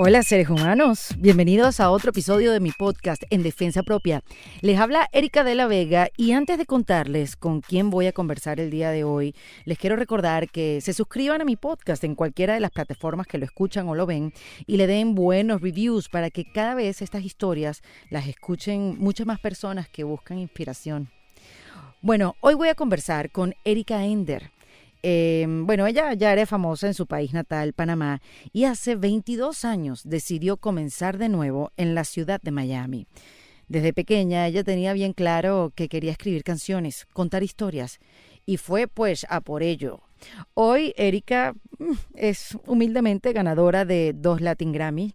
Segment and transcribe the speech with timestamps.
[0.00, 4.22] Hola seres humanos, bienvenidos a otro episodio de mi podcast En Defensa Propia.
[4.60, 8.60] Les habla Erika de la Vega y antes de contarles con quién voy a conversar
[8.60, 9.34] el día de hoy,
[9.64, 13.38] les quiero recordar que se suscriban a mi podcast en cualquiera de las plataformas que
[13.38, 14.32] lo escuchan o lo ven
[14.68, 19.40] y le den buenos reviews para que cada vez estas historias las escuchen muchas más
[19.40, 21.10] personas que buscan inspiración.
[22.02, 24.52] Bueno, hoy voy a conversar con Erika Ender.
[25.02, 28.20] Em, bueno, ella ya era famosa en su país natal, Panamá,
[28.52, 33.06] y hace 22 años decidió comenzar de nuevo en la ciudad de Miami.
[33.68, 38.00] Desde pequeña ella tenía bien claro que quería escribir canciones, contar historias,
[38.48, 40.00] y fue pues a por ello.
[40.54, 45.14] Hoy Erika mm, es humildemente ganadora de dos Latin Grammy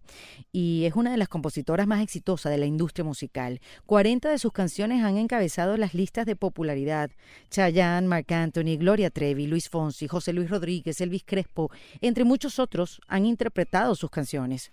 [0.52, 3.60] y es una de las compositoras más exitosas de la industria musical.
[3.86, 7.10] 40 de sus canciones han encabezado las listas de popularidad.
[7.50, 13.00] Chayanne, Marc Anthony, Gloria Trevi, Luis Fonsi, José Luis Rodríguez, Elvis Crespo, entre muchos otros,
[13.08, 14.70] han interpretado sus canciones.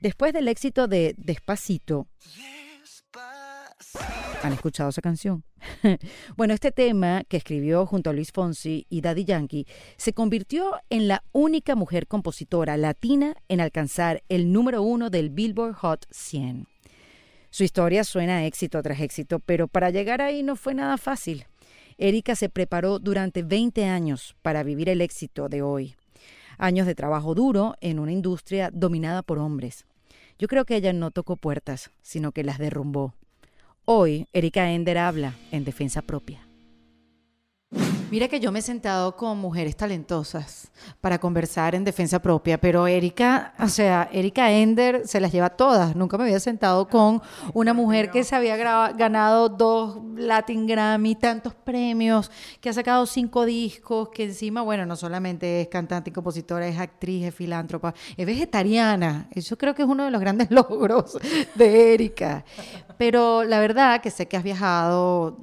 [0.00, 2.08] Después del éxito de Despacito,
[4.42, 5.44] ¿Han escuchado esa canción?
[6.36, 9.66] bueno, este tema que escribió junto a Luis Fonsi y Daddy Yankee
[9.98, 15.74] se convirtió en la única mujer compositora latina en alcanzar el número uno del Billboard
[15.74, 16.66] Hot 100.
[17.50, 21.44] Su historia suena éxito tras éxito, pero para llegar ahí no fue nada fácil.
[21.98, 25.96] Erika se preparó durante 20 años para vivir el éxito de hoy.
[26.56, 29.84] Años de trabajo duro en una industria dominada por hombres.
[30.38, 33.14] Yo creo que ella no tocó puertas, sino que las derrumbó.
[33.86, 36.49] Hoy, Erika Ender habla en defensa propia.
[38.10, 42.88] Mira que yo me he sentado con mujeres talentosas para conversar en defensa propia, pero
[42.88, 45.94] Erika, o sea, Erika Ender se las lleva todas.
[45.94, 47.22] Nunca me había sentado con
[47.54, 53.44] una mujer que se había ganado dos Latin Grammy, tantos premios, que ha sacado cinco
[53.44, 58.26] discos, que encima, bueno, no solamente es cantante y compositora, es actriz, es filántropa, es
[58.26, 59.28] vegetariana.
[59.30, 61.16] Eso creo que es uno de los grandes logros
[61.54, 62.44] de Erika.
[62.98, 65.36] Pero la verdad que sé que has viajado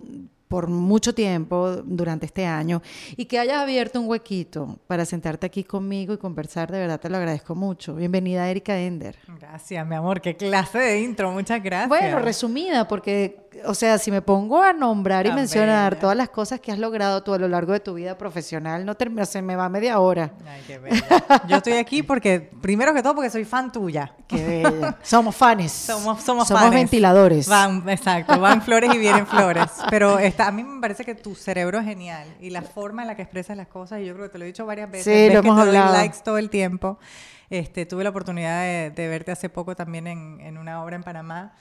[0.47, 2.81] por mucho tiempo durante este año
[3.15, 7.09] y que hayas abierto un huequito para sentarte aquí conmigo y conversar, de verdad te
[7.09, 7.95] lo agradezco mucho.
[7.95, 9.17] Bienvenida Erika Ender.
[9.39, 11.89] Gracias, mi amor, qué clase de intro, muchas gracias.
[11.89, 16.59] Bueno, resumida, porque o sea, si me pongo a nombrar y mencionar todas las cosas
[16.59, 19.55] que has logrado tú a lo largo de tu vida profesional, no termina, se me
[19.55, 20.31] va media hora.
[20.47, 21.43] Ay, qué bella.
[21.47, 24.13] Yo estoy aquí porque, primero que todo, porque soy fan tuya.
[24.27, 24.97] Qué bella.
[25.01, 25.71] Somos fans.
[25.71, 27.47] Somos, somos, somos ventiladores.
[27.47, 29.71] Van, exacto, van flores y vienen flores.
[29.89, 33.15] Pero a mí me parece que tu cerebro es genial y la forma en la
[33.15, 35.05] que expresas las cosas, y yo creo que te lo he dicho varias veces.
[35.05, 36.99] Sí, lo hemos que te likes todo el tiempo.
[37.49, 41.53] Este, tuve la oportunidad de, verte hace poco también en, en una obra en Panamá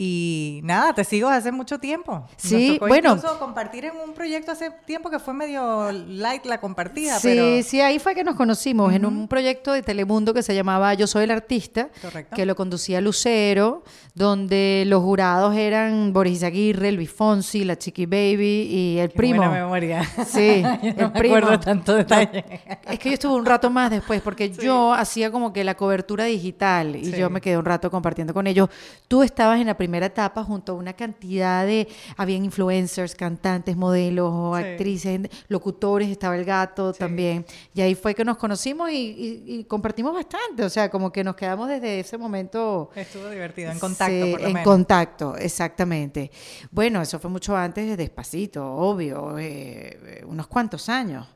[0.00, 2.24] y nada, te sigo hace mucho tiempo.
[2.36, 3.16] Sí, bueno.
[3.16, 7.18] Incluso compartir en un proyecto hace tiempo que fue medio light la compartida.
[7.18, 10.94] Sí, sí, ahí fue que nos conocimos, en un proyecto de Telemundo que se llamaba
[10.94, 11.88] Yo Soy el Artista,
[12.32, 13.82] que lo conducía Lucero,
[14.14, 19.38] donde los jurados eran Boris Aguirre, Luis Fonsi, la Chiqui Baby y el primo.
[19.38, 20.08] Buena memoria.
[20.28, 21.34] Sí, el primo.
[21.34, 22.44] Me acuerdo tanto detalle.
[22.88, 26.24] Es que yo estuve un rato más después, porque yo hacía como que la cobertura
[26.24, 28.68] digital y yo me quedé un rato compartiendo con ellos.
[29.08, 31.88] Tú estabas en la primera primera etapa junto a una cantidad de,
[32.18, 37.46] habían influencers, cantantes, modelos, actrices, locutores, estaba el gato también.
[37.72, 41.70] Y ahí fue que nos conocimos y, compartimos bastante, o sea, como que nos quedamos
[41.70, 42.90] desde ese momento.
[42.94, 44.12] Estuvo divertido, en contacto.
[44.12, 46.30] en contacto, exactamente.
[46.70, 51.26] Bueno, eso fue mucho antes de Despacito, obvio, eh, unos cuantos años.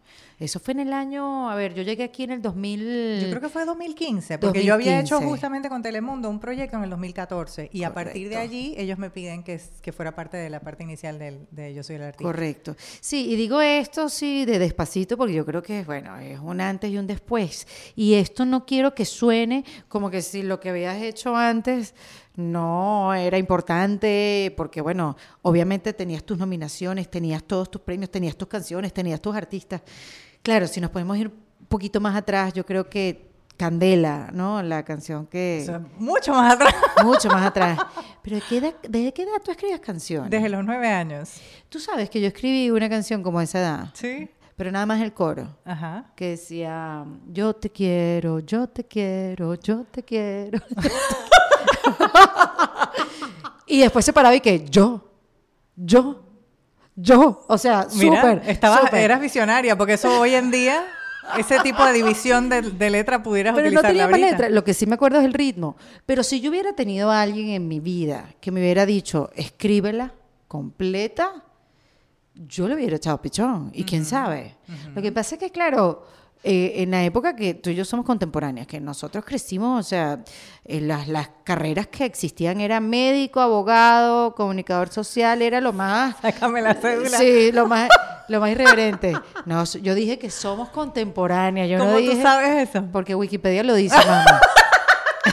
[0.42, 3.20] Eso fue en el año, a ver, yo llegué aquí en el 2000.
[3.20, 6.82] Yo creo que fue 2015, porque yo había hecho justamente con Telemundo un proyecto en
[6.82, 10.50] el 2014 y a partir de allí ellos me piden que, que fuera parte de
[10.50, 12.24] la parte inicial del, de Yo Soy el Artista.
[12.24, 12.74] Correcto.
[13.00, 16.90] Sí, y digo esto sí de despacito porque yo creo que, bueno, es un antes
[16.90, 17.68] y un después.
[17.94, 21.94] Y esto no quiero que suene como que si lo que habías hecho antes
[22.34, 28.48] no era importante porque, bueno, obviamente tenías tus nominaciones, tenías todos tus premios, tenías tus
[28.48, 29.82] canciones, tenías tus artistas.
[30.42, 34.62] Claro, si nos podemos ir un poquito más atrás, yo creo que Candela, ¿no?
[34.62, 35.64] La canción que...
[35.98, 36.74] mucho más atrás.
[37.04, 37.78] Mucho más atrás.
[38.22, 40.30] Pero ¿de qué, edad, ¿desde qué edad tú escribías canciones?
[40.30, 41.40] Desde los nueve años.
[41.68, 43.90] Tú sabes que yo escribí una canción como esa edad.
[43.94, 44.28] Sí.
[44.56, 45.56] Pero nada más el coro.
[45.64, 46.12] Ajá.
[46.16, 50.58] Que decía, yo te quiero, yo te quiero, yo te quiero.
[53.66, 55.10] y después se paraba y que yo,
[55.76, 56.22] yo,
[56.96, 58.42] yo, o sea, súper.
[58.92, 60.84] Eras visionaria, porque eso hoy en día,
[61.38, 64.86] ese tipo de división de, letra pudieras Pero no tenía más letra, lo que sí
[64.86, 65.76] me acuerdo es el ritmo.
[66.04, 70.12] Pero si yo hubiera tenido a alguien en mi vida que me hubiera dicho, escríbela
[70.48, 71.42] completa,
[72.34, 73.70] yo le hubiera echado pichón.
[73.72, 74.56] Y quién sabe.
[74.94, 76.06] Lo que pasa es que, claro,
[76.44, 80.24] eh, en la época que tú y yo somos contemporáneas, que nosotros crecimos, o sea,
[80.64, 86.16] las, las carreras que existían eran médico, abogado, comunicador social, era lo más...
[86.22, 87.16] Sácame la cédula.
[87.18, 87.88] Sí, lo más,
[88.28, 89.12] lo más irreverente.
[89.46, 91.68] No, yo dije que somos contemporáneas.
[91.68, 92.84] Yo ¿Cómo no tú sabes eso?
[92.92, 94.40] Porque Wikipedia lo dice, mamá.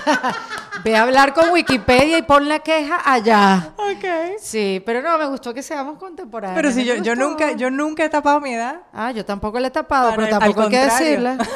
[0.83, 3.73] Ve a hablar con Wikipedia y pon la queja allá.
[3.77, 4.05] Ok.
[4.39, 6.55] Sí, pero no, me gustó que seamos contemporáneos.
[6.55, 8.81] Pero si yo, yo nunca, yo nunca he tapado mi edad.
[8.93, 11.37] Ah, yo tampoco la he tapado, pero tampoco hay que decirla.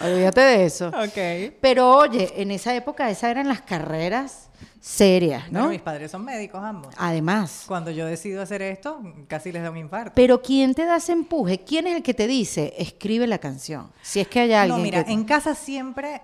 [0.00, 0.88] Olvídate de eso.
[0.88, 1.54] Ok.
[1.60, 4.50] Pero oye, en esa época esas eran las carreras
[4.82, 5.68] serias, ¿no?
[5.68, 6.92] mis padres son médicos ambos.
[6.98, 7.64] Además.
[7.68, 10.12] Cuando yo decido hacer esto, casi les da un infarto.
[10.16, 11.60] Pero ¿quién te da ese empuje?
[11.60, 13.92] ¿Quién es el que te dice, escribe la canción?
[14.02, 15.12] Si es que hay alguien No, mira, que...
[15.12, 16.20] en casa siempre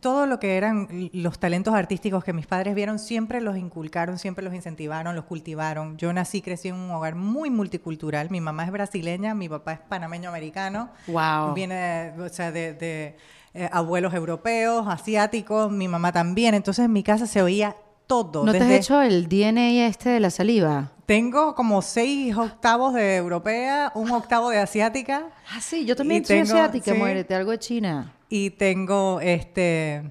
[0.00, 4.44] todo lo que eran los talentos artísticos que mis padres vieron, siempre los inculcaron, siempre
[4.44, 5.96] los incentivaron, los cultivaron.
[5.96, 8.30] Yo nací, crecí en un hogar muy multicultural.
[8.30, 10.90] Mi mamá es brasileña, mi papá es panameño americano.
[11.06, 11.54] Wow.
[11.54, 13.16] Viene, o sea, de,
[13.54, 16.54] eh, abuelos europeos, asiáticos, mi mamá también.
[16.54, 17.74] Entonces en mi casa se oía
[18.12, 18.44] todo.
[18.44, 20.92] ¿No te has hecho el DNA este de la saliva?
[21.06, 25.28] Tengo como seis octavos de europea, un octavo de asiática.
[25.50, 30.10] Ah, sí, yo también soy asiática, muérete, algo de China y tengo este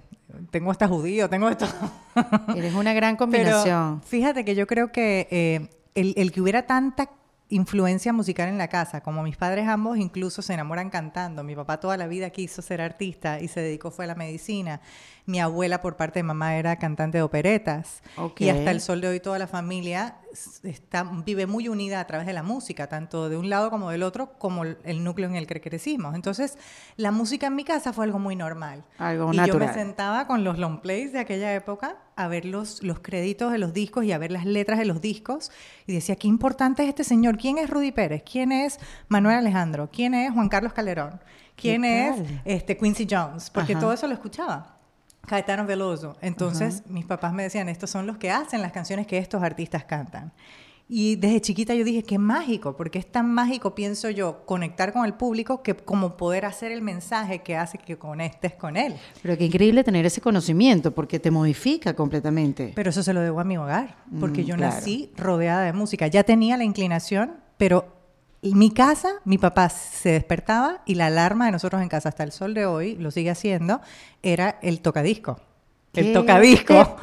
[0.52, 1.66] tengo hasta judío, tengo esto.
[2.56, 4.04] Eres una gran combinación.
[4.04, 7.10] fíjate que yo creo que eh, el, el, que hubiera tanta
[7.50, 11.44] influencia musical en la casa, como mis padres ambos incluso se enamoran cantando.
[11.44, 14.82] Mi papá toda la vida quiso ser artista y se dedicó fue a la medicina.
[15.32, 18.04] Mi abuela por parte de mamá era cantante de operetas.
[18.38, 20.18] Y hasta el sol de hoy toda la familia
[20.64, 24.04] está, vive muy unida a través de la música, tanto de un lado como del
[24.04, 26.16] otro, como el núcleo en el que crecimos.
[26.16, 26.58] Entonces,
[26.98, 28.84] la música en mi casa fue algo muy normal.
[28.98, 32.84] Algo y yo me sentaba con los long plays de aquella época a ver los,
[32.84, 35.50] los créditos de los discos y a ver las letras de los discos
[35.88, 37.38] y decía, qué importante es este señor.
[37.38, 38.24] ¿Quién es Rudy Pérez?
[38.30, 39.90] ¿Quién es Manuel Alejandro?
[39.92, 41.22] ¿Quién es Juan Carlos Calderón?
[41.56, 43.50] ¿Quién es este, Quincy Jones?
[43.50, 44.81] Porque todo eso lo escuchaba.
[45.28, 46.18] Caetano Veloso.
[46.22, 49.86] Entonces, mis papás me decían, estos son los que hacen las canciones que estos artistas
[49.86, 50.34] cantan.
[50.94, 55.06] Y desde chiquita yo dije, qué mágico, porque es tan mágico, pienso yo, conectar con
[55.06, 58.96] el público que como poder hacer el mensaje que hace que conectes con él.
[59.22, 62.74] Pero qué increíble tener ese conocimiento, porque te modifica completamente.
[62.76, 66.08] Pero eso se lo debo a mi hogar, porque mm, yo nací rodeada de música.
[66.08, 68.01] Ya tenía la inclinación, pero
[68.42, 72.32] mi casa, mi papá se despertaba y la alarma de nosotros en casa hasta el
[72.32, 73.82] sol de hoy, lo sigue haciendo,
[74.24, 75.40] era el tocadisco.
[75.94, 76.74] El tocadisco.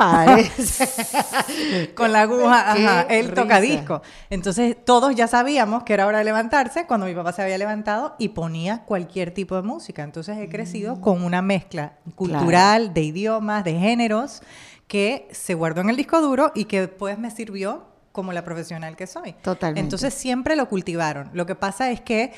[1.94, 4.00] Con la aguja, ajá, el tocadisco.
[4.30, 8.16] Entonces todos ya sabíamos que era hora de levantarse cuando mi papá se había levantado
[8.18, 10.02] y ponía cualquier tipo de música.
[10.02, 11.00] Entonces he crecido mm.
[11.00, 14.42] con una mezcla cultural, de idiomas, de géneros,
[14.86, 17.84] que se guardó en el disco duro y que después me sirvió
[18.18, 19.32] como la profesional que soy.
[19.42, 19.78] Totalmente.
[19.78, 21.30] Entonces siempre lo cultivaron.
[21.34, 22.32] Lo que pasa es que,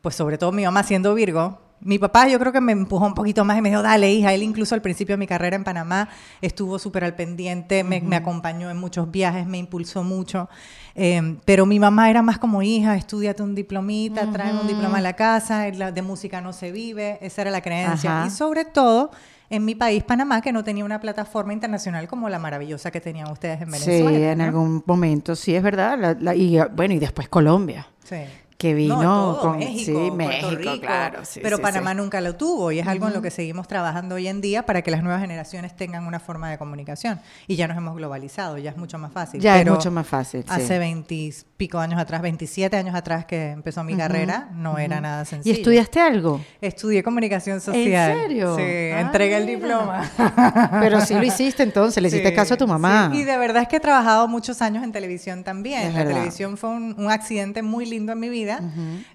[0.00, 3.14] pues sobre todo mi mamá siendo Virgo, mi papá yo creo que me empujó un
[3.14, 5.64] poquito más y me dijo, dale hija, él incluso al principio de mi carrera en
[5.64, 6.08] Panamá
[6.40, 10.48] estuvo súper al pendiente, me, acompañó en muchos viajes, me impulsó mucho,
[10.94, 15.02] em, pero mi mamá era más como hija, estudiate un diplomita, trae un diploma a
[15.02, 18.22] la casa, de música no se vive, esa era la creencia.
[18.24, 19.10] Y sobre todo
[19.50, 23.30] en mi país, Panamá, que no tenía una plataforma internacional como la maravillosa que tenían
[23.30, 24.10] ustedes en Venezuela.
[24.10, 26.16] Sí, en algún momento, sí, es verdad.
[26.34, 27.86] y bueno, y después Colombia.
[28.04, 28.16] Sí
[28.58, 32.86] que vino con México, sí, México, Rico, claro, pero Panamá nunca lo tuvo y es
[32.86, 36.06] algo en lo que seguimos trabajando hoy en día para que las nuevas generaciones tengan
[36.06, 39.40] una forma de comunicación y ya nos hemos globalizado, ya es mucho más fácil.
[39.40, 40.44] Ya es mucho más fácil.
[40.48, 41.14] Hace 20
[41.56, 45.54] pico años atrás, 27 años atrás que empezó mi carrera, no era nada sencillo.
[45.54, 46.40] ¿Y estudiaste algo?
[46.60, 48.10] Estudié comunicación social.
[48.10, 48.56] ¿En serio?
[48.56, 50.10] Sí, entregué el diploma.
[50.80, 53.10] Pero sí lo hiciste entonces, le hiciste caso a tu mamá.
[53.12, 55.94] y de verdad es que he trabajado muchos años en televisión también.
[55.94, 58.43] la televisión fue un, accidente muy lindo en mi vida.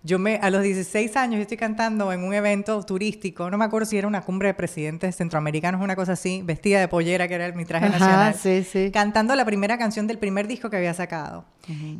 [0.03, 3.65] Yo me, a los 16 años yo estoy cantando en un evento turístico, no me
[3.65, 7.35] acuerdo si era una cumbre de presidentes centroamericanos, una cosa así, vestida de pollera, que
[7.35, 8.91] era mi traje nacional, sí, sí.
[8.91, 11.45] cantando la primera canción del primer disco que había sacado.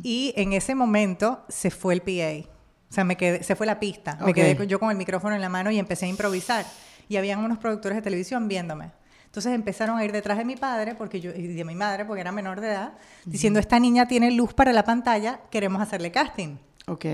[0.02, 2.48] Y en ese momento se fue el PA.
[2.90, 4.18] O sea, me quedé, se fue la pista.
[4.24, 6.66] Me quedé yo con el micrófono en la mano y empecé a improvisar.
[7.08, 8.90] Y habían unos productores de televisión viéndome.
[9.30, 12.20] Entonces empezaron a ir detrás de mi padre porque yo, y de mi madre, porque
[12.20, 12.94] era menor de edad,
[13.24, 16.56] diciendo, esta niña tiene luz para la pantalla, queremos hacerle casting.
[16.90, 17.04] Ok.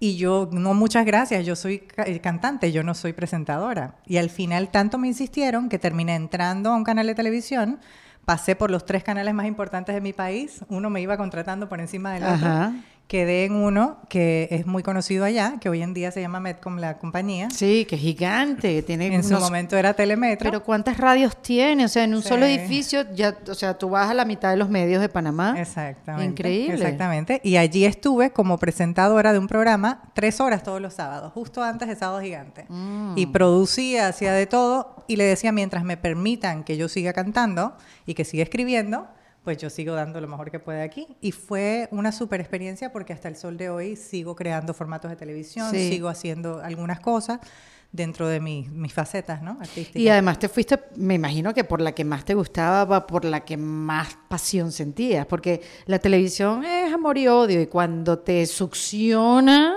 [0.00, 3.96] Y yo, no, muchas gracias, yo soy eh, cantante, yo no soy presentadora.
[4.06, 7.80] Y al final tanto me insistieron que terminé entrando a un canal de televisión,
[8.24, 11.80] pasé por los tres canales más importantes de mi país, uno me iba contratando por
[11.80, 12.72] encima del otro,
[13.08, 16.76] quedé en uno que es muy conocido allá, que hoy en día se llama Medcom,
[16.76, 17.48] la compañía.
[17.50, 20.44] Sí, que es gigante, tiene En su momento era Telemetro.
[20.44, 21.86] Pero ¿cuántas radios tiene?
[21.86, 24.58] O sea, en un solo edificio, ya, o sea, tú vas a la mitad de
[24.58, 25.54] los medios de Panamá.
[25.58, 26.26] Exactamente.
[26.26, 26.74] Increíble.
[26.74, 27.40] Exactamente.
[27.42, 31.88] Y allí estuve como presentadora de un programa tres horas todos los sábados, justo antes
[31.88, 32.66] de Sábado Gigante.
[32.68, 33.14] Mm.
[33.16, 37.74] Y producía, hacía de todo y le decía, mientras me permitan que yo siga cantando
[38.04, 39.08] y que siga escribiendo,
[39.48, 41.06] pues yo sigo dando lo mejor que pueda aquí.
[41.22, 45.16] Y fue una super experiencia porque hasta el sol de hoy sigo creando formatos de
[45.16, 45.88] televisión, Sí.
[45.88, 47.40] sigo haciendo algunas cosas
[47.90, 49.52] dentro de mis, mis facetas, ¿no?
[49.58, 49.96] Artísticas.
[50.02, 53.40] Y además te fuiste, me imagino que por la que más te gustaba, por la
[53.40, 59.76] que más pasión sentías, porque la televisión es amor y odio, y cuando te succiona,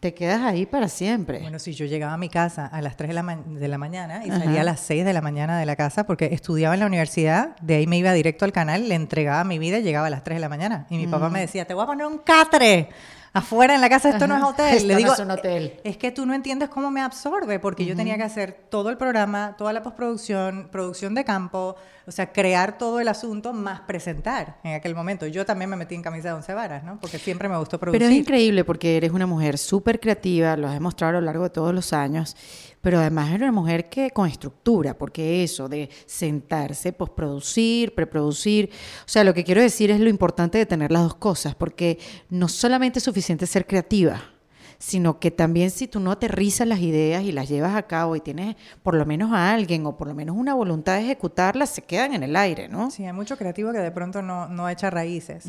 [0.00, 1.40] te quedas ahí para siempre.
[1.40, 3.78] Bueno, si yo llegaba a mi casa a las 3 de la, ma- de la
[3.78, 4.40] mañana y Ajá.
[4.40, 7.56] salía a las 6 de la mañana de la casa porque estudiaba en la universidad,
[7.62, 10.22] de ahí me iba directo al canal, le entregaba mi vida y llegaba a las
[10.22, 10.86] 3 de la mañana.
[10.90, 12.90] Y mi papá me decía, te voy a poner un catre
[13.32, 14.74] afuera en la casa, esto no es hotel.
[14.76, 15.80] Esto le no digo, es un hotel.
[15.84, 18.96] es que tú no entiendes cómo me absorbe, porque yo tenía que hacer todo el
[18.96, 21.76] programa, toda la postproducción, producción de campo,
[22.06, 25.26] o sea, crear todo el asunto más presentar en aquel momento.
[25.26, 27.00] Yo también me metí en camisa de once varas, ¿no?
[27.00, 28.00] Porque siempre me gustó producir.
[28.00, 31.44] Pero es increíble porque eres una mujer súper creativa, lo has demostrado a lo largo
[31.44, 32.36] de todos los años,
[32.80, 38.70] pero además eres una mujer que con estructura, porque eso de sentarse, postproducir, preproducir,
[39.00, 41.98] o sea, lo que quiero decir es lo importante de tener las dos cosas, porque
[42.30, 44.35] no solamente es suficiente ser creativa,
[44.78, 48.20] sino que también si tú no aterrizas las ideas y las llevas a cabo y
[48.20, 51.82] tienes por lo menos a alguien o por lo menos una voluntad de ejecutarlas, se
[51.82, 52.90] quedan en el aire, ¿no?
[52.90, 55.44] Sí, hay mucho creativo que de pronto no, no echa raíces.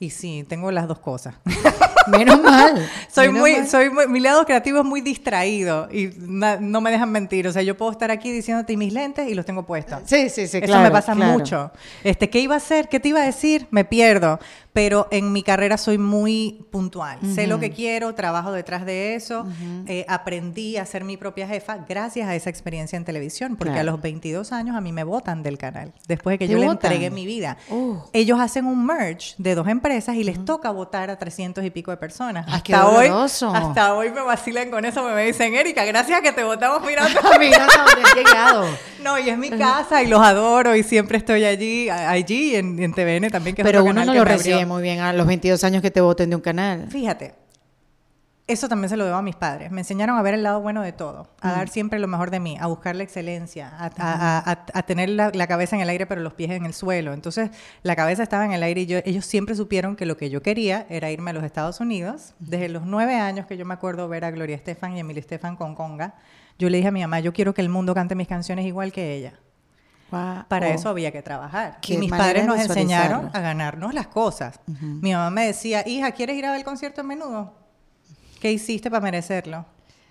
[0.00, 1.34] Y sí, tengo las dos cosas.
[2.08, 2.88] Menos mal.
[3.12, 3.66] soy menos muy, mal.
[3.66, 7.48] soy muy- mi lado creativo es muy distraído y na- no me dejan mentir.
[7.48, 10.02] O sea, yo puedo estar aquí diciéndote mis lentes y los tengo puestos.
[10.04, 11.32] Sí, sí, sí, Eso claro, me pasa claro.
[11.32, 11.72] mucho.
[12.04, 12.88] Este, ¿qué iba a hacer?
[12.88, 13.66] ¿Qué te iba a decir?
[13.72, 14.38] Me pierdo.
[14.72, 17.18] Pero en mi carrera soy muy puntual.
[17.34, 19.46] Sé lo que quiero, trabajo detrás de eso.
[19.86, 23.54] Eh, aprendí a ser mi propia jefa gracias a esa experiencia en televisión.
[23.56, 23.90] Porque Claro.
[23.90, 25.92] a los 22 años a mí me votan del canal.
[26.08, 27.56] Después de que ¿Te yo le entregué mi vida.
[27.70, 27.96] Uh.
[28.12, 31.90] Ellos hacen un merge de dos empresas y les toca votar a 300 y pico
[31.90, 32.46] de personas.
[32.48, 35.02] Hasta hoy, hasta hoy me vacilan con eso.
[35.04, 37.20] Me dicen, Erika, gracias a que te votamos mirando.
[37.38, 38.66] Mira hasta dónde has llegado.
[39.02, 42.92] No, y es mi casa y los adoro y siempre estoy allí, allí en, en
[42.92, 43.54] TVN también.
[43.54, 45.90] Que es Pero otro uno no lo recibe muy bien a los 22 años que
[45.90, 46.86] te voten de un canal.
[46.90, 47.34] Fíjate,
[48.48, 49.70] eso también se lo debo a mis padres.
[49.72, 52.38] Me enseñaron a ver el lado bueno de todo, a dar siempre lo mejor de
[52.38, 55.82] mí, a buscar la excelencia, a, a- a- a- a tener la, la cabeza en
[55.82, 57.12] el aire pero los pies en el suelo.
[57.12, 57.50] Entonces,
[57.82, 60.42] la cabeza estaba en el aire y yo, ellos siempre supieron que lo que yo
[60.42, 62.34] quería era irme a los Estados Unidos.
[62.38, 65.56] Desde los nueve años que yo me acuerdo ver a Gloria Estefan y Emily Estefan
[65.56, 66.14] con Conga,
[66.58, 68.92] yo le dije a mi mamá, yo quiero que el mundo cante mis canciones igual
[68.92, 69.34] que ella.
[70.08, 70.70] Para Oh.
[70.70, 71.78] eso había que trabajar.
[71.82, 74.60] Qué Y mis padres nos enseñaron a ganarnos las cosas.
[74.66, 77.65] Mi mamá me decía, hija, ¿quieres ir a ver el concierto a menudo?
[78.40, 79.64] ¿Qué hiciste para merecerlo?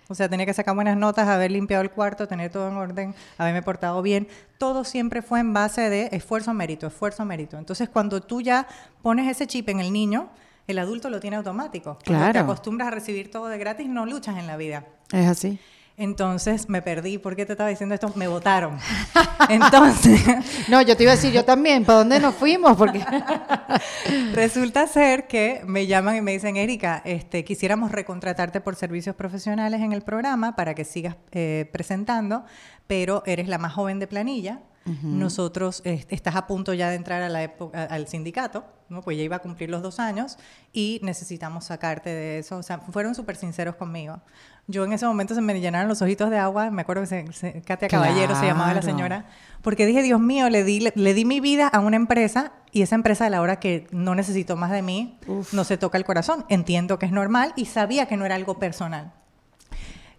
[0.08, 3.14] O sea, tenía que sacar buenas notas, haber limpiado el cuarto, tener todo en orden,
[3.38, 4.28] haberme portado bien.
[4.56, 7.58] Todo siempre fue en base de esfuerzo, mérito, esfuerzo, mérito.
[7.58, 8.68] Entonces, cuando tú ya
[9.02, 10.28] pones ese chip en el niño,
[10.68, 11.98] el adulto lo tiene automático.
[12.06, 12.40] Cuando te Claro.
[12.52, 14.84] acostumbras a recibir todo de gratis, no luchas en la vida.
[15.12, 15.58] Es así.
[15.98, 17.16] Entonces me perdí.
[17.16, 18.12] ¿Por qué te estaba diciendo esto?
[18.16, 18.78] Me votaron.
[19.48, 20.20] Entonces,
[20.68, 21.84] No, yo te iba a decir yo también.
[21.84, 22.76] ¿Para dónde nos fuimos?
[22.76, 23.02] Porque
[24.34, 29.80] Resulta ser que me llaman y me dicen, Erika, este, quisiéramos recontratarte por servicios profesionales
[29.80, 32.44] en el programa para que sigas eh, presentando,
[32.86, 34.60] pero eres la más joven de planilla.
[35.02, 39.02] Nosotros eh, estás a punto ya de entrar a la época, al sindicato, ¿no?
[39.02, 40.38] pues ya iba a cumplir los dos años
[40.72, 42.58] y necesitamos sacarte de eso.
[42.58, 44.20] O sea, fueron súper sinceros conmigo.
[44.68, 47.32] Yo en ese momento se me llenaron los ojitos de agua, me acuerdo que se,
[47.32, 48.96] se- Katia Caballero se llamaba la Claro.
[48.96, 49.26] señora,
[49.62, 52.82] porque dije, Dios mío, le di, le, le di mi vida a una empresa y
[52.82, 55.18] esa empresa a la hora que no necesitó más de mí,
[55.52, 56.44] no se toca el corazón.
[56.48, 59.12] Entiendo que es normal y sabía que no era algo personal.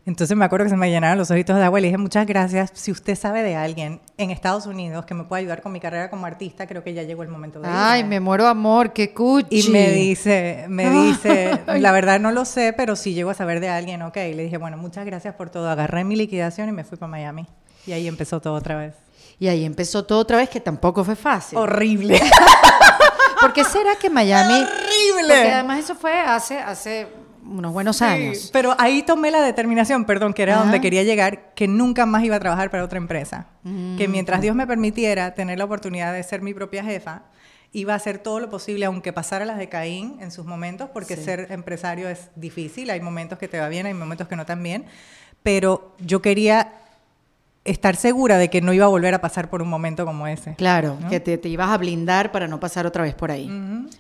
[0.08, 2.26] Entonces me acuerdo que se me llenaron los ojitos de agua y le dije, muchas
[2.26, 2.72] gracias.
[2.74, 6.10] Si usted sabe de alguien en Estados Unidos que me pueda ayudar con mi carrera
[6.10, 8.12] como artista, creo que ya llegó el momento de Ay, irme".
[8.12, 9.68] me muero amor, qué cuchi.
[9.68, 13.60] Y me dice, me dice, la verdad no lo sé, pero si llego a saber
[13.60, 14.16] de alguien, ok.
[14.16, 15.70] Le dije, bueno, muchas gracias por todo.
[15.70, 17.46] Agarré mi liquidación y me fui para Miami.
[17.86, 18.96] Y ahí empezó todo otra vez.
[19.40, 21.58] Y ahí empezó todo otra vez, que tampoco fue fácil.
[21.58, 22.22] Horrible.
[23.42, 24.54] ¿Por qué será que Miami...
[24.54, 25.36] Horrible.
[25.36, 27.08] Porque además eso fue hace, hace
[27.50, 28.50] unos buenos Sí, años.
[28.54, 30.64] pero ahí tomé la determinación, perdón, que era Ajá.
[30.64, 33.48] donde quería llegar, que nunca más iba a trabajar para otra empresa.
[33.64, 33.98] Mm.
[33.98, 37.24] Que mientras Dios me permitiera tener la oportunidad de ser mi propia jefa,
[37.74, 41.16] iba a hacer todo lo posible, aunque pasara las de Caín en sus momentos, porque
[41.16, 41.24] Sí.
[41.24, 44.64] ser empresario es difícil, hay momentos que te va bien, hay momentos que no tan
[44.64, 44.86] bien,
[45.44, 46.72] pero yo quería
[47.68, 50.56] estar segura de que no iba a volver a pasar por un momento como ese.
[50.56, 53.50] Claro, que te, te, ibas a blindar para no pasar otra vez por ahí.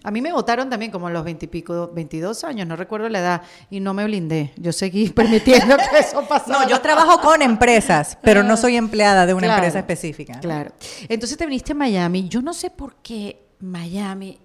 [0.03, 3.41] A mí me votaron también como a los veintipico, 22 años, no recuerdo la edad,
[3.69, 4.53] y no me blindé.
[4.57, 6.59] Yo seguí permitiendo que eso pasara.
[6.59, 10.39] No, yo trabajo con empresas, pero no soy empleada de una empresa específica.
[10.39, 10.71] Claro.
[11.09, 12.27] Entonces te viniste a Miami.
[12.29, 14.39] Yo no sé por qué Miami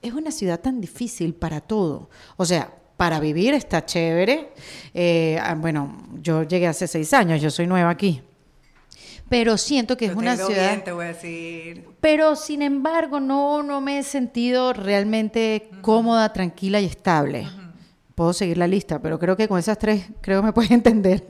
[0.00, 2.10] es una ciudad tan difícil para todo.
[2.36, 4.52] O sea, para vivir está chévere.
[4.94, 8.22] Eh, ah, bueno, yo llegué hace seis años, yo soy nueva aquí.
[9.32, 10.72] Pero siento que es una ciudad.
[10.72, 11.86] Bien, te voy a decir.
[12.02, 17.48] Pero sin embargo, no, no me he sentido realmente cómoda, tranquila y estable.
[18.14, 21.24] Puedo seguir la lista, pero creo que con esas tres, creo que me puedes entender.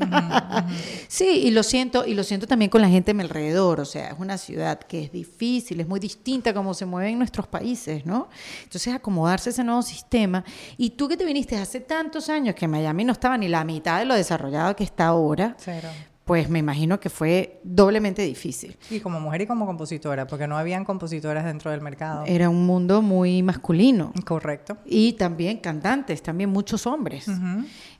[1.06, 3.78] sí, y lo siento, y lo siento también con la gente a mi alrededor.
[3.78, 7.10] O sea, es una ciudad que es difícil, es muy distinta a cómo se mueve
[7.10, 8.30] en nuestros países, ¿no?
[8.64, 10.42] Entonces, acomodarse a ese nuevo sistema.
[10.76, 14.00] Y tú que te viniste hace tantos años, que Miami no estaba ni la mitad
[14.00, 15.54] de lo desarrollado que está ahora.
[15.56, 15.88] Cero
[16.32, 18.74] pues me imagino que fue doblemente difícil.
[18.88, 22.24] Y como mujer y como compositora, porque no habían compositoras dentro del mercado.
[22.26, 24.14] Era un mundo muy masculino.
[24.24, 24.78] Correcto.
[24.86, 27.26] Y también cantantes, también muchos hombres.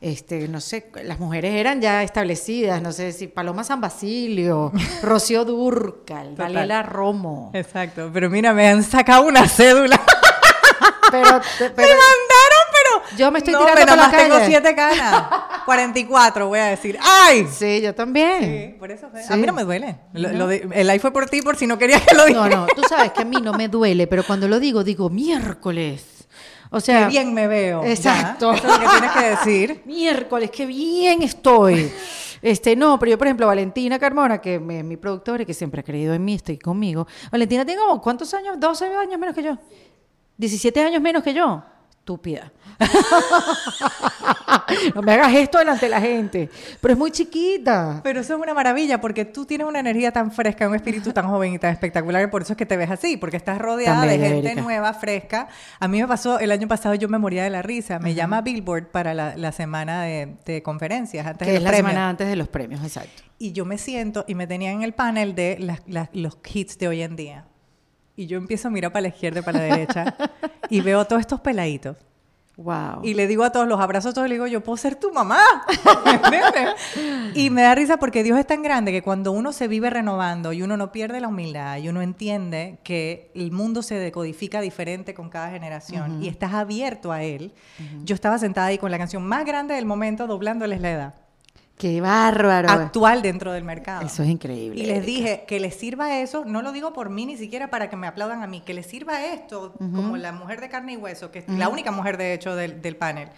[0.01, 4.73] Este, no sé, las mujeres eran ya establecidas, no sé si Paloma San Basilio,
[5.03, 7.51] Rocío Durcal, Valela Romo.
[7.53, 10.01] Exacto, pero mira, me han sacado una cédula.
[11.11, 11.43] pero, mandaron,
[11.77, 11.93] pero
[13.17, 15.27] yo me estoy no, tirando pero por la más tengo siete canas.
[15.65, 16.99] 44, voy a decir.
[17.01, 17.47] ¡Ay!
[17.51, 18.41] Sí, yo también.
[18.73, 19.23] Sí, por eso fue.
[19.29, 19.97] A mí no me duele.
[20.13, 22.49] Lo, lo de, el ay fue por ti, por si no querías que lo dijera.
[22.49, 25.09] No, no, tú sabes que a mí no me duele, pero cuando lo digo, digo
[25.11, 26.27] miércoles.
[26.71, 27.85] O sea, Qué bien me veo.
[27.85, 28.53] Exacto.
[28.53, 29.83] Eso es lo que tienes que decir.
[29.87, 31.93] miércoles, qué bien estoy.
[32.41, 35.81] Este, no, pero yo, por ejemplo, Valentina Carmona, que es mi productora y que siempre
[35.81, 37.07] ha creído en mí, estoy conmigo.
[37.31, 38.59] Valentina tiene como, ¿cuántos años?
[38.59, 39.59] 12 años menos que yo.
[40.39, 41.63] 17 años menos que yo.
[41.91, 42.51] Estúpida.
[44.95, 46.51] no me hagas esto delante de la gente.
[46.81, 48.01] Pero es muy chiquita.
[48.03, 51.29] Pero eso es una maravilla porque tú tienes una energía tan fresca, un espíritu tan
[51.29, 54.03] joven y tan espectacular, y por eso es que te ves así, porque estás rodeada
[54.07, 54.63] de gente Erika.
[54.63, 55.49] nueva, fresca.
[55.81, 57.99] A mí me pasó el año pasado, yo me moría de la risa.
[57.99, 61.65] Me llama Billboard para la, la semana de, de conferencias antes Que de es los
[61.65, 61.91] la premios.
[61.93, 63.23] semana antes de los premios, exacto.
[63.39, 66.79] Y yo me siento y me tenían en el panel de las- las- los hits
[66.79, 67.45] de hoy en día.
[68.15, 70.15] Y yo empiezo a mirar para la izquierda y para la derecha
[70.69, 71.97] y veo todos estos peladitos.
[72.57, 73.01] Wow.
[73.03, 74.97] Y le digo a todos, los abrazo a todos y le digo, yo puedo ser
[74.97, 75.41] tu mamá.
[76.07, 76.75] ¿Entiendes?
[77.35, 80.53] y me da risa porque Dios es tan grande que cuando uno se vive renovando
[80.53, 85.15] y uno no pierde la humildad y uno entiende que el mundo se decodifica diferente
[85.15, 87.53] con cada generación y estás abierto a él.
[88.05, 91.22] Yo estaba sentada ahí con la canción más grande del momento doblándoles la edad.
[91.79, 92.69] Qué bárbaro.
[92.71, 94.07] Actual dentro del mercado.
[94.07, 94.81] Eso es increíble.
[94.81, 95.07] Y les Erika.
[95.07, 98.07] dije que les sirva eso, no lo digo por mí ni siquiera para que me
[98.07, 101.41] aplaudan a mí, que les sirva esto, como la mujer de carne y hueso, que
[101.41, 103.31] es la única mujer de hecho del, del panel,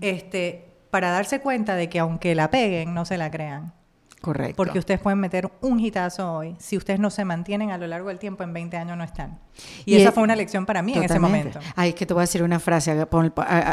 [0.00, 3.72] este, para darse cuenta de que aunque la peguen, no se la crean.
[4.20, 4.56] Correcto.
[4.56, 6.56] Porque ustedes pueden meter un hitazo hoy.
[6.58, 9.38] Si ustedes no se mantienen a lo largo del tiempo, en 20 años no están.
[9.84, 11.60] Y, Y esa es- fue una lección para mí en ese momento.
[11.76, 13.06] Ay, es que te voy a decir una frase,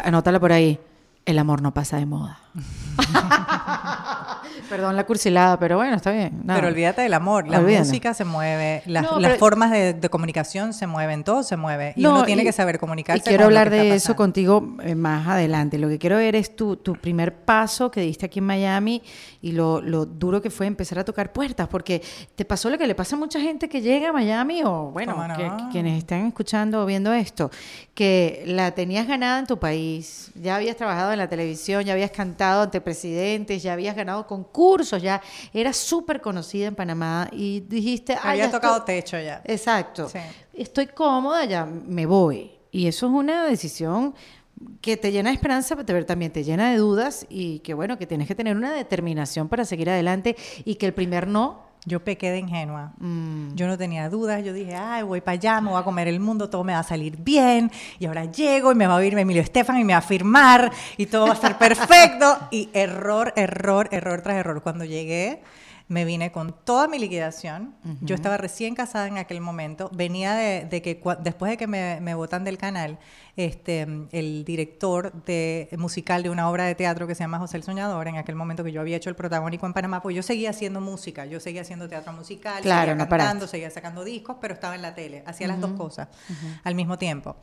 [0.03, 0.79] anótala por ahí.
[1.25, 2.39] El amor no pasa de moda.
[4.69, 6.41] Perdón la cursilada, pero bueno, está bien.
[6.43, 6.59] nada.
[6.59, 10.09] Pero olvídate del amor, la música se mueve, las, No, las pero- formas de, de
[10.09, 11.93] comunicación se mueven, todo se mueve.
[11.95, 13.21] Y No, uno tiene y- que saber comunicarse.
[13.21, 14.17] Y quiero con lo hablar que está de eso pasando.
[14.17, 15.77] contigo eh, más adelante.
[15.77, 19.01] Lo que quiero ver es tu, tu primer paso que diste aquí en Miami
[19.41, 22.01] y lo, lo duro que fue empezar a tocar puertas, porque
[22.35, 25.13] te pasó lo que le pasa a mucha gente que llega a Miami o, bueno,
[25.13, 25.35] ¿Cómo no?
[25.35, 27.51] que- que quienes están escuchando o viendo esto,
[27.93, 32.11] que la tenías ganada en tu país, ya habías trabajado en la televisión, ya habías
[32.11, 35.21] cantado ante presidentes, ya habías ganado concursos, ya
[35.53, 39.41] eras súper conocida en Panamá y dijiste, "Ay, Había ya tocado estoy- techo ya.
[39.45, 40.09] Exacto.
[40.09, 40.19] Sí.
[40.53, 42.51] Estoy cómoda, ya me voy.
[42.71, 44.13] Y eso es una decisión
[44.81, 48.07] que te llena de esperanza, pero también te llena de dudas y que bueno, que
[48.07, 51.72] tienes que tener una determinación para seguir adelante y que el primer no...
[51.85, 52.93] Yo pequé de ingenua.
[52.97, 54.43] mm, Yo no tenía dudas.
[54.43, 56.79] Yo dije, ay, voy para allá, me voy a comer el mundo, todo me va
[56.79, 57.71] a salir bien.
[57.99, 60.71] Y ahora llego y me va a oír Emilio Estefan y me va a firmar
[60.95, 62.37] y todo va a estar perfecto.
[62.51, 64.61] y error, error, error tras error.
[64.63, 65.41] Cuando llegué,
[65.93, 67.75] me vine con toda mi liquidación.
[68.01, 69.91] Yo estaba recién casada en aquel momento.
[69.93, 72.97] Venía de, de que después de que me, me botan del canal,
[73.35, 77.63] este, el director de, musical de una obra de teatro que se llama José el
[77.63, 80.49] Soñador, en aquel momento que yo había hecho el protagónico en Panamá, pues yo seguía
[80.49, 83.47] haciendo música, yo seguía haciendo teatro musical, Claro, seguía no cantando, paraste.
[83.47, 86.07] seguía sacando discos, pero estaba en la tele, hacía las dos cosas
[86.63, 87.35] al mismo tiempo.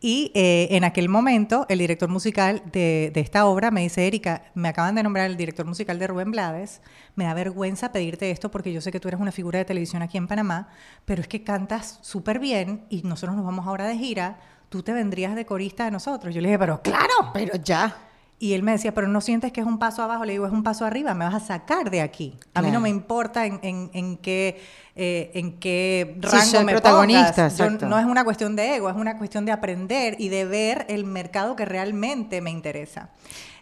[0.00, 4.42] Y eh, en aquel momento, el director musical de, de esta obra me dice, Erika,
[4.54, 6.80] me acaban de nombrar el director musical de Rubén Blades,
[7.14, 10.02] me da vergüenza pedirte esto porque yo sé que tú eres una figura de televisión
[10.02, 10.68] aquí en Panamá,
[11.04, 14.92] pero es que cantas súper bien y nosotros nos vamos ahora de gira, tú te
[14.92, 16.34] vendrías de corista de nosotros.
[16.34, 17.96] Yo le dije, pero claro, pero ya.
[18.38, 20.24] Y él me decía, pero no sientes que es un paso abajo.
[20.24, 22.36] Le digo, es un paso arriba, me vas a sacar de aquí.
[22.52, 22.80] A mí no Claro.
[22.82, 24.60] me importa en, en- en qué,
[24.96, 27.56] eh, en qué Sí, rango soy me protagonista, pongas.
[27.80, 30.84] Yo- no es una cuestión de ego, es una cuestión de aprender y de ver
[30.88, 33.10] el mercado que realmente me interesa.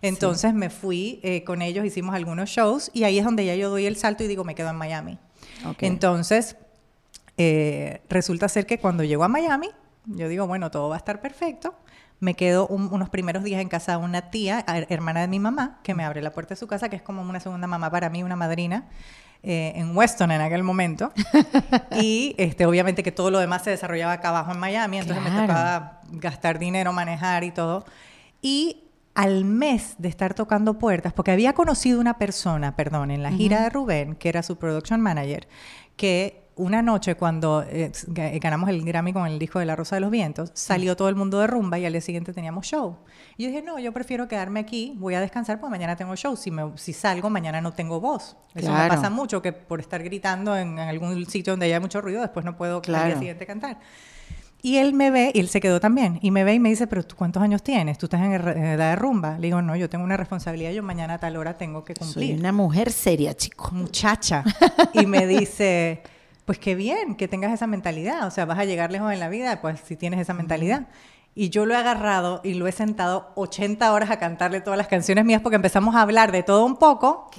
[0.00, 3.68] Entonces me fui eh, con ellos, hicimos algunos shows y ahí es donde ya yo
[3.70, 5.18] doy el salto y digo, me quedo en Miami.
[5.66, 5.82] Ok.
[5.82, 6.56] Entonces,
[7.36, 9.68] eh, resulta ser que cuando llego a Miami,
[10.06, 11.74] yo digo, bueno, todo va a estar perfecto.
[12.22, 15.40] Me quedo un- unos primeros días en casa de una tía, her- hermana de mi
[15.40, 17.90] mamá, que me abre la puerta de su casa, que es como una segunda mamá
[17.90, 18.84] para mí, una madrina,
[19.42, 21.12] eh, en Weston en aquel momento.
[22.00, 25.30] y este, obviamente que todo lo demás se desarrollaba acá abajo en Miami, entonces me
[25.30, 27.84] tocaba gastar dinero, manejar y todo.
[28.40, 33.30] Y al mes de estar tocando puertas, porque había conocido una persona, perdón, en la
[33.32, 35.48] gira de Rubén, que era su production manager,
[35.96, 39.96] que una noche cuando eh, ga- ganamos el Grammy con el disco de La Rosa
[39.96, 42.98] de los Vientos, salió todo el mundo de rumba y al día siguiente teníamos show.
[43.36, 46.36] Y yo dije, no, yo prefiero quedarme aquí, voy a descansar porque mañana tengo show.
[46.36, 48.36] Si, me, si salgo, mañana no tengo voz.
[48.54, 52.00] Eso me pasa mucho, que por estar gritando en, en algún sitio donde haya mucho
[52.00, 53.06] ruido, después no puedo al Claro.
[53.08, 53.78] día siguiente cantar.
[54.64, 56.86] Y él me ve, y él se quedó también, y me ve y me dice,
[56.86, 57.98] pero ¿tú cuántos años tienes?
[57.98, 59.34] ¿Tú estás en edad de rumba?
[59.38, 62.04] Le digo, no, yo tengo una responsabilidad, yo mañana a tal hora tengo que Soy
[62.06, 62.38] cumplir.
[62.38, 63.70] una mujer seria, chico.
[63.72, 64.44] Muchacha.
[64.94, 66.02] Y me dice,
[66.44, 69.28] pues qué bien que tengas esa mentalidad, o sea, vas a llegar lejos en la
[69.28, 70.88] vida, pues si tienes esa mentalidad.
[71.34, 74.86] Y yo lo he agarrado y lo he sentado 80 horas a cantarle todas las
[74.86, 77.30] canciones mías porque empezamos a hablar de todo un poco.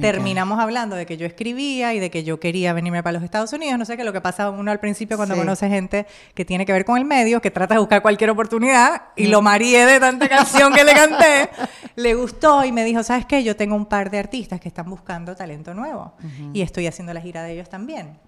[0.00, 3.50] Terminamos hablando de que yo escribía y de que yo quería venirme para los Estados
[3.54, 3.78] Unidos.
[3.78, 5.40] No sé qué lo que pasa uno al principio cuando Sí.
[5.40, 9.04] conoce gente que tiene que ver con el medio, que trata de buscar cualquier oportunidad
[9.16, 11.48] y lo marié de tanta canción que le canté.
[11.96, 13.42] Le gustó y me dijo, ¿sabes qué?
[13.44, 16.12] Yo tengo un par de artistas que están buscando talento nuevo
[16.52, 18.18] y estoy haciendo la gira de ellos también.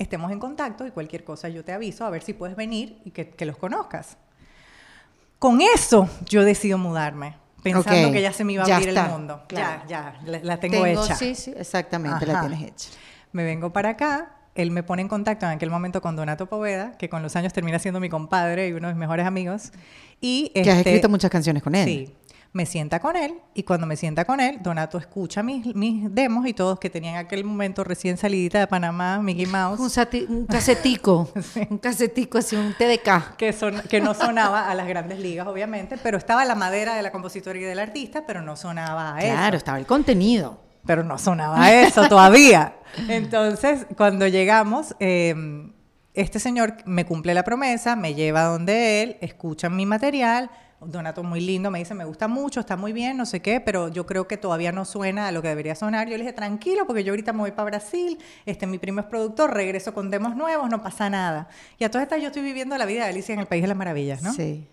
[0.00, 3.10] Estemos en contacto y cualquier cosa yo te aviso a ver si puedes venir y
[3.10, 4.16] que, que los conozcas.
[5.38, 9.04] Con eso yo decido mudarme, pensando que ya se me iba a ya abrir está,
[9.04, 9.42] el mundo.
[9.46, 9.82] claro.
[9.86, 11.14] Ya, ya, la, la tengo, hecha.
[11.16, 12.88] Sí, sí, exactamente, la tienes hecha.
[13.32, 16.96] Me vengo para acá, él me pone en contacto en aquel momento con Donato Poveda,
[16.96, 19.70] que con los años termina siendo mi compadre y uno de mis mejores amigos.
[20.18, 21.84] Y Que has este, escrito muchas canciones con él.
[21.84, 22.14] Sí.
[22.52, 26.44] Me sienta con él y cuando me sienta con él, Donato escucha mis, mis demos
[26.48, 29.78] y todos que tenían en aquel momento recién salidita de Panamá, Mickey Mouse.
[29.78, 31.30] Un, sati- un casetico,
[31.70, 33.36] un casetico así, un TDK.
[33.36, 37.02] que, son, que no sonaba a las grandes ligas, obviamente, pero estaba la madera de
[37.02, 39.32] la compositora y del artista, pero no sonaba a eso.
[39.32, 40.60] Claro, estaba el contenido.
[40.84, 42.74] pero no sonaba a eso todavía.
[43.08, 45.70] Entonces, cuando llegamos, eh,
[46.14, 50.50] este señor me cumple la promesa, me lleva donde él, escuchan mi material.
[50.80, 53.88] Donato muy lindo, me dice, me gusta mucho, está muy bien, no sé qué, pero
[53.88, 56.08] yo creo que todavía no suena a lo que debería sonar.
[56.08, 59.06] Yo le dije, tranquilo, porque yo ahorita me voy para Brasil, este, mi primo es
[59.06, 61.48] productor, regreso con demos nuevos, no pasa nada.
[61.78, 63.68] Y a todas estas yo estoy viviendo la vida de Alicia en el País de
[63.68, 64.32] las Maravillas, ¿no?
[64.32, 64.66] Sí.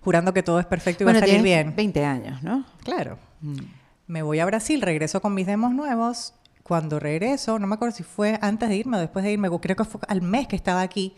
[0.00, 1.74] Jurando que todo es perfecto y Bueno, va a salir bien.
[1.76, 2.64] 20 años, ¿no?
[2.82, 3.18] Claro.
[4.06, 6.32] Me voy a Brasil, regreso con mis demos nuevos.
[6.62, 9.76] Cuando regreso, no me acuerdo si fue antes de irme o después de irme, creo
[9.76, 11.14] que fue al mes que estaba aquí,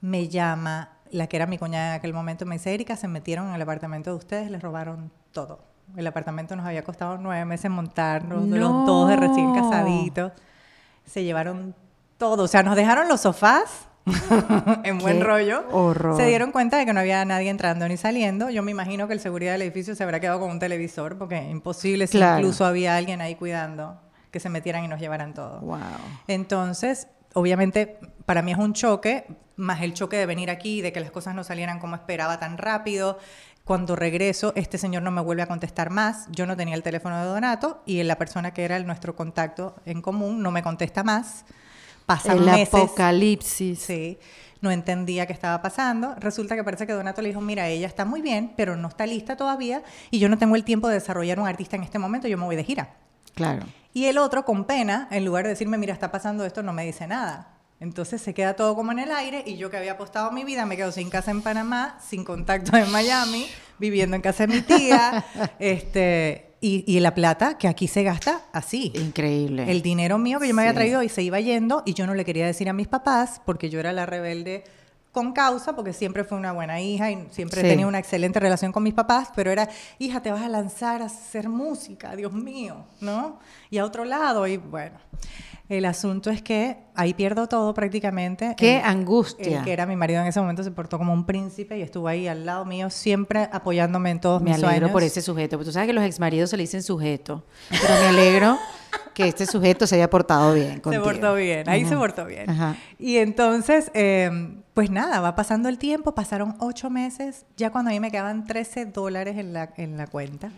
[0.00, 3.48] me llama la que era mi cuñada en aquel momento, me dice, Erika, se metieron
[3.48, 5.60] en el apartamento de ustedes, les robaron todo.
[5.96, 8.84] El apartamento nos había costado nueve meses montarnos, de los No.
[8.86, 10.32] dos de recién casaditos.
[11.06, 11.74] Se llevaron
[12.18, 13.86] todo, o sea, nos dejaron los sofás
[14.84, 15.64] en buen Qué rollo.
[15.70, 16.16] horror.
[16.16, 18.50] Se dieron cuenta de que no había nadie entrando ni saliendo.
[18.50, 21.42] Yo me imagino que el seguridad del edificio se habrá quedado con un televisor, porque
[21.48, 22.38] imposible si Claro.
[22.40, 23.98] incluso había alguien ahí cuidando
[24.30, 25.60] que se metieran y nos llevaran todo.
[25.60, 25.78] Wow.
[26.26, 31.00] Entonces, obviamente, para mí es un choque, más el choque de venir aquí, de que
[31.00, 33.18] las cosas no salieran como esperaba tan rápido.
[33.64, 36.26] Cuando regreso, este señor no me vuelve a contestar más.
[36.30, 39.74] Yo no tenía el teléfono de Donato y la persona que era el- nuestro contacto
[39.84, 41.44] en común no me contesta más.
[42.06, 42.72] Pasan El meses.
[42.74, 43.78] apocalipsis.
[43.80, 44.18] Sí,
[44.62, 46.14] no entendía qué estaba pasando.
[46.18, 49.04] Resulta que parece que Donato le dijo, mira, ella está muy bien, pero no está
[49.06, 52.26] lista todavía y yo no tengo el tiempo de desarrollar un artista en este momento,
[52.26, 52.94] yo me voy de gira.
[53.34, 53.66] Claro.
[53.92, 56.84] Y el otro, con pena, en lugar de decirme, mira, está pasando esto, no me
[56.84, 57.58] dice nada.
[57.80, 60.66] Entonces se queda todo como en el aire y yo que había apostado mi vida
[60.66, 63.46] me quedo sin casa en Panamá, sin contacto en Miami,
[63.78, 65.24] viviendo en casa de mi tía,
[65.60, 68.90] este, y, y la plata que aquí se gasta así.
[68.96, 69.70] Increíble.
[69.70, 72.14] El dinero mío que yo me había traído y se iba yendo y yo no
[72.14, 74.64] le quería decir a mis papás porque yo era la rebelde
[75.18, 77.66] con causa, porque siempre fui una buena hija y siempre Sí.
[77.66, 81.02] he tenido una excelente relación con mis papás, pero era, hija, te vas a lanzar
[81.02, 83.40] a hacer música, Dios mío, ¿no?
[83.68, 84.96] Y a otro lado, y bueno,
[85.68, 88.54] el asunto es que ahí pierdo todo prácticamente.
[88.56, 89.58] Qué El- angustia.
[89.58, 92.08] El que era mi marido en ese momento se portó como un príncipe y estuvo
[92.08, 94.90] ahí al lado mío, siempre apoyándome en todos Me mis alegro sueños.
[94.92, 95.56] por ese sujeto.
[95.58, 97.44] Porque tú sabes que los exmaridos se le dicen sujeto.
[97.70, 98.58] Pero me alegro
[99.14, 100.80] que este sujeto se haya portado bien.
[100.82, 102.46] Se portó bien, ahí se portó bien.
[102.98, 107.92] Y entonces, em, pues nada, va pasando el tiempo, pasaron ocho meses, ya cuando a
[107.92, 110.50] mí me quedaban 13 dólares en la, en la cuenta.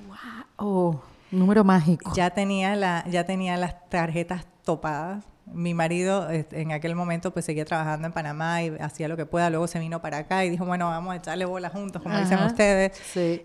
[0.58, 1.00] ¡Wow!
[1.32, 2.12] Número mágico.
[2.14, 5.24] Ya tenía, la, ya tenía las tarjetas topadas.
[5.46, 9.26] Mi marido este, en aquel momento pues seguía trabajando en Panamá y hacía lo que
[9.26, 9.50] pueda.
[9.50, 12.38] Luego se vino para acá y dijo, bueno, vamos a echarle bola juntos, como dicen
[12.38, 12.92] ustedes.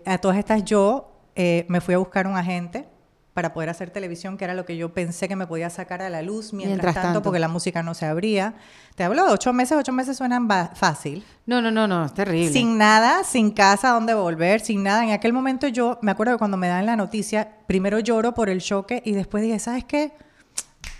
[0.06, 2.86] A todas estas yo eh, me fui a buscar un agente
[3.34, 6.08] para poder hacer televisión, que era lo que yo pensé que me podía sacar a
[6.08, 8.54] la luz mientras, tanto, porque la música no se abría.
[8.94, 11.22] Te hablo de ocho meses, ocho meses suenan fácil.
[11.44, 12.50] No, no, no, no, es terrible.
[12.50, 15.04] Sin nada, sin casa donde volver, sin nada.
[15.04, 18.48] En aquel momento yo, me acuerdo que cuando me dan la noticia, primero lloro por
[18.48, 20.12] el choque y después dije, ¿sabes qué?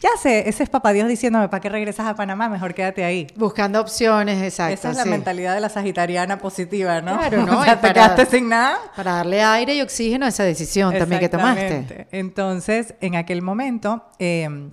[0.07, 2.49] Ya sé, ese es papá Dios diciéndome, ¿para qué regresas a Panamá?
[2.49, 3.27] Mejor quédate ahí.
[3.35, 4.75] Buscando opciones, exacto.
[4.75, 7.19] Esa es la mentalidad de la sagitariana positiva, ¿no?
[7.19, 7.65] Claro, ¿no?
[7.65, 8.79] te quedaste sin nada.
[8.95, 12.07] Para darle aire y oxígeno a esa decisión también que tomaste.
[12.13, 14.05] Entonces, en aquel momento...
[14.21, 14.71] Eh,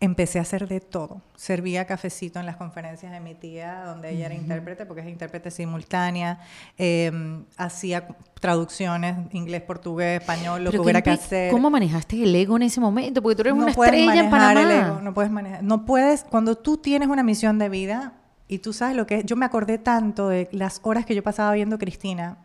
[0.00, 1.22] empecé a hacer de todo.
[1.36, 5.50] Servía cafecito en las conferencias de mi tía, donde ella era intérprete, porque es intérprete
[5.50, 6.40] simultánea.
[6.76, 8.06] Em, hacía
[8.40, 11.50] traducciones, inglés, portugués, español, lo que hubiera que hacer.
[11.50, 13.22] ¿Cómo manejaste el ego en ese momento?
[13.22, 14.62] Porque tú eres una estrella en Panamá.
[14.62, 15.62] El ego, no puedes manejar.
[15.62, 18.12] No puedes, cuando tú tienes una misión de vida,
[18.46, 21.22] y tú sabes lo que es, yo me acordé tanto de las horas que yo
[21.22, 22.38] pasaba viendo Cristina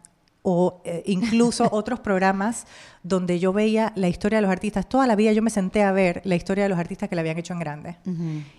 [0.43, 2.67] o eh, incluso otros programas
[3.01, 4.87] donde yo veía la historia de los artistas.
[4.87, 7.21] Toda la vida yo me senté a ver la historia de los artistas que la
[7.21, 7.97] habían hecho en grande.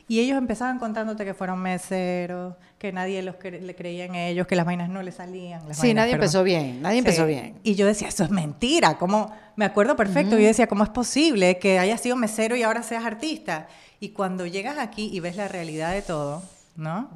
[0.09, 4.57] Y ellos empezaban contándote que fueron meseros, que nadie los le creía en ellos, que
[4.57, 5.63] las vainas no le salían.
[5.73, 7.55] sí, nadie empezó bien, nadie empezó bien.
[7.63, 8.99] Y yo decía, eso es mentira.
[8.99, 9.33] ¿Cómo?
[9.57, 10.39] Me acuerdo perfecto.
[10.39, 13.69] Yo decía, ¿cómo es posible que hayas sido mesero y ahora seas artista?
[14.01, 16.43] Y cuando llegas aquí y ves la realidad de todo,
[16.77, 17.11] ¿no?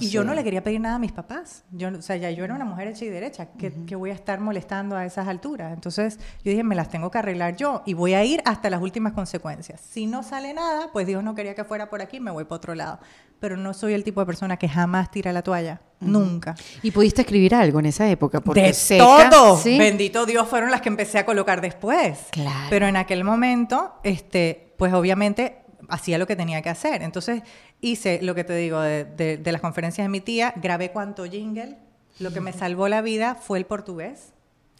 [0.00, 1.64] y yo no le quería pedir nada a mis papás.
[1.70, 4.40] Yo, o sea, ya yo era una mujer hecha y derecha, que, voy a estar
[4.40, 5.72] molestando a esas alturas.
[5.72, 8.80] Entonces yo dije, me las tengo que arreglar yo y voy a ir hasta las
[8.80, 9.80] últimas consecuencias.
[9.80, 12.56] Si no sale nada, pues Dios no quería que fuera por aquí, me voy para
[12.56, 12.98] otro lado.
[13.38, 16.54] Pero no soy el tipo de persona que jamás tira la toalla, nunca.
[16.82, 18.40] ¿Y pudiste escribir algo en esa época?
[18.40, 19.60] Porque de todo.
[19.64, 22.18] Bendito Dios, fueron las que empecé a colocar después.
[22.30, 22.68] Claro.
[22.70, 27.02] Pero en aquel momento, este, pues obviamente hacía lo que tenía que hacer.
[27.02, 27.42] Entonces
[27.82, 31.76] hice lo que te digo de, las conferencias de mi tía, grabé cuanto jingle.
[32.18, 34.32] Lo que me salvó la vida fue el portugués,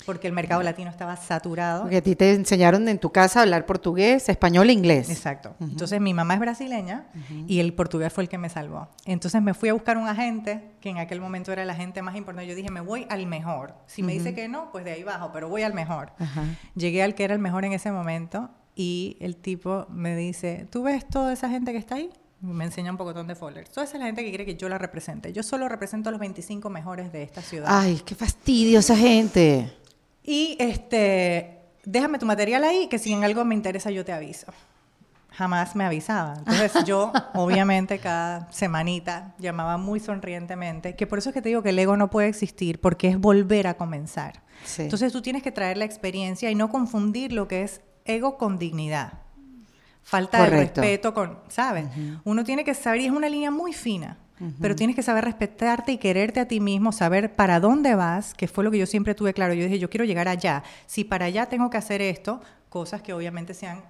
[0.06, 1.82] porque el mercado latino estaba saturado.
[1.82, 5.10] Porque a ti te enseñaron en tu casa a hablar portugués, español e inglés.
[5.10, 5.56] Exacto.
[5.60, 7.06] Entonces mi mamá es brasileña
[7.48, 8.88] y el portugués fue el que me salvó.
[9.04, 12.14] Entonces me fui a buscar un agente, que en aquel momento era el agente más
[12.16, 12.48] importante.
[12.48, 13.74] Yo dije, me voy al mejor.
[13.86, 16.12] Si me dice que no, pues de ahí bajo, pero voy al mejor.
[16.76, 20.84] Llegué al que era el mejor en ese momento y el tipo me dice, ¿tú
[20.84, 22.10] ves toda esa gente que está ahí?
[22.42, 23.70] Me enseña un pocotón de folders.
[23.70, 25.33] Toda esa es la gente que quiere que yo la represente.
[25.33, 27.68] Yo solo represento a los 25 mejores de esta ciudad.
[27.70, 29.72] Ay, qué fastidio esa gente.
[30.24, 34.52] Y este, déjame tu material ahí, que si en algo me interesa yo te aviso.
[35.31, 36.35] Jamás me avisaba.
[36.38, 41.62] Entonces yo, obviamente, cada semanita llamaba muy sonrientemente, que por eso es que te digo
[41.62, 44.42] que el ego no puede existir, porque es volver a comenzar.
[44.78, 48.59] Entonces tú tienes que traer la experiencia y no confundir lo que es ego con
[48.59, 49.14] dignidad.
[50.02, 51.86] Falta de respeto con, ¿sabes?
[52.24, 54.18] Uno tiene que saber, y es una línea muy fina,
[54.60, 58.48] pero tienes que saber respetarte y quererte a ti mismo, saber para dónde vas, que
[58.48, 59.54] fue lo que yo siempre tuve claro.
[59.54, 60.64] Yo dije, yo quiero llegar allá.
[60.86, 63.82] Si para allá tengo que hacer esto, cosas que obviamente sean,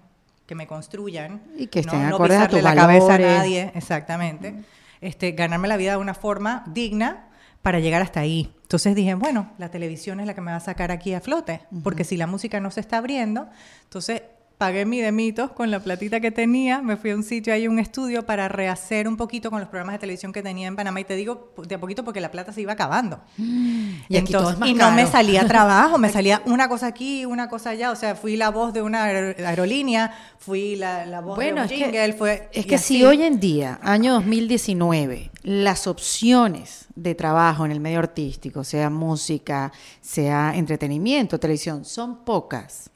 [0.47, 1.41] que me construyan.
[1.57, 4.55] Y que estén no, no pisarle la cabeza a nadie, exactamente.
[5.01, 7.29] Este, ganarme la vida de una forma digna
[7.63, 8.53] para llegar hasta ahí.
[8.63, 11.63] Entonces dije, bueno, la televisión es la que me va a sacar aquí a flote,
[11.83, 13.49] porque si la música no se está abriendo,
[13.85, 14.23] entonces
[14.63, 17.67] pagué mi de mitos con la platita que tenía, me fui a un sitio, ahí
[17.67, 21.01] un estudio para rehacer un poquito con los programas de televisión que tenía en Panamá
[21.01, 23.21] y te digo de a poquito porque la plata se iba acabando.
[24.09, 27.91] Y, Entonces, y no me salía trabajo, me salía una cosa aquí, una cosa allá,
[27.91, 32.17] o sea, fui la voz de una aerolínea, fui la, voz de un jingle, es
[32.17, 32.49] fue...
[32.53, 37.99] Es que si hoy en día, año 2019, las opciones de trabajo en el medio
[37.99, 42.91] artístico, sea música, sea entretenimiento, televisión, son pocas.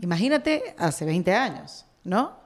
[0.00, 2.38] Imagínate hace 20 años, ¿no?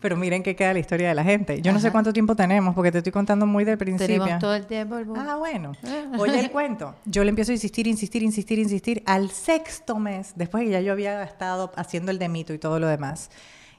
[0.00, 1.62] Pero miren qué queda la historia de la gente.
[1.62, 4.24] Yo no sé cuánto tiempo tenemos, porque te estoy contando muy del principio.
[4.24, 4.96] Tenemos todo el tiempo.
[5.16, 5.72] Ah, bueno.
[6.18, 6.96] Oye el cuento.
[7.04, 9.02] Yo le empiezo a insistir, insistir, insistir, insistir.
[9.06, 12.80] Al sexto mes, después de que ya yo había estado haciendo el demito y todo
[12.80, 13.30] lo demás,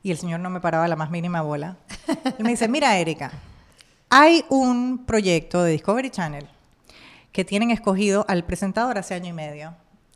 [0.01, 1.75] y el señor no me paraba la más mínima bola,
[2.07, 3.31] él me dice, mira, Erika,
[4.13, 6.47] hay un proyecto de Discovery Channel
[7.31, 9.73] que tienen escogido al presentador hace año y medio.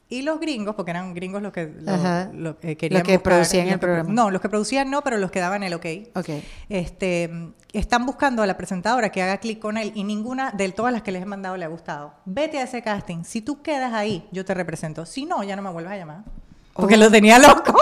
[0.07, 2.99] Y los gringos, porque eran gringos los que lo, eh, querían.
[2.99, 4.09] Los que producían el programa.
[4.09, 5.85] No, los que producían no, pero los que daban el ok.
[6.13, 6.47] okay.
[6.69, 7.29] Este,
[7.73, 11.01] están buscando a la presentadora que haga clic con él y ninguna de todas las
[11.01, 12.13] que les he mandado le ha gustado.
[12.23, 13.23] Vete a ese casting.
[13.23, 15.05] Si tú quedas ahí, yo te represento.
[15.05, 16.23] Si no, ya no me vuelvas a llamar.
[16.73, 17.75] Porque lo tenía loco.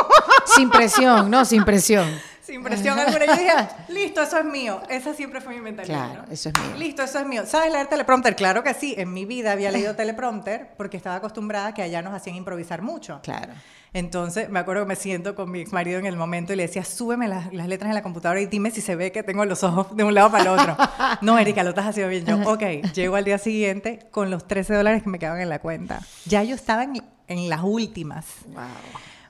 [0.56, 2.08] Sin presión, no, sin presión.
[2.45, 3.25] Sin impresión alguna.
[3.25, 3.53] Yo dije,
[3.89, 4.81] listo, eso es mío.
[4.88, 6.12] Esa siempre fue mi mentalidad.
[6.12, 6.34] Claro, ¿no?
[6.34, 6.77] eso es mío.
[6.77, 7.43] Listo, eso es mío.
[7.47, 8.36] ¿Sabes leer teleprompter?
[8.36, 8.93] Claro que sí.
[8.97, 12.84] En mi vida había leído teleprompter porque estaba acostumbrada a que allá nos hacían improvisar
[12.84, 13.19] mucho.
[13.23, 13.53] Claro.
[13.93, 16.63] Entonces, me acuerdo que me siento con mi ex marido en el momento y le
[16.63, 19.45] decía, súbeme las, las letras en la computadora y dime si se ve que tengo
[19.45, 20.77] los ojos de un lado para el otro.
[21.21, 22.25] no, Erika, lo estás haciendo bien.
[22.25, 25.60] Yo, ok, llego al día siguiente con los 13 dólares que me quedaban en la
[25.60, 26.01] cuenta.
[26.25, 28.25] Ya yo estaba en, en las últimas.
[28.53, 28.65] Wow.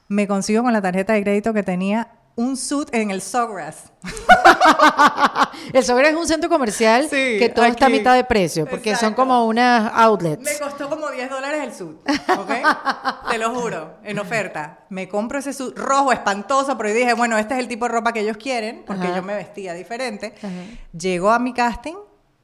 [0.08, 3.91] Me consigo con la tarjeta de crédito que tenía un suit en el Sogras.
[5.74, 7.98] El Sogra es un centro comercial Sí, que todo está a aquí.
[7.98, 10.60] mitad de precio, porque son como unas Me outlets.
[10.60, 11.98] costó como 10 dólares el suit,
[12.38, 12.52] ¿ok?
[13.32, 14.80] Te lo juro, en oferta.
[14.89, 18.13] Me compro ese suit rojo espantoso, pero dije, bueno, este es el tipo de ropa
[18.13, 19.15] que ellos quieren, porque Ajá.
[19.17, 20.36] yo me vestía diferente.
[20.38, 20.50] Ajá.
[20.98, 21.95] Llego a mi casting,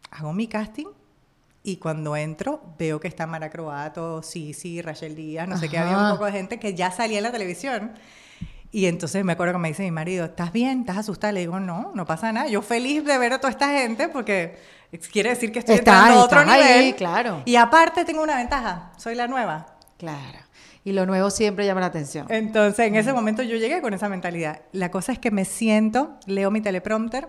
[0.10, 0.88] hago mi casting,
[1.64, 5.98] y cuando entro veo que está Mara Croato, Sisi, Rachel Díaz, no sé qué, había
[5.98, 7.94] un poco de gente que ya salía en la televisión.
[8.72, 10.82] Y entonces me acuerdo que me dice mi marido, ¿estás bien?
[10.82, 11.34] ¿Estás asustada?
[11.34, 12.48] Le digo, no, no pasa nada.
[12.48, 14.58] Yo feliz de ver a toda esta gente porque
[15.12, 16.96] quiere decir que estoy Estás- entrando a otro ahí, nivel.
[16.96, 17.42] claro.
[17.46, 19.76] Y aparte tengo una ventaja, soy la nueva.
[19.98, 20.40] Claro.
[20.84, 22.26] Y lo nuevo siempre llama la atención.
[22.30, 24.62] Entonces, en ese momento yo llegué con esa mentalidad.
[24.72, 27.28] La cosa es que me siento, leo mi teleprompter.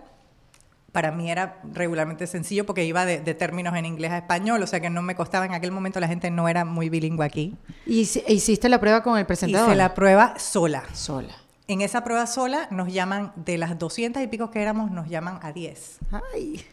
[0.93, 4.67] Para mí era regularmente sencillo porque iba de, de términos en inglés a español, o
[4.67, 5.45] sea que no me costaba.
[5.45, 7.57] En aquel momento la gente no era muy bilingüe aquí.
[7.85, 9.67] ¿Y hici- hiciste la prueba con el presentador?
[9.69, 10.83] Hice la prueba sola.
[10.93, 11.33] Sola.
[11.67, 15.39] En esa prueba sola nos llaman, de las 200 y pico que éramos, nos llaman
[15.41, 15.97] a 10.
[16.35, 16.63] Ay.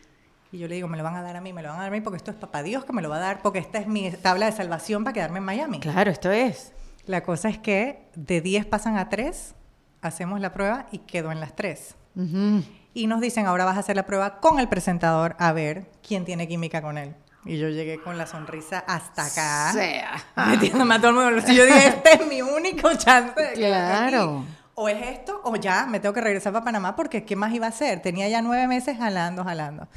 [0.53, 1.83] Y yo le digo, me lo van a dar a mí, me lo van a
[1.85, 3.61] dar a mí porque esto es papá Dios que me lo va a dar, porque
[3.61, 5.81] esta es mi tabla de salvación para quedarme en Miami.
[5.81, 6.73] Claro, esto es.
[7.07, 9.55] La cosa es que de 10 pasan a 3,
[10.03, 11.95] hacemos la prueba y quedo en las 3.
[12.17, 12.63] Ujú.
[12.93, 16.25] Y nos dicen, ahora vas a hacer la prueba con el presentador a ver quién
[16.25, 17.15] tiene química con él.
[17.45, 19.73] Y yo llegué con la sonrisa hasta acá.
[19.73, 20.25] Sea.
[20.49, 21.53] Metiéndome a todo el mundo.
[21.53, 23.61] Yo dije, este es mi único chance de aquí.
[23.61, 24.45] Claro.
[24.75, 27.67] O es esto, o ya me tengo que regresar para Panamá porque ¿qué más iba
[27.67, 28.01] a hacer?
[28.01, 29.89] Tenía ya nueve meses jalando, jalando.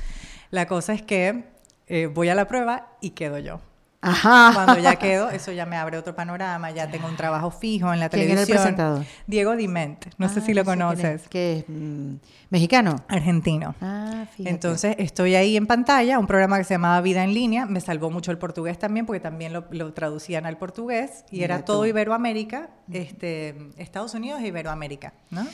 [0.52, 1.46] La cosa es que
[1.88, 3.60] eh, voy a la prueba y quedo yo.
[4.04, 4.52] Ajá.
[4.54, 8.00] Cuando ya quedo, eso ya me abre otro panorama, ya tengo un trabajo fijo en
[8.00, 8.58] la ¿Quién era el televisión.
[8.76, 9.06] presentador?
[9.28, 11.28] Diego Diment, no sé Ah, si lo conoces.
[11.30, 11.66] ¿Qué es?
[11.70, 12.16] Mm,
[12.50, 12.98] ¿Mexicano?
[13.08, 13.76] Argentino.
[13.82, 14.50] Ah, fíjate.
[14.50, 18.12] Entonces estoy ahí en pantalla, un programa que se llamaba Vida en Línea, me salvó
[18.12, 21.72] mucho el portugués también porque también lo, lo traducían al portugués y Mira era tú.
[21.74, 25.48] todo Iberoamérica, este, Estados Unidos e Iberoamérica, ¿no?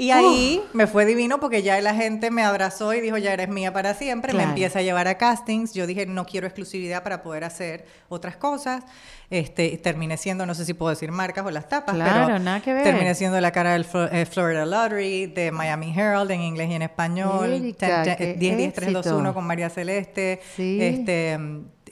[0.00, 3.48] Y ahí me fue divino porque ya la gente me abrazó y dijo, ya eres
[3.48, 4.32] mía para siempre.
[4.32, 5.74] Me empieza a llevar a castings.
[5.74, 8.82] Yo dije, no quiero exclusividad para poder hacer otras cosas.
[9.28, 12.60] Este, terminé siendo, no sé si puedo decir marcas o las tapas, Claro, pero nada
[12.60, 12.82] que ver.
[12.82, 16.82] terminé siendo la cara del eh, Florida Lottery, de Miami Herald en inglés y en
[16.82, 17.52] español.
[17.52, 19.34] Erika, Ten- ten- qué 10 10 3 2 1 éxito.
[19.34, 20.40] con María Celeste.
[20.56, 20.78] Sí.
[20.82, 21.38] Este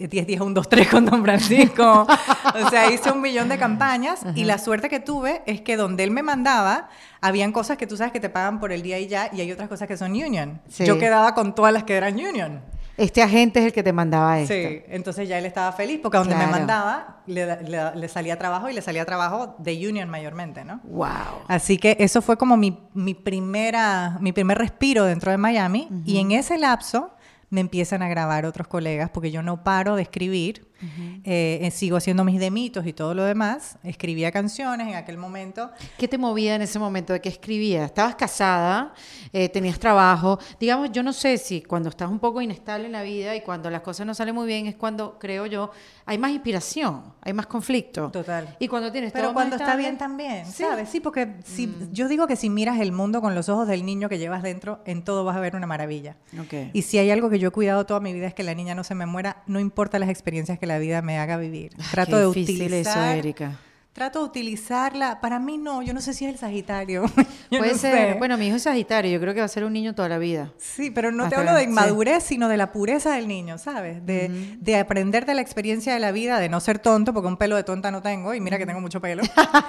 [0.06, 2.06] 10 10 1 2 3 con Don Francisco.
[2.54, 6.04] o sea, hice un millón de campañas y la suerte que tuve es que donde
[6.04, 6.88] él me mandaba
[7.20, 9.50] habían cosas que tú sabes que te pagan por el día y ya y hay
[9.50, 10.60] otras cosas que son union.
[10.68, 10.84] Sí.
[10.86, 12.62] Yo quedaba con todas las que eran union.
[12.96, 14.52] Este agente es el que te mandaba esto.
[14.54, 18.68] Sí, entonces ya él estaba feliz porque donde me mandaba le, le- le salía trabajo
[18.68, 20.80] y le salía trabajo de union mayormente, ¿no?
[20.82, 21.06] Wow.
[21.46, 25.88] Así que eso fue como mi, mi primera, mi primer respiro dentro de Miami.
[26.04, 27.12] Y en ese lapso
[27.50, 30.67] me empiezan a grabar otros colegas porque yo no paro de escribir.
[30.80, 33.76] Eh, eh, sigo haciendo mis demitos y todo lo demás.
[33.82, 35.70] Escribía canciones en aquel momento.
[35.98, 37.12] ¿Qué te movía en ese momento?
[37.12, 37.86] ¿De qué escribías?
[37.86, 38.92] ¿Estabas casada?
[39.32, 40.38] Eh, ¿Tenías trabajo?
[40.60, 43.70] Digamos, yo no sé si cuando estás un poco inestable en la vida y cuando
[43.70, 45.70] las cosas no salen muy bien es cuando, creo yo,
[46.06, 48.10] hay más inspiración, hay más conflicto.
[48.10, 48.56] Total.
[48.58, 50.62] Y cuando tienes Pero todo cuando está bien también, Sí.
[50.62, 50.88] ¿sabes?
[50.88, 51.92] Sí, porque si, Mm.
[51.92, 54.80] yo digo que si miras el mundo con los ojos del niño que llevas dentro,
[54.86, 56.16] en todo vas a ver una maravilla.
[56.40, 56.70] Ok.
[56.72, 58.74] Y si hay algo que yo he cuidado toda mi vida es que la niña
[58.74, 61.72] no se me muera, no importa las experiencias que la vida me haga vivir.
[61.78, 63.08] Ay, Trato qué de utilizar.
[63.10, 63.58] eso, Erika.
[63.94, 65.20] Trato de utilizarla.
[65.20, 67.02] Para mí no, yo no sé si es el Sagitario.
[67.50, 68.18] Puede no ser, sé.
[68.18, 70.18] bueno, mi hijo es Sagitario, yo creo que va a ser un niño toda la
[70.18, 70.52] vida.
[70.56, 71.68] Sí, pero no te hablo de sí.
[71.70, 74.06] inmadurez, sino de la pureza del niño, ¿sabes?
[74.06, 74.28] De,
[74.60, 77.56] de aprender de la experiencia de la vida, de no ser tonto, porque un pelo
[77.56, 79.24] de tonta no tengo, y mira que tengo mucho pelo.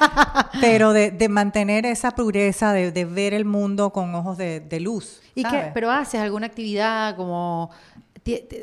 [0.62, 4.80] pero de, de mantener esa pureza, de, de ver el mundo con ojos de, de
[4.80, 5.22] luz.
[5.34, 5.66] ¿Y ¿sabes?
[5.66, 5.72] qué?
[5.74, 7.72] Pero haces alguna actividad como...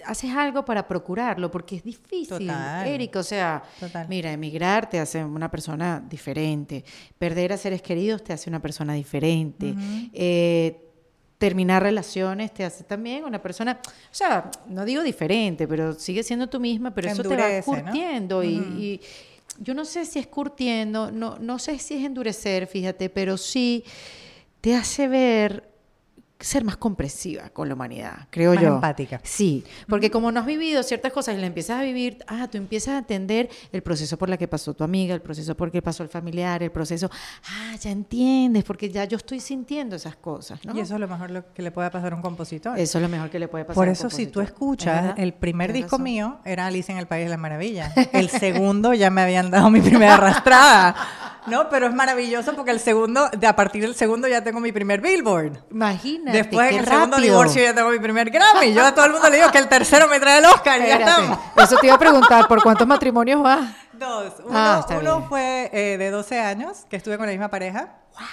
[0.04, 2.50] Haces algo para procurarlo, porque es difícil.
[2.84, 3.20] Erika.
[3.20, 4.06] O sea, Total.
[4.08, 6.84] mira, emigrar te hace una persona diferente.
[7.18, 9.74] Perder a seres queridos te hace una persona diferente.
[10.12, 10.82] Eh,
[11.38, 16.48] terminar relaciones te hace también una persona, o sea, no digo diferente, pero sigue siendo
[16.48, 19.00] tú misma, pero Te eso te va curtiendo y, y
[19.60, 23.84] yo no sé si es curtiendo, no, no sé si es endurecer, fíjate, pero sí
[24.60, 25.75] te hace ver
[26.38, 28.74] ser más comprensiva con la humanidad, creo Más yo.
[28.74, 29.20] empática.
[29.22, 32.58] Sí, porque como no has vivido ciertas cosas y las empiezas a vivir, ah, tú
[32.58, 35.72] empiezas a entender el proceso por la que pasó tu amiga, el proceso por el
[35.72, 37.10] que pasó el familiar, el proceso,
[37.48, 40.76] ah, ya entiendes, porque ya yo estoy sintiendo esas cosas, ¿no?
[40.76, 42.78] Y eso es lo mejor lo que le puede pasar a un compositor.
[42.78, 43.74] Eso es lo mejor que le puede pasar.
[43.74, 44.42] Por a un eso, si tú compositor.
[44.44, 46.02] ¿Es escuchas, el primer disco razón.
[46.02, 47.92] mío era Alicia en el País de las Maravillas.
[48.12, 50.94] El segundo ya me habían dado mi primera arrastrada.
[51.46, 54.72] No, pero es maravilloso porque el segundo, de a partir del segundo ya tengo mi
[54.72, 55.52] primer Billboard.
[55.70, 57.32] Imagínate, Después qué en el segundo rápido.
[57.34, 58.72] divorcio ya tengo mi primer Grammy.
[58.74, 60.86] Yo a todo el mundo le digo que el tercero me trae el Oscar y
[60.86, 61.38] ya Espérate, estamos.
[61.56, 63.60] Eso te iba a preguntar, ¿por cuántos matrimonios vas?
[63.92, 64.32] Dos.
[64.44, 67.88] Uno, Ah, uno fue eh, de 12 años, que estuve con la misma pareja.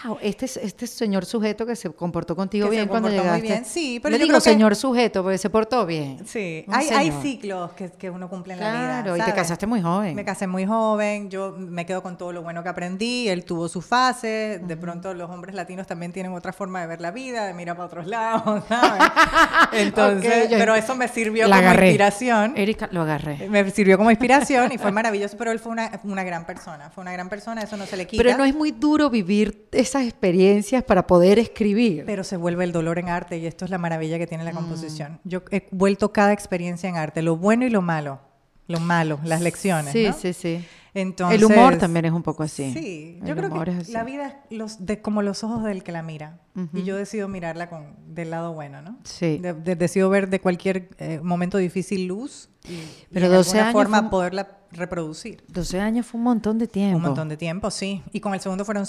[0.05, 3.29] Wow, este, es- este señor sujeto que se comportó contigo Que se bien cuando comportó
[3.31, 3.53] muy llegaste.
[3.61, 6.25] bien, sí, pero Le yo digo creo que- señor sujeto porque se portó bien.
[6.25, 9.01] Sí, hay, hay ciclos que, que uno cumple en la vida.
[9.03, 10.15] Claro, y te casaste muy joven.
[10.15, 13.67] Me casé muy joven, yo me quedo con todo lo bueno que aprendí, él tuvo
[13.67, 17.45] su fase, de pronto los hombres latinos también tienen otra forma de ver la vida,
[17.45, 19.03] de mirar para otros lados, ¿sabes?
[19.73, 21.87] Entonces, pero eso me sirvió como agarré.
[21.87, 22.53] inspiración.
[22.55, 23.49] Erika, lo agarré.
[23.49, 27.01] Me sirvió como inspiración y fue maravilloso, pero él fue una, una gran persona, fue
[27.01, 28.23] una gran persona, eso no se le quita.
[28.23, 32.03] Pero no es muy duro vivir esas experiencias para poder escribir.
[32.05, 34.29] Pero se vuelve el dolor en arte y esto es la maravilla que Mm.
[34.29, 35.19] tiene la composición.
[35.23, 38.19] Yo he vuelto cada experiencia en arte, lo bueno y lo malo.
[38.67, 39.91] Lo malo, las lecciones.
[39.91, 40.13] sí, ¿no?
[40.13, 40.65] sí, sí.
[40.95, 42.71] Entonces, el humor también es un poco así.
[42.73, 45.91] Sí, El yo creo que la vida es los, de, como los ojos del que
[45.91, 46.39] la mira.
[46.73, 48.99] Y yo decido mirarla con, del lado bueno, ¿no?
[49.03, 49.39] Sí.
[49.39, 53.49] De- de- decido ver de cualquier eh, momento difícil luz y, y Pero de 12
[53.59, 55.43] alguna años forma fue poderla reproducir.
[55.47, 56.97] 12 años fue un montón de tiempo.
[56.97, 58.03] Un montón de tiempo, sí.
[58.11, 58.85] Y con el segundo fueron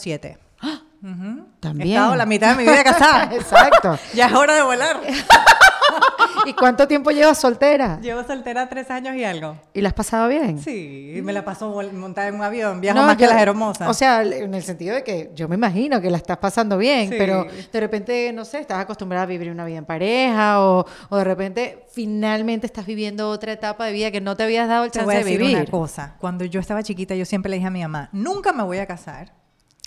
[1.05, 1.46] Ujú.
[1.61, 1.88] También.
[1.88, 3.30] He estado la mitad de mi vida casada.
[3.34, 3.98] Exacto.
[4.14, 5.00] ya es hora de volar.
[6.46, 7.98] ¿Y cuánto tiempo llevas soltera?
[8.00, 9.57] Llevo soltera tres años y algo.
[9.72, 10.59] ¿Y la has pasado bien?
[10.59, 12.80] Sí, me la paso montada en un avión.
[12.80, 13.88] Viajo No, más que las hermosas.
[13.88, 17.09] O sea, en el sentido de que yo me imagino que la estás pasando bien,
[17.11, 17.14] Sí.
[17.18, 21.16] pero de repente, no sé, estás acostumbrada a vivir una vida en pareja o, o
[21.16, 24.90] de repente finalmente estás viviendo otra etapa de vida que no te habías dado el
[24.90, 25.57] Te chance voy a de vivir.
[25.57, 26.16] una cosa.
[26.18, 28.86] Cuando yo estaba chiquita, yo siempre le dije a mi mamá, nunca me voy a
[28.86, 29.32] casar.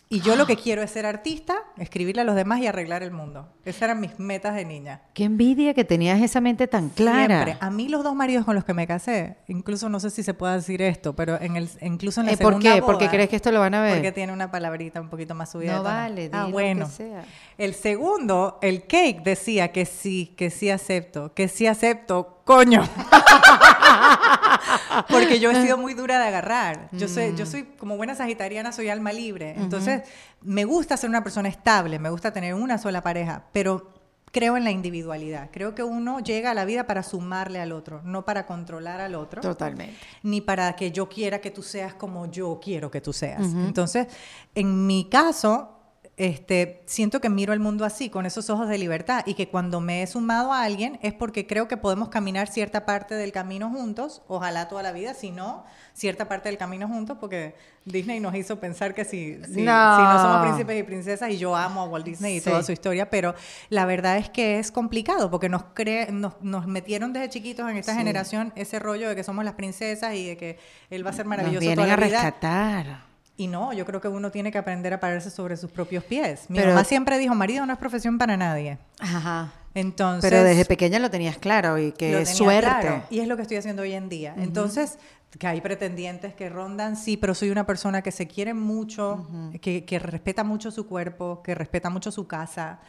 [0.10, 3.12] Y yo lo que quiero es ser artista, escribirle a los demás y arreglar el
[3.12, 3.50] mundo.
[3.66, 5.02] Esas eran mis metas de niña.
[5.14, 7.44] Qué envidia que tenías esa mente tan clara.
[7.44, 7.58] Siempre.
[7.60, 10.34] A mí los dos maridos con los que me casé, incluso no sé si se
[10.34, 12.82] puede decir esto, pero en el, incluso en la Eh, ¿Por segunda qué?
[12.82, 13.96] ¿Porque boda- crees que esto lo van a ver?
[13.96, 15.76] Porque tiene una palabrita un poquito más subida.
[15.76, 16.86] No vale, Ah, lo bueno.
[16.86, 17.26] que sea.
[17.58, 22.82] El segundo, el cake decía que sí, que sí acepto, que sí acepto, coño.
[25.10, 26.90] Porque yo he sido muy dura de agarrar.
[26.92, 27.36] Yo soy, Mm.
[27.36, 29.54] yo soy como buena sagitariana, soy alma libre.
[29.58, 30.04] Entonces,
[30.42, 33.94] me gusta ser una persona estable, me gusta tener una sola pareja, pero
[34.32, 35.50] creo en la individualidad.
[35.52, 39.16] Creo que uno llega a la vida para sumarle al otro, no para controlar al
[39.16, 39.96] otro Totalmente.
[40.24, 43.42] ni para que yo quiera que tú seas como yo quiero que tú seas.
[43.42, 44.08] Entonces,
[44.54, 45.77] en mi caso,
[46.18, 49.80] este, siento que miro el mundo así, con esos ojos de libertad, y que cuando
[49.82, 53.70] me he sumado a alguien es porque creo que podemos caminar cierta parte del camino
[53.70, 55.64] juntos, ojalá toda la vida, si no,
[55.94, 57.54] cierta parte del camino juntos, porque
[57.86, 59.96] Disney nos hizo pensar que si, si, No.
[59.98, 62.50] si no somos príncipes y princesas, y yo amo a Walt Disney y Sí.
[62.50, 63.36] toda su historia, pero
[63.70, 67.78] la verdad es que es complicado, porque nos, cre- nos, nos metieron desde chiquitos en
[67.78, 67.98] esta Sí.
[68.00, 70.58] generación ese rollo de que somos las princesas y de que
[70.90, 73.07] él va a ser Nos maravilloso vienen toda a la vida.
[73.40, 76.50] Y no, yo creo que uno tiene que aprender a pararse sobre sus propios pies.
[76.50, 78.80] Mi Pero- mamá siempre dijo, marido no es profesión para nadie.
[79.00, 79.52] Ajá.
[79.76, 82.62] Entonces, Pero desde pequeña lo tenías claro y que es suerte.
[82.68, 84.34] claro, y es lo que estoy haciendo hoy en día.
[84.38, 84.98] Entonces,
[85.38, 89.28] que hay pretendientes que rondan, sí, pero soy una persona que se quiere mucho,
[89.62, 92.80] que, que respeta mucho su cuerpo, que respeta mucho su casa,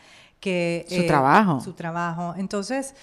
[0.41, 0.87] que...
[0.89, 1.61] eh, Su trabajo.
[1.61, 2.35] Su trabajo.
[2.39, 2.95] Entonces,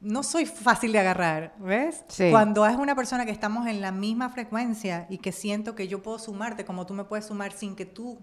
[0.00, 2.04] no soy fácil de agarrar, ¿ves?
[2.08, 2.28] Sí.
[2.30, 6.02] Cuando es una persona que estamos en la misma frecuencia y que siento que yo
[6.02, 8.18] puedo sumarte como tú me puedes sumar sin que tú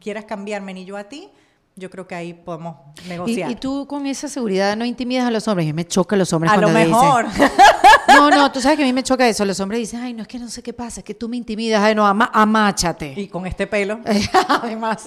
[0.00, 1.28] quieras cambiarme ni yo a ti,
[1.76, 2.76] yo creo que ahí podemos
[3.08, 3.50] negociar.
[3.50, 5.66] y tú con esa seguridad no intimidas a los hombres.
[5.68, 7.26] Y me choca los hombres a lo dicen- mejor.
[8.14, 9.44] No, no, tú sabes que a mí me choca eso.
[9.44, 11.36] Los hombres dicen, ay, no, es que no sé qué pasa, es que tú me
[11.36, 11.82] intimidas.
[11.82, 13.14] Ay, no, ama- amáchate.
[13.16, 14.00] y con este pelo.
[14.48, 15.04] Además.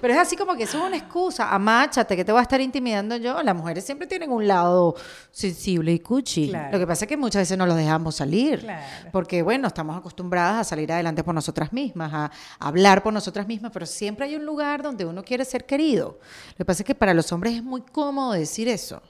[0.00, 1.52] Pero es así como que eso es una excusa.
[1.54, 3.42] Amáchate, que te voy a estar intimidando yo.
[3.42, 4.94] Las mujeres siempre tienen un lado
[5.30, 6.48] sensible y cuchi.
[6.48, 6.72] Claro.
[6.72, 8.60] Lo que pasa es que muchas veces no los dejamos salir.
[8.60, 9.10] Claro.
[9.12, 13.72] Porque, bueno, estamos acostumbradas a salir adelante por nosotras mismas, a hablar por nosotras mismas,
[13.72, 16.18] pero siempre hay un lugar donde uno quiere ser querido.
[16.50, 19.02] Lo que pasa es que para los hombres es muy cómodo decir eso.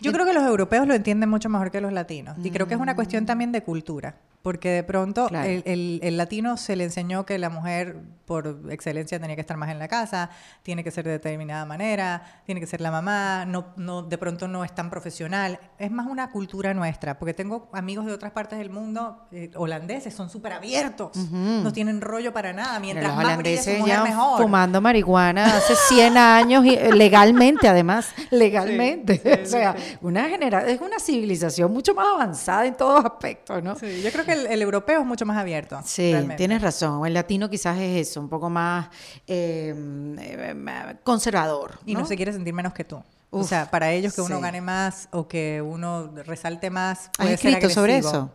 [0.00, 2.36] Yo creo que los europeos lo entienden mucho mejor que los latinos.
[2.42, 4.16] Y creo que es una cuestión también de cultura.
[4.44, 5.48] Porque de pronto Claro.
[5.48, 9.56] el, el- el latino se le enseñó que la mujer por excelencia tenía que estar
[9.58, 10.30] más en la casa,
[10.62, 14.46] tiene que ser de determinada manera, tiene que ser la mamá, no, no, de pronto
[14.48, 15.58] no es tan profesional.
[15.78, 20.14] Es más una cultura nuestra, porque tengo amigos de otras partes del mundo, eh, holandeses,
[20.14, 24.02] son súper abiertos, no tienen rollo para nada, mientras los más brille su holandeses mujer
[24.02, 24.42] mejor.
[24.42, 30.80] fumando marihuana hace 100 años y eh, legalmente además legalmente o sea una genera es
[30.80, 34.62] una civilización mucho más avanzada en todos aspectos no Sí, yo creo que el, el
[34.62, 35.80] europeo es mucho más abierto.
[35.84, 36.36] Sí, realmente.
[36.36, 37.06] tienes razón.
[37.06, 38.88] El latino quizás es eso, un poco más
[39.26, 39.74] eh,
[40.20, 41.78] eh, conservador.
[41.86, 42.06] Y no ¿no?
[42.06, 43.02] se quiere sentir menos que tú.
[43.30, 44.42] o sea, para ellos que uno sí.
[44.42, 47.06] gane más o que uno resalte más.
[47.06, 48.30] ¿Has Puede ser escrito sobre eso?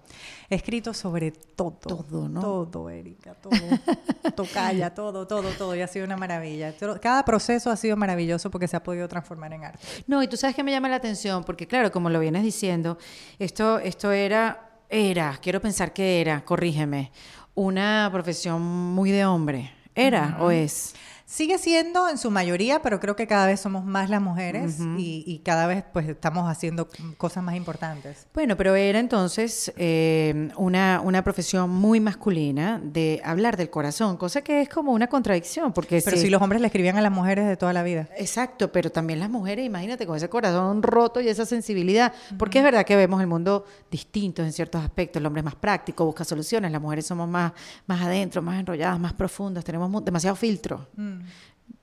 [0.49, 1.71] He escrito sobre todo.
[1.79, 2.41] Todo, ¿no?
[2.41, 3.51] Todo, Erika, todo.
[4.35, 5.75] Tocaya, todo, todo, todo.
[5.75, 6.73] Y ha sido una maravilla.
[6.99, 9.79] Cada proceso ha sido maravilloso porque se ha podido transformar en arte.
[10.07, 12.97] No, y tú sabes que me llama la atención, porque claro, como lo vienes diciendo,
[13.37, 17.11] esto, esto era, era, quiero pensar que era, corrígeme,
[17.53, 19.71] una profesión muy de hombre.
[19.95, 20.95] ¿Era o es?
[21.31, 25.23] Sigue siendo en su mayoría, pero creo que cada vez somos más las mujeres y,
[25.27, 28.25] y cada vez pues estamos haciendo cosas más importantes.
[28.33, 34.41] Bueno, pero era entonces eh, una, una profesión muy masculina de hablar del corazón, cosa
[34.41, 37.11] que es como una contradicción, porque Pero si- si los hombres le escribían a las
[37.11, 38.09] mujeres de toda la vida.
[38.17, 42.63] Exacto, pero también las mujeres, imagínate, con ese corazón roto y esa sensibilidad, porque es
[42.63, 46.23] verdad que vemos el mundo distinto en ciertos aspectos, el hombre es más práctico, busca
[46.25, 47.51] soluciones, las mujeres somos más,
[47.85, 50.87] más adentro, más enrolladas, más profundas, tenemos demasiado filtro,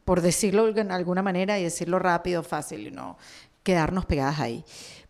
[0.04, 3.18] por decirlo de alguna manera y decirlo rápido, fácil, y no
[3.62, 4.64] quedarnos pegadas ahí.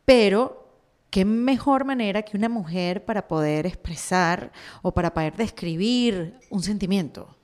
[0.05, 0.71] Pero
[1.11, 4.53] qué mejor manera que una mujer para poder expresar
[4.83, 7.37] o para poder describir un sentimiento.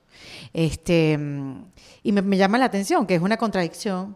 [0.53, 1.65] Este, mm,
[2.03, 4.15] y me, me llama la atención que es una contradicción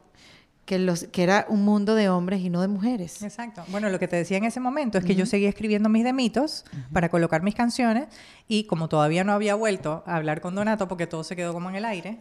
[0.68, 3.24] que, los, que era un mundo de hombres y no de mujeres.
[3.24, 3.64] Exacto.
[3.70, 6.66] Bueno, lo que te decía en ese momento es que yo seguía escribiendo mis demitos
[6.92, 8.08] para colocar mis canciones
[8.50, 11.70] y como todavía no había vuelto a hablar con Donato porque todo se quedó como
[11.70, 12.20] en el aire,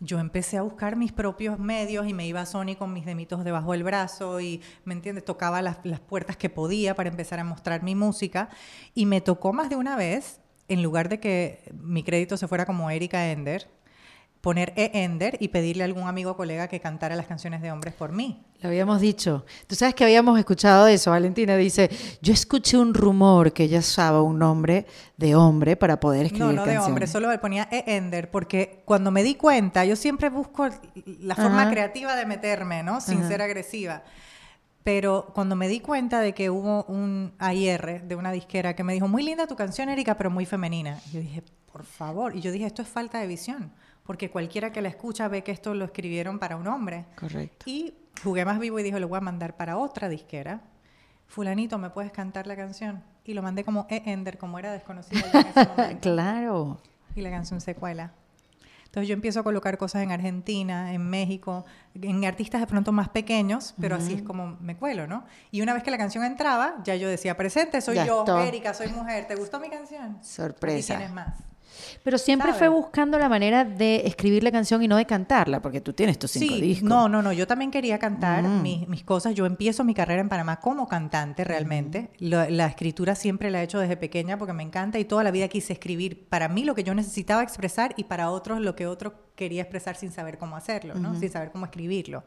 [0.00, 3.44] yo empecé a buscar mis propios medios y me iba a Sony con mis demitos
[3.44, 5.24] debajo del brazo y, ¿me entiendes?
[5.24, 8.48] Tocaba las, las puertas que podía para empezar a mostrar mi música
[8.96, 12.66] y me tocó más de una vez, en lugar de que mi crédito se fuera
[12.66, 13.68] como Erika Ender,
[14.44, 14.90] poner E.
[14.92, 18.12] Ender y pedirle a algún amigo o colega que cantara las canciones de hombres por
[18.12, 18.44] mí.
[18.60, 19.46] Lo habíamos dicho.
[19.66, 21.10] Tú sabes que habíamos escuchado eso.
[21.10, 21.88] Valentina dice,
[22.20, 24.84] yo escuché un rumor que ella usaba un nombre
[25.16, 26.86] de hombre para poder escribir No, no de canciones.
[26.88, 27.96] hombre, solo le ponía E.
[27.96, 30.68] Ender, porque cuando me di cuenta, yo siempre busco
[31.20, 31.70] la forma Ajá.
[31.70, 33.00] creativa de meterme, ¿no?
[33.00, 33.28] Sin Ajá.
[33.28, 34.02] ser agresiva.
[34.82, 38.92] Pero cuando me di cuenta de que hubo un AIR de una disquera que me
[38.92, 41.00] dijo, muy linda tu canción, Erika, pero muy femenina.
[41.10, 41.42] Yo dije,
[41.72, 42.36] por favor.
[42.36, 43.72] Y yo dije, esto es falta de visión,
[44.04, 47.06] porque cualquiera que la escucha ve que esto lo escribieron para un hombre.
[47.18, 47.64] Correcto.
[47.68, 50.60] Y jugué más vivo y dije, lo voy a mandar para otra disquera.
[51.26, 53.02] Fulanito, ¿me puedes cantar la canción?
[53.24, 54.02] Y lo mandé como E.
[54.04, 56.00] Ender, como era desconocido en ese momento.
[56.00, 56.80] Claro.
[57.16, 58.12] Y la canción se cuela.
[58.84, 61.64] Entonces yo empiezo a colocar cosas en Argentina, en México,
[62.00, 65.24] en artistas de pronto más pequeños, pero así es como me cuelo, ¿no?
[65.50, 68.46] Y una vez que la canción entraba, ya yo decía, presente, soy Ya yo, está.
[68.46, 70.18] Erika, soy mujer, ¿te gustó mi canción?
[70.22, 70.94] Sorpresa.
[70.94, 71.34] Y tienes más.
[72.02, 72.58] Pero siempre ¿Sabes?
[72.58, 76.18] fue buscando la manera de escribir la canción y no de cantarla, porque tú tienes
[76.18, 76.88] tus cinco Sí, discos.
[76.88, 78.62] no, no, no, yo también quería cantar Mm.
[78.62, 79.34] mis, mis cosas.
[79.34, 82.10] Yo empiezo mi carrera en Panamá como cantante realmente.
[82.18, 85.30] Lo- la escritura siempre la he hecho desde pequeña porque me encanta y toda la
[85.30, 88.86] vida quise escribir para mí lo que yo necesitaba expresar y para otros lo que
[88.86, 91.18] otro quería expresar sin saber cómo hacerlo, ¿no?
[91.18, 92.22] sin saber cómo escribirlo.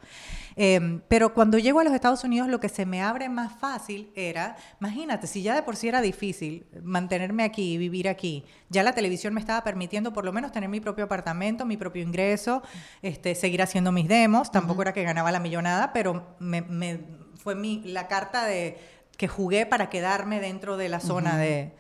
[0.56, 4.12] Eh, pero cuando llego a los Estados Unidos lo que se me abre más fácil
[4.16, 8.84] era, imagínate, si ya de por sí era difícil mantenerme aquí y vivir aquí, ya
[8.84, 12.62] la televisión me estaba permitiendo por lo menos tener mi propio apartamento, mi propio ingreso,
[13.02, 17.00] este, seguir haciendo mis demos, tampoco era que ganaba la millonada, pero me, me-
[17.42, 18.78] fue mi, la carta de
[19.16, 21.72] que jugué para quedarme dentro de la zona de,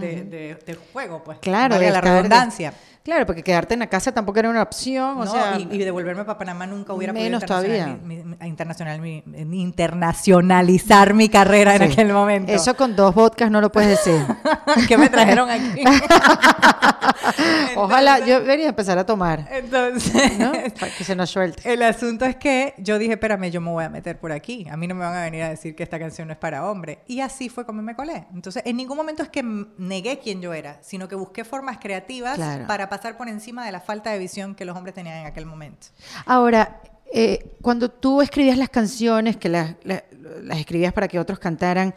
[0.00, 1.38] de, de- de juego, pues.
[1.38, 2.74] Claro, de la redundancia.
[3.06, 5.78] Claro, porque quedarte en la casa tampoco era una opción, o No, sea, y, y
[5.78, 8.04] devolverme para Panamá nunca hubiera menos podido internacional- todavía.
[8.04, 11.92] mi- mi- mi- internacional, mi- mi- internacionalizar mi carrera en Sí.
[11.92, 12.50] aquel momento.
[12.52, 14.20] Eso con dos vodkas no lo puedes decir.
[14.88, 15.84] que me trajeron aquí.
[17.76, 20.50] Ojalá yo debería empezar a tomar, Entonces, ¿no?
[20.80, 21.72] Para que se nos suelte.
[21.72, 24.66] el asunto es que yo dije, espérame, yo me voy a meter por aquí.
[24.68, 26.68] A mí no me van a venir a decir que esta canción no es para
[26.68, 26.98] hombre.
[27.06, 28.26] Y así fue como me colé.
[28.34, 29.44] Entonces, en ningún momento es que
[29.78, 32.66] negué quién yo era, sino que busqué formas creativas Claro.
[32.66, 35.46] para pasar por encima de la falta de visión que los hombres tenían en aquel
[35.46, 35.88] momento.
[36.24, 36.80] Ahora,
[37.12, 40.02] eh, cuando tú escribías las canciones, que las, las-
[40.42, 41.94] las escribías para que otros cantaran,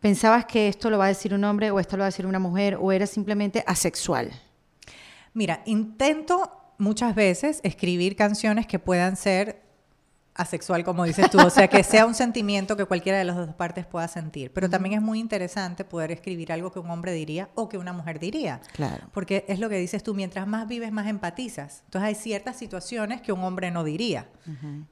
[0.00, 2.26] ¿pensabas que esto lo va a decir un hombre o esto lo va a decir
[2.26, 4.30] una mujer o era simplemente asexual?
[5.34, 9.61] Mira, intento muchas veces escribir canciones que puedan ser
[10.34, 13.54] asexual, como dices tú, o sea, que sea un sentimiento que cualquiera de las dos
[13.54, 14.52] partes pueda sentir.
[14.52, 17.92] Pero también es muy interesante poder escribir algo que un hombre diría o que una
[17.92, 18.60] mujer diría.
[18.72, 19.08] Claro.
[19.12, 21.82] Porque es lo que dices tú, mientras más vives, más empatizas.
[21.84, 24.28] Entonces hay ciertas situaciones que un hombre no diría,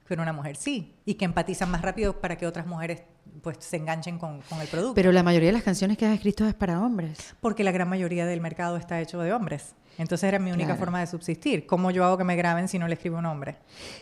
[0.06, 3.02] pero una mujer sí, y que empatizan más rápido para que otras mujeres
[3.42, 4.94] pues se enganchen con, con el producto.
[4.94, 7.34] Pero la mayoría de las canciones que has escrito es para hombres.
[7.40, 9.74] Porque la gran mayoría del mercado está hecho de hombres.
[10.00, 10.78] Entonces era mi única Claro.
[10.80, 11.66] forma de subsistir.
[11.66, 13.56] ¿Cómo yo hago que me graben si no le escribo un hombre?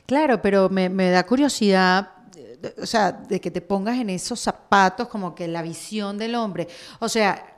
[0.06, 4.38] Claro, pero me, me da curiosidad, eh, o sea, de que te pongas en esos
[4.38, 6.68] zapatos, como que la visión del hombre.
[7.00, 7.56] O sea,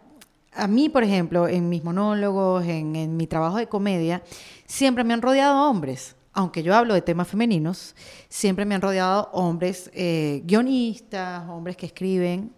[0.54, 4.22] a mí, por ejemplo, en mis monólogos, en, en mi trabajo de comedia,
[4.66, 6.16] siempre me han rodeado hombres.
[6.32, 7.94] Aunque yo hablo de temas femeninos,
[8.28, 12.52] siempre me han rodeado hombres eh, guionistas, hombres que escriben.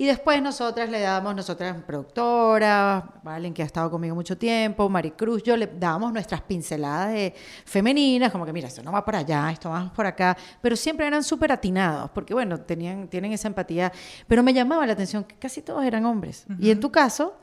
[0.00, 5.42] Y después nosotras le damos, nosotras productoras, Valen, que ha estado conmigo mucho tiempo, Maricruz,
[5.42, 7.34] yo le dábamos nuestras pinceladas de
[7.66, 11.06] femeninas, como que mira, esto no va por allá, esto va por acá, pero siempre
[11.06, 13.92] eran súper atinados, porque bueno, tenían, tienen esa empatía,
[14.26, 16.46] pero me llamaba la atención que casi todos eran hombres.
[16.58, 17.36] Y en tu caso,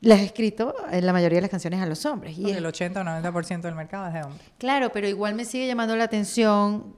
[0.00, 2.32] le has escrito en la mayoría de las canciones a los hombres.
[2.32, 4.42] Y Porque es- el 80 o 90% del mercado es de hombre.
[4.56, 6.96] claro, pero igual me sigue llamando la atención.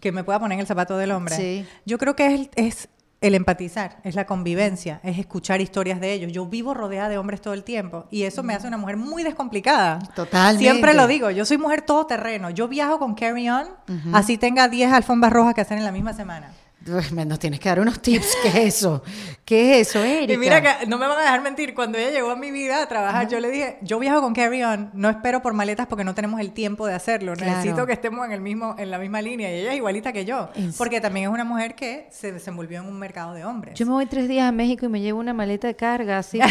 [0.00, 1.34] Que me pueda poner en el zapato del hombre.
[1.34, 1.66] Sí.
[1.86, 2.88] Yo creo que es, es
[3.26, 6.30] el empatizar, es la convivencia, es escuchar historias de ellos.
[6.30, 9.22] Yo vivo rodeada de hombres todo el tiempo y eso me hace una mujer muy
[9.22, 9.98] descomplicada.
[10.14, 10.62] Totalmente.
[10.62, 12.50] Siempre lo digo, yo soy mujer todoterreno.
[12.50, 13.66] Yo viajo con Carry On,
[14.12, 16.52] así tenga 10 alfombras rojas que hacer en la misma semana.
[16.86, 18.36] Uy, me- Nos tienes que dar unos tips.
[18.42, 19.02] ¿Qué es eso?
[19.44, 20.32] ¿Qué es eso, Erika?
[20.32, 22.82] Y mira que no me van a dejar mentir, cuando ella llegó a mi vida
[22.82, 26.04] a trabajar, yo le dije, yo viajo con Carry On, no espero por maletas porque
[26.04, 27.50] no tenemos el tiempo de hacerlo, Claro.
[27.52, 30.24] necesito que estemos en el mismo en la misma línea y ella es igualita que
[30.24, 33.74] yo, porque también es una mujer que se desenvolvió en un mercado de hombres.
[33.78, 36.38] Yo me voy tres días a México y me llevo una maleta de carga, así
[36.40, 36.48] por...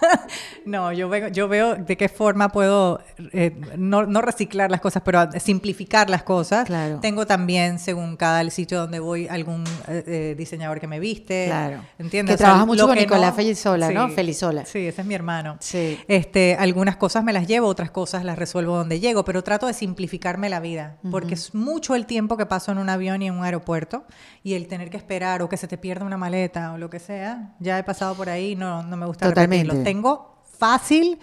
[0.66, 3.00] No, yo veo, yo veo de qué forma puedo
[3.32, 6.66] eh, no, no reciclar las cosas, pero simplificar las cosas.
[6.66, 6.98] Claro.
[7.00, 11.46] Tengo también, según cada sitio donde voy, algún eh, eh, diseñador que me viste.
[11.46, 11.82] Claro.
[12.00, 12.34] ¿Entiendes?
[12.34, 14.08] Que trabaja mucho con Nicolás Felizola, ¿no?
[14.08, 14.66] Sí, Felizola.
[14.66, 15.56] Sí, ese es mi hermano.
[15.60, 15.98] Sí.
[16.08, 19.72] Este, algunas cosas me las llevo, otras cosas las resuelvo donde llego, pero trato de
[19.72, 23.34] simplificarme la vida, porque es mucho el tiempo que paso en un avión y en
[23.34, 24.04] un aeropuerto,
[24.42, 26.98] y el tener que esperar o que se te pierda una maleta o lo que
[26.98, 29.64] sea, ya he pasado por ahí, no, no me gusta Totalmente.
[29.64, 29.84] repetirlo.
[29.86, 31.20] Tengo fácil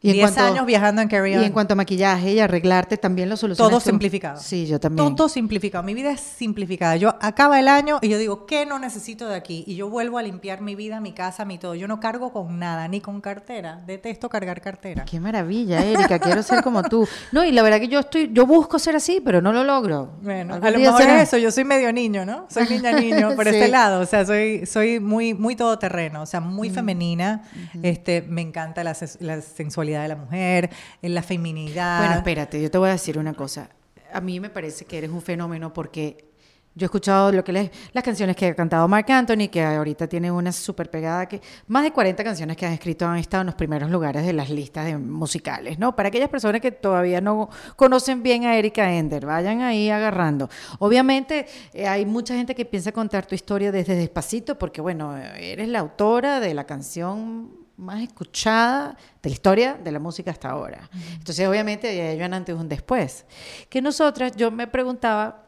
[0.00, 2.96] Y en 10 cuanto- años viajando en Carry Y en cuanto a maquillaje y arreglarte,
[2.98, 3.86] también lo solucionas todo tú?
[3.90, 4.40] simplificado.
[4.40, 5.16] Sí, yo también.
[5.16, 5.82] Todo simplificado.
[5.82, 6.94] Mi vida es simplificada.
[6.94, 9.64] Yo acaba el año y yo digo, ¿qué no necesito de aquí?
[9.66, 11.74] Y yo vuelvo a limpiar mi vida, mi casa, mi todo.
[11.74, 13.82] Yo no cargo con nada, ni con cartera.
[13.88, 15.04] Detesto cargar cartera.
[15.04, 17.08] Qué maravilla, Erika, quiero ser como tú.
[17.32, 20.12] No, y la verdad que yo estoy, yo busco ser así, pero no lo logro.
[20.22, 21.16] Bueno, Algún a lo mejor será.
[21.22, 22.46] es eso, yo soy medio niño, ¿no?
[22.50, 23.56] Soy niña niño por Sí.
[23.56, 27.42] este lado, o sea, soy soy muy muy todoterreno, o sea, muy femenina.
[27.82, 30.70] Este, me encanta la, la sensualidad de la mujer,
[31.02, 31.98] eh, la feminidad.
[32.00, 33.68] Bueno, espérate, yo te voy a decir una cosa.
[34.12, 36.26] A mí me parece que eres un fenómeno porque
[36.74, 40.06] yo he escuchado lo que le- las canciones que ha cantado Mark Anthony, que ahorita
[40.06, 43.46] tiene una súper pegada, que más de 40 canciones que has escrito han estado en
[43.46, 45.96] los primeros lugares de las listas de musicales, ¿no?
[45.96, 50.48] Para aquellas personas que todavía no conocen bien a Erika Ender, vayan ahí agarrando.
[50.78, 55.66] Obviamente eh, hay mucha gente que piensa contar tu historia desde despacito, porque bueno, eres
[55.68, 60.90] la autora de la canción más escuchada de la historia de la música hasta ahora.
[61.12, 63.24] Entonces, obviamente, hay un antes y un después.
[63.70, 65.46] Que nosotras, yo me preguntaba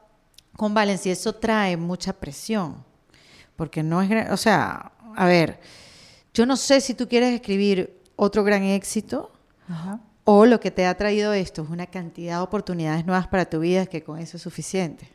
[0.56, 2.84] con Valen si eso trae mucha presión.
[3.56, 5.60] Porque no es, o sea, a ver,
[6.32, 9.32] yo no sé si tú quieres escribir otro gran éxito
[9.68, 10.00] Ajá.
[10.24, 13.60] o lo que te ha traído esto es una cantidad de oportunidades nuevas para tu
[13.60, 15.10] vida que con eso es suficiente.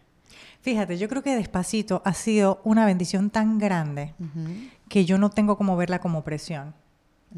[0.61, 4.15] Fíjate, yo creo que Despacito ha sido una bendición tan grande
[4.89, 6.73] que yo no tengo como verla como presión.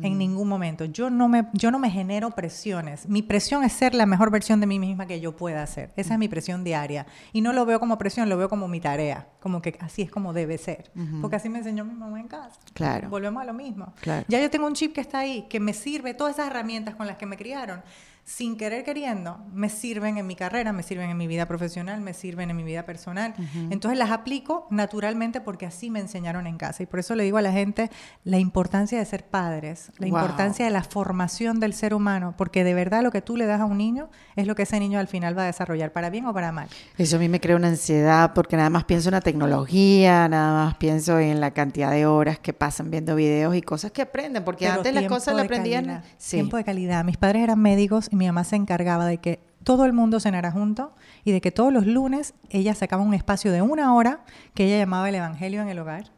[0.01, 0.85] En ningún momento.
[0.85, 3.07] Yo no, me, yo no me genero presiones.
[3.07, 5.91] Mi presión es ser la mejor versión de mí misma que yo pueda ser.
[5.95, 7.07] Esa es mi presión diaria.
[7.33, 9.27] Y no lo veo como presión, lo veo como mi tarea.
[9.39, 10.91] Como que así es como debe ser.
[11.21, 12.59] Porque así me enseñó mi mamá en casa.
[12.73, 13.09] Claro.
[13.09, 13.93] Volvemos a lo mismo.
[14.01, 14.25] Claro.
[14.27, 17.07] Ya yo tengo un chip que está ahí, que me sirve, todas esas herramientas con
[17.07, 17.81] las que me criaron,
[18.29, 22.13] sin querer queriendo, me sirven en mi carrera, me sirven en mi vida profesional, me
[22.13, 23.33] sirven en mi vida personal.
[23.69, 26.83] Entonces las aplico naturalmente porque así me enseñaron en casa.
[26.83, 27.89] Y por eso le digo a la gente
[28.25, 30.17] la importancia de ser padres, la Wow.
[30.19, 33.61] importancia de la formación del ser humano, porque de verdad lo que tú le das
[33.61, 36.25] a un niño es lo que ese niño al final va a desarrollar, para bien
[36.25, 36.67] o para mal.
[36.97, 40.65] Eso a mí me crea una ansiedad porque nada más pienso en la tecnología, nada
[40.65, 44.43] más pienso en la cantidad de horas que pasan viendo videos y cosas que aprenden,
[44.43, 46.03] porque Pero antes las cosas las aprendían.
[46.17, 46.35] Sí.
[46.35, 47.05] Tiempo de calidad.
[47.05, 50.51] Mis padres eran médicos y mi mamá se encargaba de que todo el mundo cenara
[50.51, 50.93] junto
[51.23, 54.21] y de que todos los lunes ella sacaba un espacio de una hora
[54.53, 56.16] que ella llamaba el Evangelio en el hogar.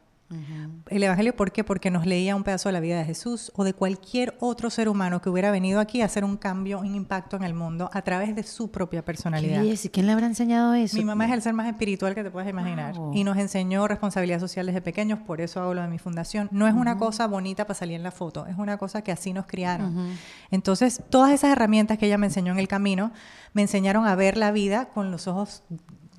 [0.88, 1.64] El Evangelio, ¿por qué?
[1.64, 4.88] Porque nos leía un pedazo de la vida de Jesús o de cualquier otro ser
[4.88, 8.02] humano que hubiera venido aquí a hacer un cambio, un impacto en el mundo a
[8.02, 9.62] través de su propia personalidad.
[9.62, 10.96] ¿Y quién le habrá enseñado eso?
[10.96, 14.38] Mi mamá es el ser más espiritual que te puedes imaginar y nos enseñó responsabilidad
[14.38, 16.48] social desde pequeños, por eso hablo de mi fundación.
[16.52, 19.32] No es una cosa bonita para salir en la foto, es una cosa que así
[19.32, 20.16] nos criaron.
[20.50, 23.12] Entonces, todas esas herramientas que ella me enseñó en el camino
[23.52, 25.64] me enseñaron a ver la vida con los ojos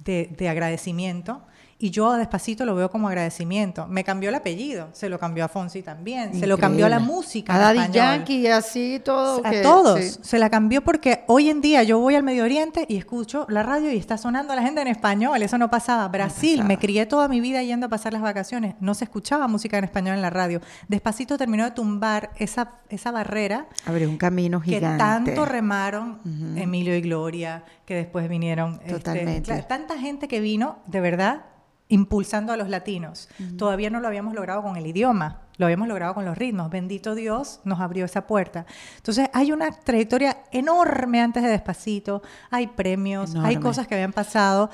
[0.04, 1.44] de, de agradecimiento
[1.82, 3.88] y yo despacito lo veo como agradecimiento.
[3.88, 7.00] Me cambió el apellido, se lo cambió a Fonsi también, se lo cambió a la
[7.00, 7.56] música.
[7.56, 9.42] A Daddy Yankee, así todo.
[9.44, 12.98] A todos, se la cambió porque hoy en día yo voy al Medio Oriente y
[12.98, 16.08] escucho la radio y está sonando la gente en español, eso no pasaba.
[16.08, 19.80] Brasil, me crié toda mi vida yendo a pasar las vacaciones, no se escuchaba música
[19.80, 20.62] en español en la radio.
[20.88, 23.66] Despacito terminó de tumbar esa, esa barrera.
[23.88, 24.92] Abrió un camino gigante.
[24.92, 26.20] Que tanto remaron
[26.56, 28.80] Emilio y Gloria, que después vinieron.
[28.84, 29.64] Este, Totalmente.
[29.64, 31.46] tanta gente que vino, de verdad,
[31.92, 33.30] impulsando a los latinos.
[33.58, 36.70] Todavía no lo habíamos logrado con el idioma, lo habíamos logrado con los ritmos.
[36.70, 38.66] Bendito Dios nos abrió esa puerta.
[38.96, 44.70] Entonces hay una trayectoria enorme antes de Despacito, hay premios, hay cosas que habían pasado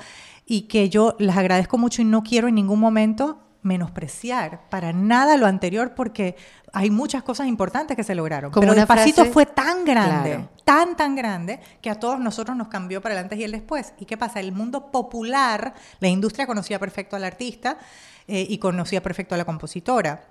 [0.46, 5.36] y que yo las agradezco mucho y no quiero en ningún momento menospreciar para nada
[5.36, 6.36] lo anterior porque
[6.72, 8.50] hay muchas cosas importantes que se lograron.
[8.50, 13.14] pero Despacito fue tan grande, tan, tan grande, que a todos nosotros nos cambió para
[13.14, 13.92] el antes y el después.
[13.98, 14.40] ¿Y qué pasa?
[14.40, 17.78] El mundo popular, la industria conocía perfecto al artista
[18.26, 20.24] eh, y conocía perfecto a la compositora.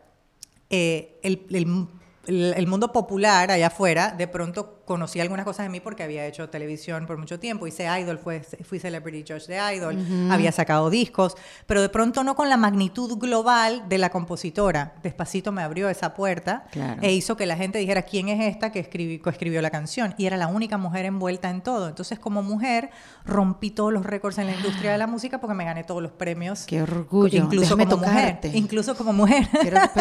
[0.70, 1.88] Eh, el,
[2.28, 6.50] el mundo popular allá afuera, de pronto conocí algunas cosas de mí porque había hecho
[6.50, 11.36] televisión por mucho tiempo, hice Idol, fue, fui Celebrity Judge de Idol, había sacado discos,
[11.66, 14.94] pero de pronto no con la magnitud global de la compositora.
[15.04, 16.68] Despacito me abrió esa puerta
[17.02, 20.16] e hizo que la gente dijera, ¿quién es esta que escribió la canción?
[20.18, 21.90] Y era la única mujer envuelta en todo.
[21.90, 22.90] Entonces, como mujer,
[23.26, 26.14] rompí todos los récords en la industria de la música porque me gané todos los
[26.14, 26.66] premios.
[26.66, 27.38] ¡Qué orgullo!
[27.38, 28.40] Incluso como mujer.
[28.54, 29.50] Incluso como mujer.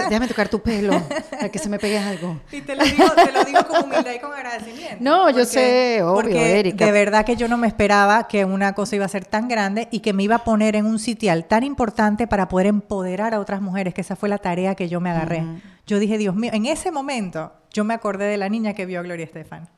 [0.08, 2.40] déjame tocar tu pelo, para que se me pegue algo.
[2.52, 6.02] Y te lo digo, te lo digo con humildad y con agradecimiento no, yo sé,
[6.02, 6.84] obvio, porque Erika.
[6.84, 9.88] De verdad que yo no me esperaba que una cosa iba a ser tan grande
[9.90, 13.40] y que me iba a poner en un sitial tan importante para poder empoderar a
[13.40, 15.44] otras mujeres, que esa fue la tarea que yo me agarré.
[15.86, 19.00] Yo dije, Dios mío, en ese momento yo me acordé de la niña que vio
[19.00, 19.68] a Gloria Estefan.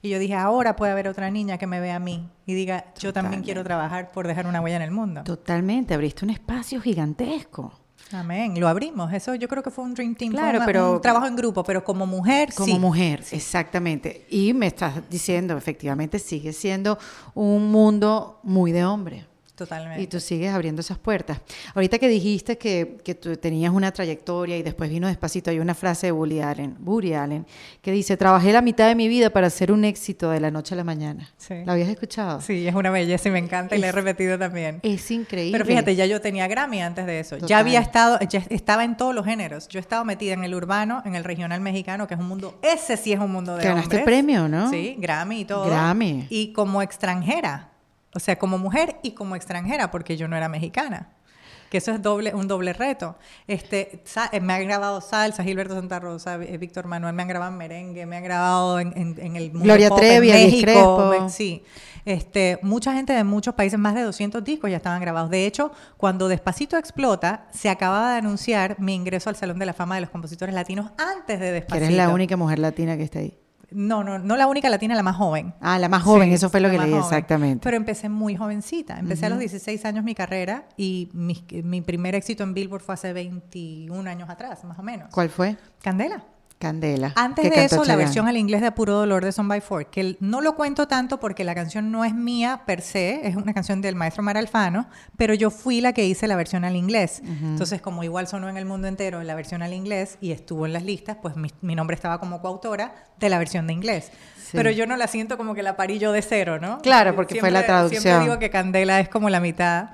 [0.00, 2.86] Y yo dije, ahora puede haber otra niña que me vea a mí y diga,
[3.00, 5.24] yo también quiero trabajar por dejar una huella en el mundo.
[5.24, 7.72] Totalmente, abriste un espacio gigantesco.
[8.12, 9.12] Amén, lo abrimos.
[9.12, 11.84] Eso yo creo que fue un Dream Team, claro, pero, un trabajo en grupo, pero
[11.84, 14.26] como mujer, como mujer, exactamente.
[14.30, 16.98] Y me estás diciendo, efectivamente, sigue siendo
[17.34, 19.26] un mundo muy de hombre.
[19.58, 20.00] Totalmente.
[20.00, 21.40] Y tú sigues abriendo esas puertas.
[21.74, 25.74] Ahorita que dijiste que, que tú tenías una trayectoria y después vino despacito, hay una
[25.74, 27.44] frase de Woody Allen, Woody Allen,
[27.82, 30.74] que dice, trabajé la mitad de mi vida para hacer un éxito de la noche
[30.74, 31.28] a la mañana.
[31.38, 31.54] Sí.
[31.66, 32.40] ¿La habías escuchado?
[32.40, 34.78] Sí, es una belleza y me encanta y la he repetido también.
[34.84, 35.58] Es increíble.
[35.58, 37.38] Pero fíjate, ya yo tenía Grammy antes de eso.
[37.38, 39.66] Ya había estado, ya estaba en todos los géneros.
[39.66, 42.60] Yo he estado metida en el urbano, en el regional mexicano, que es un mundo,
[42.62, 44.70] ese sí es un mundo de Ganaste premio, ¿no?
[44.70, 45.66] Sí, Grammy y todo.
[45.66, 46.28] Grammy.
[46.30, 47.67] Y como extranjera.
[48.14, 51.10] O sea, como mujer y como extranjera, porque yo no era mexicana.
[51.70, 53.16] Que eso es doble, un doble reto.
[53.46, 54.02] Este,
[54.32, 58.06] eh, me han grabado salsa, Gilberto Santa Rosa, eh, Víctor Manuel, me han grabado merengue,
[58.06, 61.28] me han grabado en, en, el mundo Gloria pop, Trevi, en México.
[61.28, 61.62] sí.
[62.06, 65.28] Este, mucha gente de muchos países, más de 200 discos ya estaban grabados.
[65.28, 69.74] De hecho, cuando Despacito explota, se acababa de anunciar mi ingreso al Salón de la
[69.74, 71.84] Fama de los Compositores Latinos antes de Despacito.
[71.84, 73.36] eres la única mujer latina que está ahí.
[73.70, 75.54] No, no, no la única latina, la más joven.
[75.60, 77.62] Ah, la más joven, eso fue lo que leí exactamente.
[77.62, 78.98] Pero empecé muy jovencita.
[78.98, 82.94] Empecé a los 16 años mi carrera y mi, mi, primer éxito en Billboard fue
[82.94, 85.10] hace 21 años atrás, más o menos.
[85.12, 85.56] ¿Cuál fue?
[85.82, 86.24] Candela.
[86.58, 87.12] Candela.
[87.14, 90.16] Antes de eso, la versión al inglés de Puro Dolor de Son by Four, que
[90.20, 93.80] no lo cuento tanto porque la canción no es mía per se, es una canción
[93.80, 97.22] del maestro Mar Alfano, pero yo fui la que hice la versión al inglés.
[97.24, 100.72] Entonces, como igual sonó en el mundo entero la versión al inglés y estuvo en
[100.72, 104.10] las listas, pues mi, nombre estaba como coautora de la versión de inglés.
[104.52, 106.78] Pero yo no la siento como que la parí yo de cero, ¿no?
[106.78, 108.02] Claro, porque fue la traducción.
[108.02, 109.90] Siempre digo que Candela es como la mitad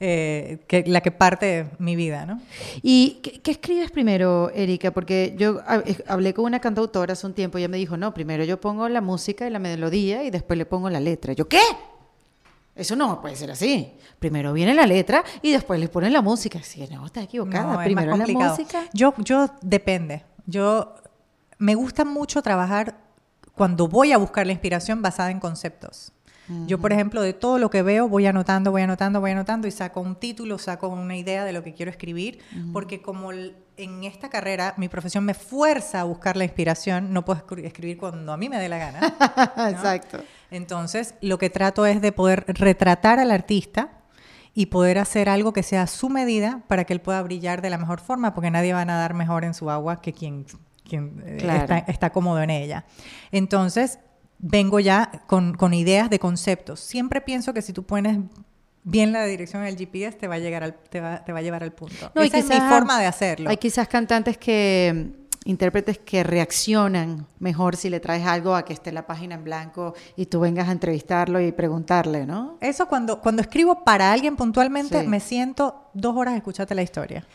[0.00, 2.40] eh, que, la que parte mi vida, ¿no?
[2.82, 4.92] ¿Y qué, escribes primero, Erika?
[4.92, 5.60] Porque yo
[6.06, 8.88] hablé con una cantautora hace un tiempo y ella me dijo, no, primero yo pongo
[8.88, 11.32] la música y la melodía y después le pongo la letra.
[11.32, 11.60] Yo, ¿qué?
[12.76, 13.92] Eso no puede ser así.
[14.20, 16.62] Primero viene la letra y después le ponen la música.
[16.62, 17.82] Sí, no, estás equivocada.
[17.82, 18.84] primero la música.
[18.94, 20.24] Yo, yo depende.
[20.46, 20.94] Yo
[21.58, 22.96] me gusta mucho trabajar
[23.56, 26.12] cuando voy a buscar la inspiración basada en conceptos.
[26.66, 29.70] Yo, por ejemplo, de todo lo que veo, voy anotando, voy anotando, voy anotando y
[29.70, 32.38] saco un título, saco una idea de lo que quiero escribir,
[32.72, 37.44] porque como en esta carrera mi profesión me fuerza a buscar la inspiración, no puedo
[37.62, 39.00] escribir cuando a mí me dé la gana.
[39.70, 40.18] Exacto.
[40.50, 43.90] Entonces, lo que trato es de poder retratar al artista
[44.54, 47.70] y poder hacer algo que sea a su medida para que él pueda brillar de
[47.70, 50.46] la mejor forma, porque nadie va a nadar mejor en su agua que quien,
[50.88, 51.60] quien eh, Claro.
[51.60, 52.84] está, está cómodo en ella.
[53.30, 53.98] Entonces,
[54.38, 56.80] vengo ya con, con ideas de conceptos.
[56.80, 58.18] Siempre pienso que si tú pones
[58.84, 61.40] bien la dirección en el GPS, te va a, llegar al, te va, te va
[61.40, 62.10] a llevar al punto.
[62.14, 63.50] No, Esa es mi quizás forma de hacerlo.
[63.50, 65.12] Hay quizás cantantes que,
[65.44, 69.94] intérpretes que reaccionan mejor si le traes algo a que esté la página en blanco
[70.16, 72.58] y tú vengas a entrevistarlo y preguntarle, ¿no?
[72.60, 75.06] Eso cuando, cuando escribo para alguien puntualmente, Sí.
[75.06, 77.26] me siento dos horas escucharte la historia.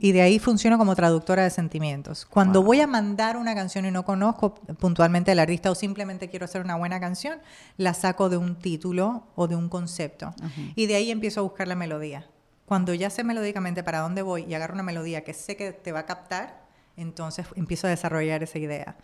[0.00, 2.24] Y de ahí funciono como traductora de sentimientos.
[2.26, 6.44] Cuando voy a mandar una canción y no conozco puntualmente al artista o simplemente quiero
[6.44, 7.38] hacer una buena canción,
[7.76, 10.34] la saco de un título o de un concepto.
[10.76, 12.26] Y de ahí empiezo a buscar la melodía.
[12.66, 15.90] Cuando ya sé melódicamente para dónde voy y agarro una melodía que sé que te
[15.92, 16.67] va a captar,
[16.98, 18.96] entonces empiezo a desarrollar esa idea.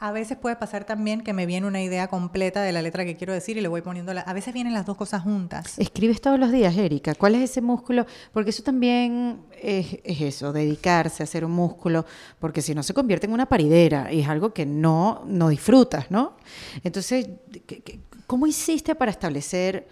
[0.00, 3.16] A veces puede pasar también que me viene una idea completa de la letra que
[3.16, 4.12] quiero decir y le voy poniendo...
[4.12, 4.22] La...
[4.22, 5.78] A veces vienen las dos cosas juntas.
[5.78, 7.14] Escribes todos los días, Erika.
[7.14, 8.04] ¿Cuál es ese músculo?
[8.32, 12.04] Porque eso también es, es eso, dedicarse a hacer un músculo,
[12.40, 16.10] porque si no se convierte en una paridera y es algo que no, no disfrutas,
[16.10, 16.36] ¿no?
[16.82, 17.28] Entonces,
[17.66, 19.86] ¿qué- qué- ¿cómo hiciste para establecer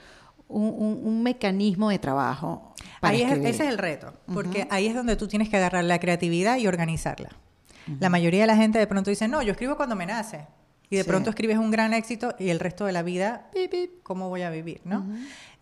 [0.48, 2.71] un- un mecanismo de trabajo?
[3.02, 5.82] Para Ahí es- ese es el reto, porque ahí es donde tú tienes que agarrar
[5.82, 7.30] la creatividad y organizarla.
[7.98, 10.46] La mayoría de la gente de pronto dice, no, yo escribo cuando me nace.
[10.88, 11.08] Y de Sí.
[11.08, 14.42] pronto escribes un gran éxito y el resto de la vida, pip, pip, ¿cómo voy
[14.42, 14.82] a vivir?
[14.84, 15.04] ¿no?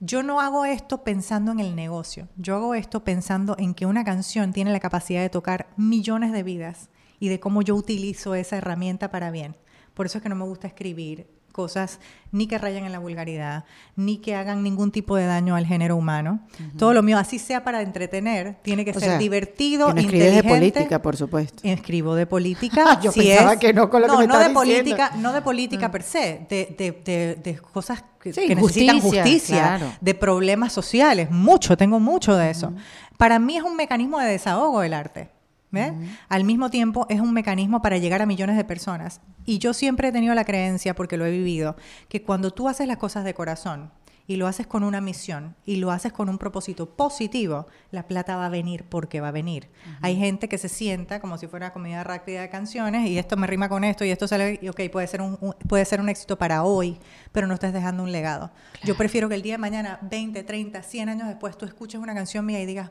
[0.00, 2.28] Yo no hago esto pensando en el negocio.
[2.36, 6.42] Yo hago esto pensando en que una canción tiene la capacidad de tocar millones de
[6.42, 9.56] vidas y de cómo yo utilizo esa herramienta para bien.
[9.94, 11.26] Por eso es que no me gusta escribir
[11.60, 12.00] cosas
[12.32, 13.64] ni que rayan en la vulgaridad,
[13.96, 16.40] ni que hagan ningún tipo de daño al género humano.
[16.78, 20.00] Todo lo mío, así sea para entretener, tiene que O ser sea, divertido, que no
[20.00, 21.60] escribes de política, por supuesto.
[21.64, 22.98] Escribo de política.
[23.02, 24.60] Yo si pensaba es- que no con lo que no, me no de diciendo.
[24.60, 29.00] política, no de política per se, de, de- de- de cosas que, Sí, que necesitan
[29.00, 29.92] justicia, justicia, claro.
[30.00, 32.72] de problemas sociales, mucho, tengo mucho de eso.
[33.18, 35.28] Para mí es un mecanismo de desahogo el arte.
[35.70, 35.92] ¿Ves?
[36.28, 39.20] Al mismo tiempo es un mecanismo para llegar a millones de personas.
[39.44, 41.76] Y yo siempre he tenido la creencia, porque lo he vivido,
[42.08, 43.90] que cuando tú haces las cosas de corazón
[44.26, 48.36] y lo haces con una misión y lo haces con un propósito positivo, la plata
[48.36, 49.68] va a venir porque va a venir.
[50.02, 53.48] Hay gente que se sienta como si fuera comida rápida de canciones y esto me
[53.48, 56.08] rima con esto y esto sale, y ok, puede ser un, un- puede ser un
[56.08, 56.98] éxito para hoy,
[57.32, 58.52] pero no estás dejando un legado.
[58.84, 62.14] Yo prefiero que el día de mañana, 20, 30, 100 años después, tú escuches una
[62.14, 62.90] canción mía y digas,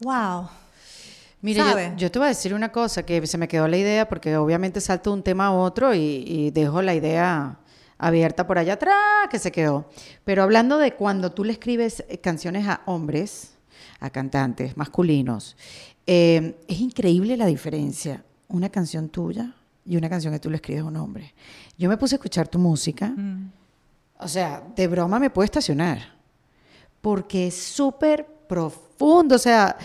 [0.00, 0.48] wow.
[1.44, 4.34] Mira, yo, te voy a decir una cosa, que se me quedó la idea, porque
[4.36, 7.58] obviamente salto de un tema a otro y, y dejo la idea
[7.98, 9.88] abierta por allá atrás, que se quedó.
[10.24, 13.54] Pero hablando de cuando tú le escribes eh, canciones a hombres,
[14.00, 15.54] a cantantes masculinos,
[16.06, 18.24] eh, es increíble la diferencia.
[18.48, 21.34] Una canción tuya y una canción que tú le escribes a un hombre.
[21.76, 23.50] Yo me puse a escuchar tu música, Mm.
[24.18, 25.98] o sea, de broma me puedo estacionar,
[27.02, 29.76] porque es súper profundo, o sea,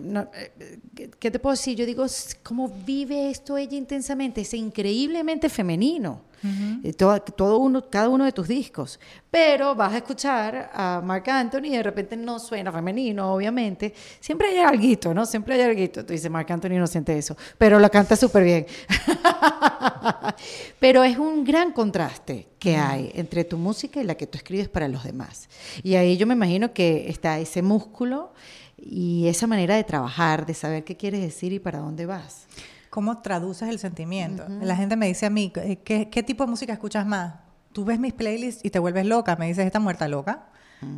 [0.00, 0.78] no, eh,
[1.18, 1.76] ¿qué, te puedo decir?
[1.76, 2.04] Yo digo,
[2.42, 4.42] ¿cómo vive esto ella intensamente?
[4.42, 6.32] Es increíblemente femenino.
[6.82, 8.98] Eh, todo, todo uno, cada uno de tus discos.
[9.30, 13.94] Pero vas a escuchar a Marc Anthony y de repente no suena femenino, obviamente.
[14.18, 15.24] Siempre hay algo, ¿no?
[15.24, 15.90] Siempre hay algo.
[15.90, 18.66] Tú dices, Marc Anthony no siente eso, pero lo canta súper bien.
[20.80, 24.68] pero es un gran contraste que hay entre tu música y la que tú escribes
[24.68, 25.48] para los demás.
[25.84, 28.32] Y ahí yo me imagino que está ese músculo
[28.84, 32.46] y esa manera de trabajar, de saber qué quieres decir y para dónde vas.
[32.90, 34.44] ¿Cómo traduces el sentimiento?
[34.60, 37.34] La gente me dice a mí, eh, ¿qué, qué tipo de música escuchas más?
[37.72, 39.36] Tú ves mis playlists y te vuelves loca.
[39.36, 40.48] Me dices, ¿esta muerta loca?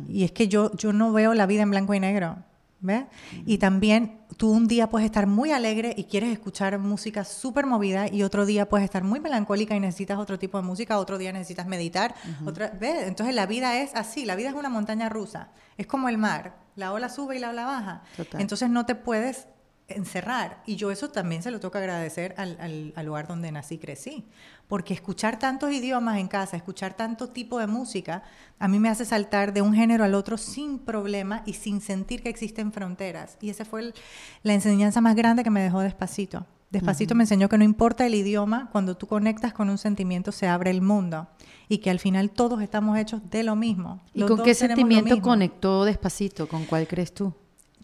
[0.09, 2.37] Y es que yo, yo no veo la vida en blanco y negro.
[2.85, 3.05] ¿Ves?
[3.45, 8.07] Y también tú un día puedes estar muy alegre y quieres escuchar música súper movida
[8.11, 11.31] y otro día puedes estar muy melancólica y necesitas otro tipo de música, otro día
[11.33, 12.13] necesitas meditar.
[12.45, 13.07] otra, ¿ves?
[13.07, 15.49] Entonces la vida es así, la vida es una montaña rusa.
[15.77, 18.03] Es como el mar, la ola sube y la ola baja.
[18.15, 18.39] Total.
[18.41, 19.47] Entonces no te puedes
[19.87, 20.61] encerrar.
[20.65, 23.75] Y yo eso también se lo tengo que agradecer al, al- al lugar donde nací
[23.75, 24.27] y crecí.
[24.67, 28.23] Porque escuchar tantos idiomas en casa, escuchar tanto tipo de música,
[28.57, 32.23] a mí me hace saltar de un género al otro sin problema y sin sentir
[32.23, 33.37] que existen fronteras.
[33.41, 33.93] Y esa fue el-
[34.41, 36.45] la enseñanza más grande que me dejó despacito.
[36.71, 40.47] Despacito me enseñó que no importa el idioma, cuando tú conectas con un sentimiento se
[40.47, 41.27] abre el mundo.
[41.69, 44.01] Y que al final todos estamos hechos de lo mismo.
[44.13, 46.47] ¿Y con qué sentimiento conectó despacito?
[46.47, 47.33] ¿Con cuál crees tú?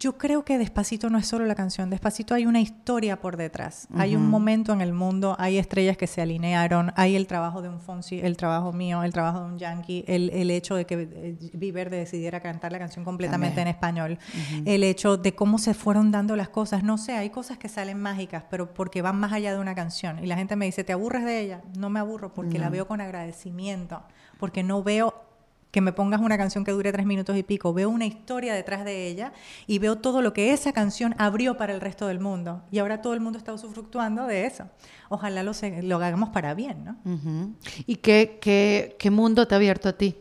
[0.02, 3.88] Yo creo que Despacito no es solo la canción, Despacito hay una historia por detrás,
[3.96, 7.70] hay un momento en el mundo, hay estrellas que se alinearon, hay el trabajo de
[7.70, 11.08] un Fonsi, el trabajo mío, el trabajo de un Yankee, el, el hecho de que
[11.14, 13.68] eh, Viver decidiera cantar la canción completamente También.
[13.68, 14.20] en español,
[14.66, 18.02] el hecho de cómo se fueron dando las cosas, no sé, hay cosas que salen
[18.02, 20.18] mágicas, pero porque van más allá de una canción.
[20.18, 21.62] Y la gente me dice, ¿te aburres de ella?
[21.78, 24.02] No me aburro porque la veo con agradecimiento,
[24.40, 25.31] porque no veo
[25.72, 28.84] que me pongas una canción que dure tres minutos y pico, veo una historia detrás
[28.84, 29.32] de ella
[29.68, 32.64] y veo todo lo que esa canción abrió para el resto del mundo.
[32.72, 34.70] Y ahora todo el mundo está usufructuando de eso.
[35.10, 37.56] Ojalá lo, lo hagamos para bien, ¿no?
[37.88, 40.18] ¿Y qué, qué, qué mundo te ha abierto a ti?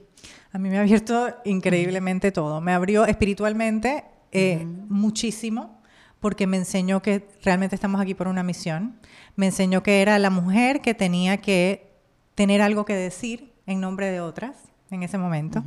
[0.53, 2.61] A mí me ha abierto increíblemente todo.
[2.61, 5.83] Me abrió espiritualmente eh, muchísimo
[6.21, 9.01] porque me enseñó que realmente estamos aquí por una misión.
[9.37, 11.91] Me enseñó que era la mujer que tenía que
[12.35, 15.63] tener algo que decir en nombre de otras en ese momento.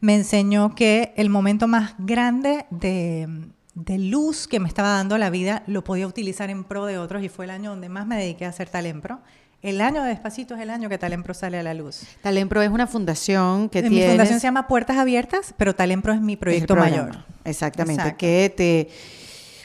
[0.00, 3.28] Me enseñó que el momento más grande de,
[3.74, 7.22] de, luz que me estaba dando la vida lo podía utilizar en pro de otros
[7.22, 9.20] y fue el año donde más me dediqué a hacer Talempro.
[9.60, 12.02] El año de Despacito es el año que Talempro sale a la luz.
[12.22, 14.02] Talempro es una fundación que tiene...
[14.02, 17.24] Mi fundación se llama Puertas Abiertas, pero Talempro es mi proyecto mayor.
[17.44, 18.88] Exactamente, que te...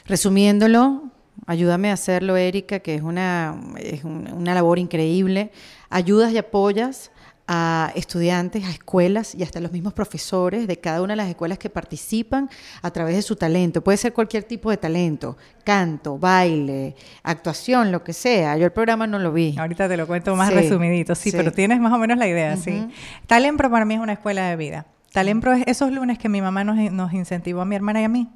[0.06, 1.04] Resumiéndolo,
[1.46, 5.52] ayúdame a hacerlo, Erika, que es una, es una labor increíble.
[5.90, 7.12] Ayudas y apoyas
[7.46, 11.58] a estudiantes, a escuelas y hasta los mismos profesores de cada una de las escuelas
[11.58, 12.48] que participan
[12.80, 13.84] a través de su talento.
[13.84, 18.56] Puede ser cualquier tipo de talento, canto, baile, actuación, lo que sea.
[18.56, 19.54] Yo el programa no lo vi.
[19.58, 22.88] Ahorita te lo cuento más resumidito, sí, pero tienes más o menos la idea, sí.
[23.26, 24.86] Talempro para mí es una escuela de vida.
[25.12, 28.08] Talempro es esos lunes que mi mamá nos, nos incentivó a mi hermana y a
[28.08, 28.28] mí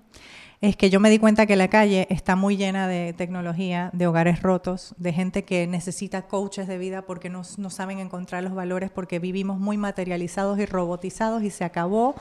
[0.61, 4.09] es que yo me di cuenta que la calle está muy llena de tecnología, de
[4.09, 8.91] hogares rotos, de gente que necesita coaches de vida porque no, saben encontrar los valores,
[8.91, 12.17] porque vivimos muy materializados y robotizados y se acabó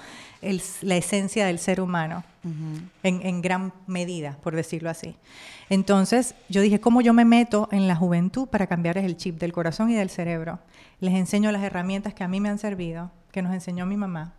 [0.81, 2.23] la esencia del ser humano
[3.01, 5.15] en, en, gran medida, por decirlo así.
[5.69, 9.51] Entonces yo dije, ¿cómo yo me meto en la juventud para cambiar el chip del
[9.51, 10.59] corazón y del cerebro?
[10.99, 14.33] Les enseño las herramientas que a mí me han servido, que nos enseñó mi mamá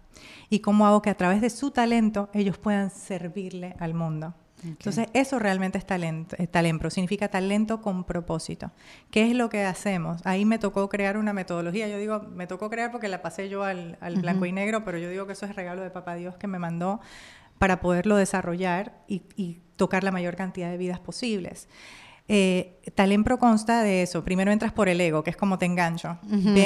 [0.51, 4.35] y cómo hago que a través de su talento ellos puedan servirle al mundo.
[4.65, 8.73] Entonces, eso realmente es talento, es talento, significa talento con propósito.
[9.11, 10.21] ¿Qué es lo que hacemos?
[10.25, 11.89] Ahí me tocó crear una metodología.
[11.89, 15.09] Yo digo, me tocó crear porque la pasé yo al, blanco y negro, pero yo
[15.09, 17.01] digo que eso es regalo de Papá Dios que me mandó
[17.59, 21.69] para poderlo desarrollar y, y tocar la mayor cantidad de vidas posibles.
[22.29, 24.25] Eh, Talempro consta de eso.
[24.25, 26.19] Primero entras por el ego, que es como te engancho.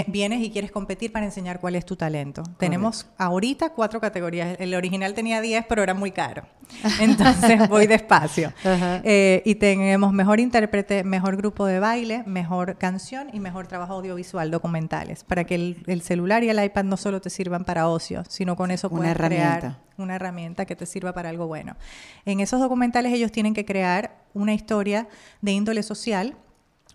[0.07, 2.43] Vienes y quieres competir para enseñar cuál es tu talento.
[2.59, 4.57] Tenemos ahorita cuatro categorías.
[4.59, 6.45] El original tenía diez, pero era muy caro.
[7.01, 8.53] Entonces voy despacio.
[8.65, 14.51] Eh, y tenemos mejor intérprete, mejor grupo de baile, mejor canción y mejor trabajo audiovisual,
[14.51, 15.55] documentales, para que
[15.87, 19.17] el, celular y el iPad no solo te sirvan para ocio, sino con eso puedes
[19.17, 21.77] crear una herramienta que te sirva para algo bueno.
[22.25, 25.09] En esos documentales ellos tienen que crear una historia
[25.41, 26.37] de índole social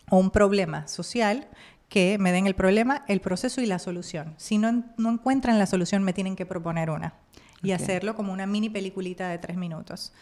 [0.09, 1.47] o un problema social
[1.89, 4.33] que me den el problema, el proceso y la solución.
[4.37, 7.13] Si no, no encuentran la solución, me tienen que proponer una
[7.63, 10.13] y hacerlo como una mini peliculita de tres minutos.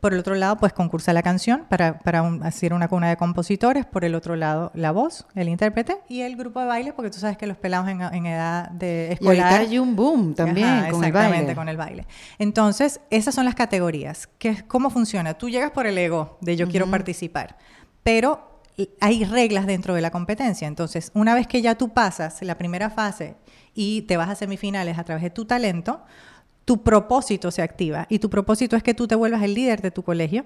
[0.00, 3.86] Por el otro lado, pues concursa la canción para, para hacer una cuna de compositores.
[3.86, 7.18] Por el otro lado, la voz, el intérprete y el grupo de baile, porque tú
[7.18, 9.62] sabes que los pelados en, edad de escolar...
[9.62, 11.54] Y hay un boom también con el baile.
[11.54, 12.06] con el baile.
[12.38, 14.28] Entonces, esas son las categorías.
[14.38, 15.34] ¿Qué, ¿Cómo funciona?
[15.34, 17.56] Tú llegas por el ego de yo quiero participar,
[18.02, 18.48] pero
[19.00, 20.68] hay reglas dentro de la competencia.
[20.68, 23.36] Entonces, una vez que ya tú pasas la primera fase
[23.74, 26.02] y te vas a semifinales a través de tu talento,
[26.68, 29.90] tu propósito se activa y tu propósito es que tú te vuelvas el líder de
[29.90, 30.44] tu colegio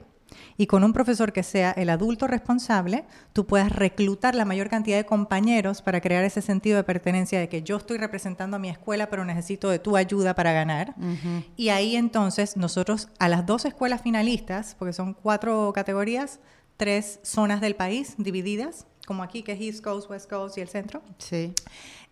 [0.57, 4.97] y con un profesor que sea el adulto responsable, tú puedas reclutar la mayor cantidad
[4.97, 8.69] de compañeros para crear ese sentido de pertenencia de que yo estoy representando a mi
[8.69, 10.95] escuela, pero necesito de tu ayuda para ganar.
[11.57, 16.39] Y ahí entonces nosotros a las dos escuelas finalistas, porque son cuatro categorías,
[16.77, 20.69] tres zonas del país divididas, como aquí que es East Coast, West Coast y el
[20.69, 21.03] centro.
[21.19, 21.53] Sí.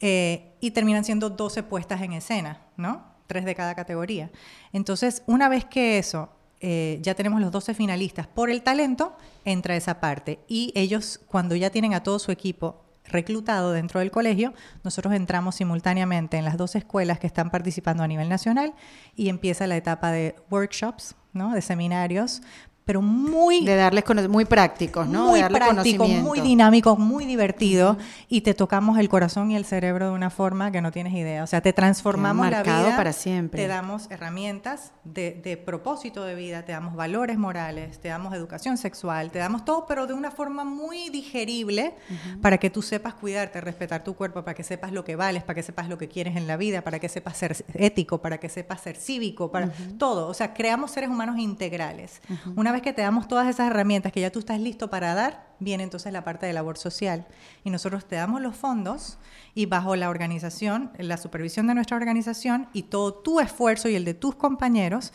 [0.01, 3.10] Eh, y terminan siendo 12 puestas en escena, ¿no?
[3.31, 4.29] Tres de cada categoría.
[4.73, 9.77] Entonces, una vez que eso, eh, ya tenemos los 12 finalistas por el talento, entra
[9.77, 10.41] esa parte.
[10.49, 14.53] Y ellos, cuando ya tienen a todo su equipo reclutado dentro del colegio,
[14.83, 18.75] nosotros entramos simultáneamente en las dos escuelas que están participando a nivel nacional
[19.15, 21.53] y empieza la etapa de workshops, ¿no?
[21.55, 22.43] de seminarios,
[22.85, 23.65] pero muy...
[23.65, 25.27] De darles muy prácticos, ¿no?
[25.27, 27.97] Muy práctico, muy dinámico, muy divertido
[28.29, 31.45] y te tocamos el corazón y el cerebro de una forma que no tienes idea.
[31.45, 32.97] O sea, te transformamos la vida.
[32.97, 33.63] para siempre.
[33.63, 38.77] Te damos herramientas de, de, propósito de vida, te damos valores morales, te damos educación
[38.77, 41.95] sexual, te damos todo, pero de una forma muy digerible
[42.43, 45.55] para que tú sepas cuidarte, respetar tu cuerpo, para que sepas lo que vales, para
[45.55, 48.49] que sepas lo que quieres en la vida, para que sepas ser ético, para que
[48.49, 50.29] sepas ser cívico, para todo.
[50.29, 52.21] O sea, creamos seres humanos integrales.
[52.57, 55.47] Una vez que te damos todas esas herramientas que ya tú estás listo para dar,
[55.59, 57.27] viene entonces la parte de labor social.
[57.65, 59.19] Y nosotros te damos los fondos
[59.55, 64.05] y bajo la organización, la supervisión de nuestra organización y todo tu esfuerzo y el
[64.05, 65.13] de tus compañeros,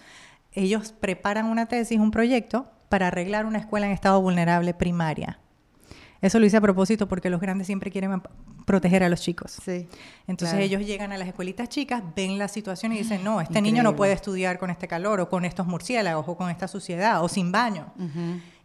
[0.53, 5.39] ellos preparan una tesis, un proyecto para arreglar una escuela en estado vulnerable primaria.
[6.25, 8.19] Eso lo hice a propósito porque los grandes siempre quieren
[8.65, 9.59] proteger a los chicos.
[9.63, 9.87] Sí.
[10.25, 10.65] Entonces claro.
[10.65, 13.95] ellos llegan a las escuelitas chicas, ven la situación y dicen, no, este niño no
[13.95, 17.51] puede estudiar con este calor o con estos murciélagos o con esta suciedad o sin
[17.51, 17.93] baño.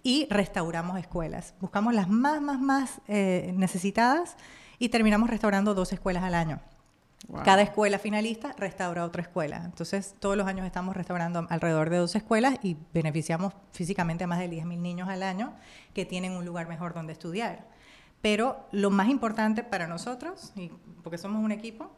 [0.02, 1.52] Y restauramos escuelas.
[1.60, 4.36] Buscamos las más, más, más eh, necesitadas
[4.78, 6.60] y terminamos restaurando dos escuelas al año.
[7.44, 9.62] Cada escuela finalista restaura otra escuela.
[9.64, 14.38] Entonces, todos los años estamos restaurando alrededor de dos escuelas y beneficiamos físicamente a más
[14.40, 15.54] de 10.000 niños al año
[15.94, 17.68] que tienen un lugar mejor donde estudiar.
[18.20, 20.70] Pero lo más importante para nosotros, y
[21.02, 21.90] porque somos un equipo,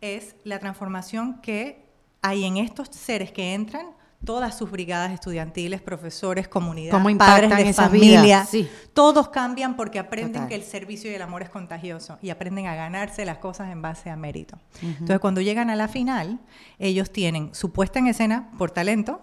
[0.00, 1.86] es la transformación que
[2.20, 3.86] hay en estos seres que entran,
[4.24, 8.44] todas sus brigadas estudiantiles, profesores, comunidad, ¿Cómo padres de familia?
[8.44, 8.68] Sí.
[8.92, 10.48] todos cambian porque aprenden Total.
[10.48, 13.82] que el servicio y el amor es contagioso y aprenden a ganarse las cosas en
[13.82, 14.58] base a mérito.
[14.82, 16.38] Entonces, cuando llegan a la final,
[16.78, 19.20] ellos tienen su puesta en escena por talento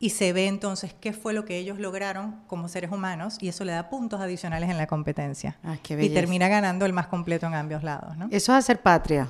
[0.00, 3.64] y se ve entonces qué fue lo que ellos lograron como seres humanos y eso
[3.64, 5.56] le da puntos adicionales en la competencia.
[5.64, 8.26] Ah, qué y termina ganando el más completo en ambos lados, ¿no?
[8.30, 9.28] Eso es hacer patria.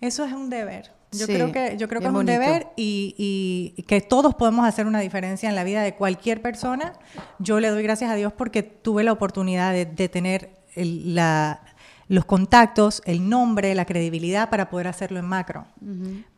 [0.00, 1.01] Eso es un deber.
[1.12, 2.32] Yo Sí, creo que, yo creo que es un bonito.
[2.40, 6.40] deber y, y- y que todos podemos hacer una diferencia en la vida de cualquier
[6.42, 6.94] persona.
[7.38, 11.60] Yo le doy gracias a Dios porque tuve la oportunidad de, de tener el- la-
[12.08, 15.64] los contactos, el nombre, la credibilidad para poder hacerlo en macro.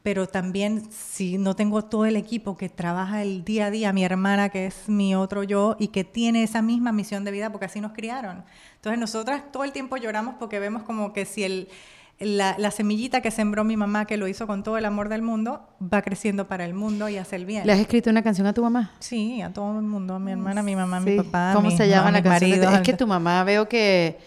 [0.04, 4.04] Pero también si no tengo todo el equipo que trabaja el día a día, mi
[4.04, 7.64] hermana que es mi otro yo y que tiene esa misma misión de vida porque
[7.66, 8.44] así nos criaron.
[8.76, 11.68] Entonces nosotras todo el tiempo lloramos porque vemos como que si el,
[12.20, 15.22] la, la semillita que sembró mi mamá, que lo hizo con todo el amor del
[15.22, 17.66] mundo, va creciendo para el mundo y hace el bien.
[17.66, 18.92] ¿Le has escrito una canción a tu mamá?
[19.00, 21.52] Sí, a todo el mundo, a mi hermana, a mi mamá, a mi papá.
[21.54, 22.74] ¿Cómo se llama a la canción?
[22.74, 24.18] es que tu mamá veo que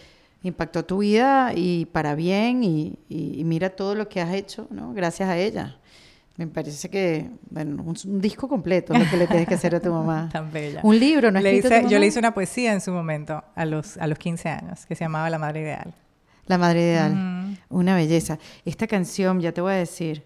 [0.43, 4.67] impactó tu vida y para bien y, y- y mira todo lo que has hecho,
[4.69, 4.93] ¿no?
[4.93, 5.77] Gracias a ella.
[6.37, 9.79] Me parece que, bueno, un, un disco completo lo que le tienes que hacer a
[9.79, 10.29] tu mamá.
[10.33, 10.81] Tan bella.
[10.83, 11.39] Un libro, ¿no?
[11.39, 12.05] Le hice- tu yo le mamá?
[12.05, 15.29] hice una poesía en su momento, a los, a los 15 años, que se llamaba
[15.31, 15.93] La Madre Ideal.
[16.47, 17.11] La Madre Ideal.
[17.13, 17.79] Ujú.
[17.79, 18.39] Una belleza.
[18.65, 20.25] Esta canción, ya te voy a decir,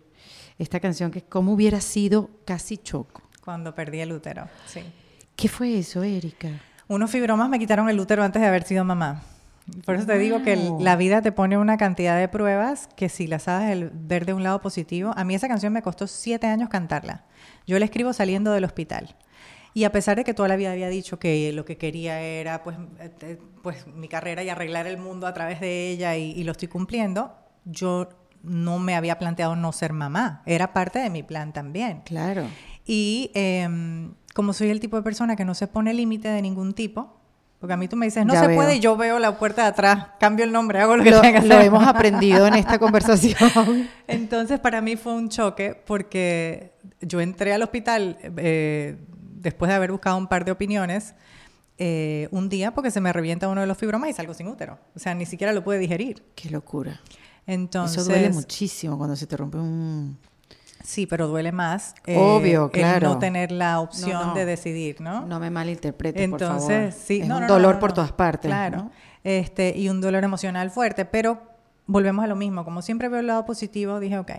[0.60, 3.22] esta canción que como hubiera sido casi choco.
[3.44, 4.82] Cuando perdí el útero, sí.
[5.36, 6.50] ¿Qué fue eso, Erika?
[6.88, 9.24] Unos fibromas me quitaron el útero antes de haber sido mamá.
[9.86, 13.10] Por eso te digo que el- la vida te pone una cantidad de pruebas que
[13.10, 16.06] si las sabes el- ver de un lado positivo, a mí esa canción me costó
[16.08, 17.24] siete años cantarla.
[17.66, 19.16] Yo la escribo saliendo del hospital.
[19.74, 22.64] Y a pesar de que toda la vida había dicho que lo que quería era
[22.64, 26.32] pues, eh, eh, pues mi carrera y arreglar el mundo a través de ella y,
[26.32, 27.34] y lo estoy cumpliendo,
[27.66, 28.10] yo
[28.44, 30.42] no me había planteado no ser mamá.
[30.46, 32.02] Era parte de mi plan también.
[32.06, 32.46] Claro.
[32.86, 36.74] Y em, como soy el tipo de persona que no se pone límite de ningún
[36.74, 37.18] tipo,
[37.60, 38.56] porque a mí tú me dices, no Ya se veo.
[38.58, 41.22] puede, y yo veo la puerta de atrás, cambio el nombre, hago lo que Lo,
[41.22, 41.68] tenga que lo hacer.
[41.68, 43.38] hemos aprendido en esta conversación.
[44.08, 48.98] Entonces, para mí fue un choque porque yo entré al hospital eh,
[49.42, 51.16] después de haber buscado un par de opiniones
[51.78, 54.78] eh, un día porque se me revienta uno de los fibromas y salgo sin útero.
[54.96, 56.24] O sea, ni siquiera lo pude digerir.
[56.36, 57.00] Qué locura.
[57.48, 60.18] Entonces, Eso duele muchísimo cuando se te rompe un...
[60.84, 61.94] Sí, pero duele más.
[62.08, 63.10] eh, Obvio, el claro.
[63.10, 64.34] no tener la opción No, no.
[64.34, 65.26] de decidir, ¿no?
[65.28, 66.54] No me malinterpretes, por favor.
[66.72, 68.50] Entonces, sí, Es no, un dolor por todas partes.
[68.50, 68.90] Claro.
[69.24, 71.40] Este, y un dolor emocional fuerte, pero
[71.86, 72.64] volvemos a lo mismo.
[72.66, 74.32] Como siempre veo el lado positivo, dije, ok,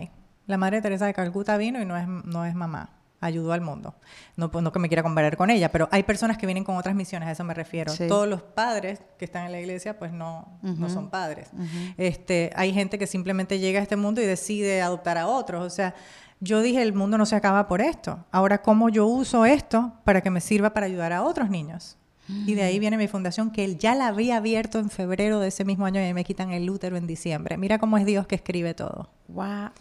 [0.47, 2.89] la Madre Teresa de Calcuta vino y no es, no es mamá,
[3.23, 3.95] ayudó al mundo.
[4.35, 6.75] No, pues, no que me quiera comparar con ella, pero hay personas que vienen con
[6.77, 7.91] otras misiones, a eso me refiero.
[7.91, 8.07] Sí.
[8.07, 11.49] Todos los padres que están en la iglesia, pues no, no son padres.
[11.97, 15.63] Este, hay gente que simplemente llega a este mundo y decide adoptar a otros.
[15.65, 15.95] O sea,
[16.39, 18.25] yo dije, el mundo no se acaba por esto.
[18.31, 21.97] Ahora, ¿cómo yo uso esto para que me sirva para ayudar a otros niños?
[22.27, 25.49] Y de ahí viene mi fundación, que él ya la había abierto en febrero de
[25.49, 27.57] ese mismo año y me quitan el útero en diciembre.
[27.57, 29.09] Mira cómo es Dios que escribe todo.
[29.27, 29.71] Wow.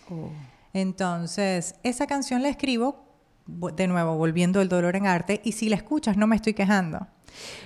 [0.73, 3.05] Entonces, esa canción la escribo,
[3.47, 7.07] de nuevo, volviendo el dolor en arte, y si la escuchas, no me estoy quejando.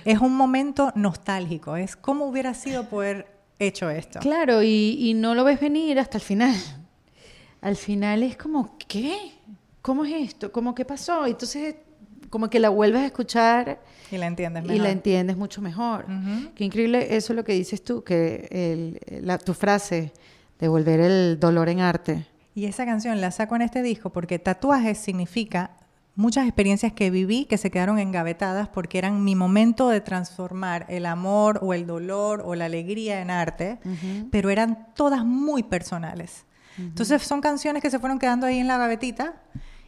[0.05, 3.27] Es un momento nostálgico, es cómo hubiera sido poder
[3.59, 4.19] hecho esto.
[4.19, 6.55] Claro, y, y no lo ves venir hasta el final.
[7.61, 9.17] Al final es como, ¿qué?
[9.81, 10.51] ¿Cómo es esto?
[10.51, 11.25] ¿Cómo qué pasó?
[11.25, 11.75] Entonces,
[12.29, 14.83] como que la vuelves a escuchar Y la entiendes y mejor.
[14.83, 16.05] la entiendes mucho mejor.
[16.05, 16.51] Ujú.
[16.55, 20.11] Qué increíble eso lo que dices tú, que el- la, tu frase
[20.59, 22.25] de volver el dolor en arte.
[22.57, 25.69] Y esa canción la saco en este disco porque tatuajes significa
[26.15, 31.05] muchas experiencias que viví que se quedaron engavetadas porque eran mi momento de transformar el
[31.05, 33.77] amor o el dolor o la alegría en arte,
[34.31, 36.47] pero eran todas muy personales.
[36.79, 39.35] Entonces son canciones que se fueron quedando ahí en la gavetita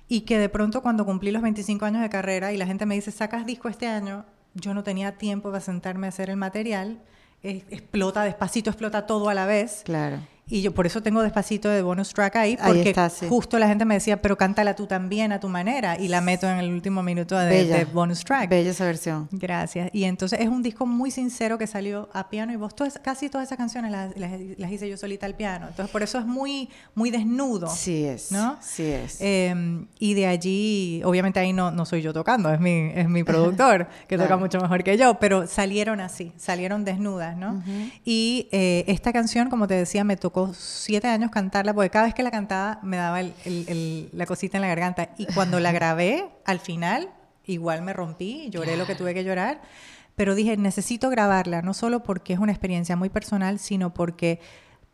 [0.08, 2.94] y que de pronto cuando cumplí los 25 años de carrera y la gente me
[2.94, 7.02] dice, sacas disco este año, yo no tenía tiempo para sentarme a hacer el material,
[7.42, 9.82] explota, despacito explota todo a la vez.
[9.86, 10.20] Claro.
[10.50, 13.28] Y yo por eso tengo despacito de bonus track ahí, Ahí porque está, sí.
[13.30, 15.98] justo la gente me decía, pero cántala tú también a tu manera.
[16.00, 17.78] Y la meto en el último minuto de, Bella.
[17.78, 18.50] de bonus track.
[18.50, 19.28] Bella esa versión.
[19.32, 19.90] Gracias.
[19.94, 22.76] Y entonces es un disco muy sincero que salió a piano y voz.
[22.76, 25.68] Todas- casi todas esas canciones las, las- las hice yo solita al piano.
[25.70, 27.68] Entonces por eso es muy, muy desnudo.
[27.68, 28.32] Sí es.
[28.32, 28.58] ¿No?
[28.62, 29.18] Sí es.
[29.22, 33.24] Eh, y de allí, obviamente ahí no, no soy yo tocando, es mi, es mi
[33.24, 34.40] productor, que toca Claro.
[34.40, 37.64] mucho mejor que yo, pero salieron así, salieron desnudas, ¿no?
[38.06, 42.14] Y eh, esta canción, como te decía, me tocó siete años cantarla, porque cada vez
[42.14, 45.10] que la cantaba me daba el- el- el- la cosita en la garganta.
[45.18, 47.10] Y cuando la grabé, al final,
[47.46, 49.62] igual me rompí, lloré lo que tuve que llorar,
[50.16, 54.40] pero dije, necesito grabarla, no solo porque es una experiencia muy personal, sino porque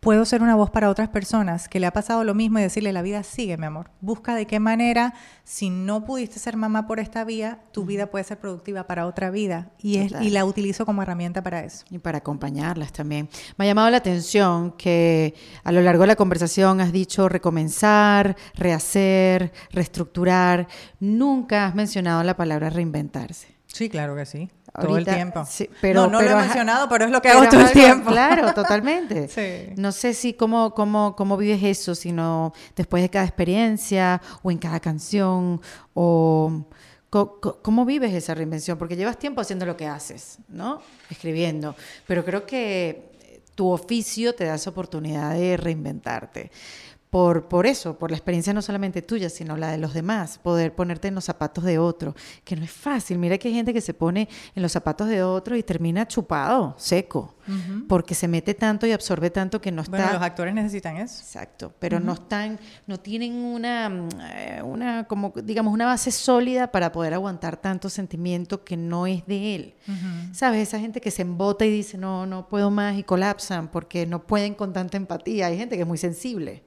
[0.06, 2.94] puedo ser una voz para otras personas que le ha pasado lo mismo y decirle,
[2.94, 3.90] la vida sigue, mi amor.
[4.02, 8.24] Busca de qué manera, si no pudiste ser mamá por esta vía, tu vida puede
[8.24, 9.72] ser productiva para otra vida.
[9.82, 11.86] Y, es, y la utilizo como herramienta para eso.
[11.90, 13.30] Y para acompañarlas también.
[13.58, 15.34] Me ha llamado la atención que
[15.64, 20.68] a lo largo de la conversación has dicho recomenzar, rehacer, reestructurar.
[21.00, 23.56] Nunca has mencionado la palabra reinventarse.
[23.66, 24.52] Sí, claro que sí.
[24.76, 25.46] Todo el Ahorita, tiempo.
[25.50, 27.72] sí, pero- no, no pero lo he mencionado, pero es lo que hago todo el
[27.72, 28.12] tiempo.
[28.12, 29.28] Claro, totalmente.
[29.28, 29.74] Sí.
[29.78, 34.58] No sé si cómo, cómo, cómo vives eso, sino después de cada experiencia o en
[34.58, 35.62] cada canción
[35.94, 36.66] o
[37.10, 40.82] cómo vives esa reinvención, porque llevas tiempo haciendo lo que haces, ¿no?
[41.10, 41.74] Escribiendo,
[42.06, 43.12] pero creo que
[43.56, 46.52] tu oficio te da esa oportunidad de reinventarte.
[47.16, 50.76] Por, por eso, por la experiencia no solamente tuya, sino la de los demás, poder
[50.76, 52.14] ponerte en los zapatos de otro,
[52.44, 53.20] que no es fácil.
[53.20, 56.76] Mira que hay gente que se pone en los zapatos de otro y termina chupado,
[56.78, 57.35] seco,
[57.88, 59.98] porque se mete tanto y absorbe tanto que no está...
[59.98, 61.22] Bueno, los actores necesitan eso.
[61.22, 63.92] Exacto, pero no están, no tienen una,
[64.34, 69.26] eh, una, como digamos, una base sólida para poder aguantar tanto sentimiento que no es
[69.26, 69.76] de él.
[70.32, 70.68] ¿Sabes?
[70.68, 74.26] Esa gente que se embota y dice, no, no puedo más y colapsan porque no
[74.26, 75.48] pueden con tanta empatía.
[75.48, 76.64] Hay gente que es muy sensible.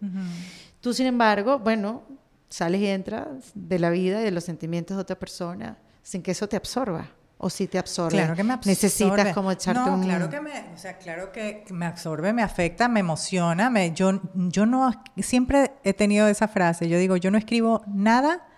[0.81, 2.03] Tú, sin embargo, bueno,
[2.49, 5.79] sales y entras de la vida y de los sentimientos de otra persona
[6.09, 7.11] sin que eso te absorba.
[7.39, 8.16] O si te absorbe.
[8.16, 8.73] Claro que me absorbe.
[8.73, 10.02] Necesitas como echarte no, un...
[10.02, 13.70] claro que me, o sea, claro que me absorbe, me afecta, me emociona.
[13.70, 16.89] Me, yo, yo no, siempre he tenido esa frase.
[16.89, 18.48] Yo digo, yo no escribo nada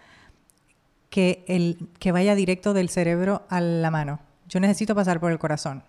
[1.11, 4.21] que, el, que vaya directo del cerebro a la mano.
[4.49, 5.85] Yo necesito pasar por el corazón.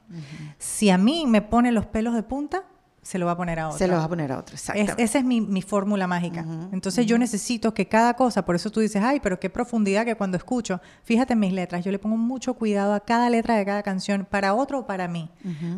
[0.60, 2.64] Si a mí me pone los pelos de punta,
[3.04, 3.80] se lo va a poner a otro.
[3.80, 5.04] Se lo vas a poner a otro, Es- exactamente.
[5.04, 6.46] esa es mi, mi fórmula mágica.
[6.72, 10.14] Entonces yo necesito que cada cosa, por eso tú dices, ay, pero qué profundidad que
[10.16, 13.66] cuando escucho, fíjate en mis letras, yo le pongo mucho cuidado a cada letra de
[13.66, 15.32] cada canción, para otro o para mí,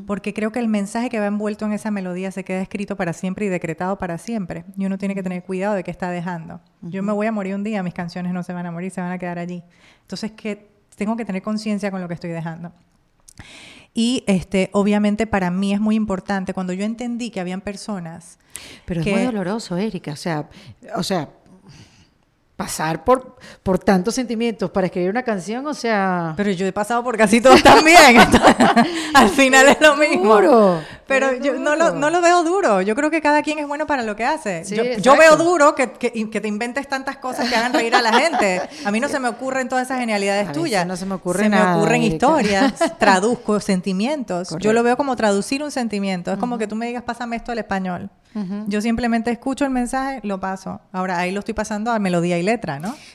[0.05, 3.13] porque creo que el mensaje que va envuelto en esa melodía se queda escrito para
[3.13, 4.65] siempre y decretado para siempre.
[4.77, 6.59] Y uno tiene que tener cuidado de qué está dejando.
[6.81, 8.99] Yo me voy a morir un día, mis canciones no se van a morir, se
[8.99, 9.63] van a quedar allí.
[10.01, 12.73] Entonces que tengo que tener conciencia con lo que estoy dejando.
[13.93, 18.39] Y este, obviamente para mí es muy importante, cuando yo entendí que habían personas
[18.85, 20.13] Pero es que- muy doloroso, Erika.
[20.13, 20.49] O sea,
[20.95, 21.29] o sea,
[22.63, 26.33] pasar por, por tantos sentimientos para escribir una canción, o sea.
[26.37, 28.17] Pero yo he pasado por casi todos también.
[29.13, 30.35] Al final es lo mismo.
[30.35, 31.99] duro, Pero yo no lo, duro.
[31.99, 32.81] no lo veo duro.
[32.81, 34.63] Yo creo que cada quien es bueno para lo que hace.
[34.63, 38.13] Sí, yo, veo duro que, que, te inventes tantas cosas que hagan reír a la
[38.13, 38.61] gente.
[38.85, 40.87] A mí no se me ocurren todas esas genialidades A tuyas.
[40.87, 44.47] no se me ocurre Se nada, me ocurren historias, traduzco sentimientos.
[44.47, 44.63] Correcto.
[44.63, 46.31] Yo lo veo como traducir un sentimiento.
[46.31, 48.09] Es como que tú me digas, pásame esto al español.
[48.67, 50.81] Yo simplemente escucho el mensaje, lo paso.
[50.91, 52.52] Ahora ahí lo estoy pasando a melodía y letra,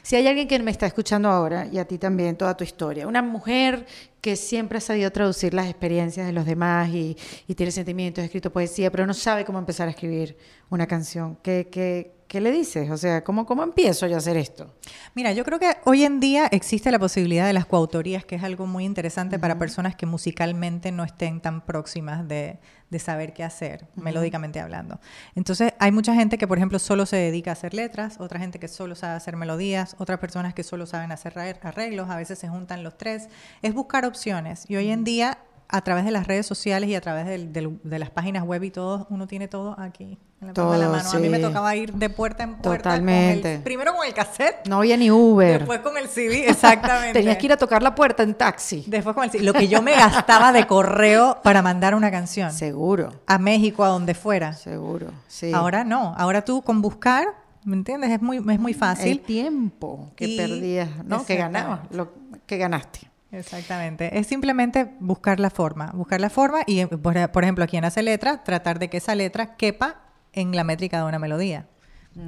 [0.03, 3.07] Si hay alguien que me está escuchando ahora, y a ti también, toda tu historia,
[3.07, 3.87] una mujer
[4.21, 7.17] que siempre ha sabido traducir las experiencias de los demás y,
[7.47, 10.37] y tiene sentimientos, ha escrito poesía, pero no sabe cómo empezar a escribir
[10.71, 12.91] una canción, ¿qué, qué, qué le dices?
[12.91, 14.73] O sea, ¿cómo, ¿cómo empiezo yo a hacer esto?
[15.15, 18.45] Mira, yo creo que hoy en día existe la posibilidad de las coautorías, que es
[18.45, 22.59] algo muy interesante para personas que musicalmente no estén tan próximas de,
[22.91, 25.01] de saber qué hacer, melódicamente hablando.
[25.35, 28.59] Entonces, hay mucha gente que, por ejemplo, solo se dedica a hacer letras, otra gente
[28.59, 32.49] que solo sabe hacer melodías, otras personas que solo saben hacer arreglos, a veces se
[32.49, 33.29] juntan los tres.
[33.63, 34.65] Es buscar opciones.
[34.69, 35.39] Y hoy en día,
[35.71, 38.63] a través de las redes sociales y a través del- del- de las páginas web
[38.65, 40.19] y todo, uno tiene todo aquí.
[40.41, 41.11] En la palma de la Todo, mano.
[41.11, 42.65] A mí me tocaba ir de puerta en puerta.
[42.65, 43.59] con el- Totalmente.
[43.65, 45.59] primero con el cassette No había ni Uber.
[45.59, 47.13] Después con el CD, exactamente.
[47.21, 48.85] Tenías que ir a tocar la puerta en taxi.
[48.87, 49.43] Después con el CD.
[49.45, 52.53] Lo que yo me gastaba de correo para mandar una canción.
[52.53, 54.53] Seguro, A México, a donde fuera.
[54.53, 55.09] seguro.
[55.27, 55.53] Sí.
[55.53, 56.15] Ahora no.
[56.17, 57.27] Ahora tú con buscar,
[57.65, 58.11] ¿me entiendes?
[58.13, 59.21] Es muy, es muy el fácil.
[59.21, 61.27] tiempo que Y- perdías, ¿no?
[61.27, 62.13] Que ganabas, lo
[62.47, 63.11] que ganaste.
[63.31, 64.19] Exactamente.
[64.19, 65.91] Es simplemente buscar la forma.
[65.93, 69.57] Buscar la forma y, por, por ejemplo, quien hace letra, tratar de que esa letra
[69.57, 70.03] quepa
[70.33, 71.67] en la métrica de una melodía.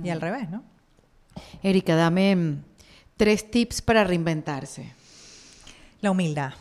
[0.04, 0.62] Y al revés, ¿no?
[1.62, 2.64] Erika, dame mm,
[3.16, 4.92] tres tips para reinventarse.
[6.00, 6.52] La humildad.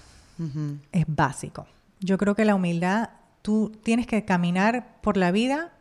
[0.92, 1.68] Es básico.
[2.00, 3.10] Yo creo que la humildad,
[3.42, 5.74] tú tienes que caminar por la vida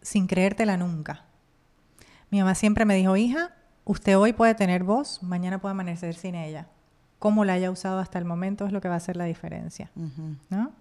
[0.00, 1.26] sin creértela nunca.
[2.30, 3.54] Mi mamá siempre me dijo, hija,
[3.84, 6.68] usted hoy puede tener voz, mañana puede amanecer sin ella.
[7.18, 9.90] Cómo la haya usado hasta el momento es lo que va a hacer la diferencia.
[10.50, 10.72] ¿no?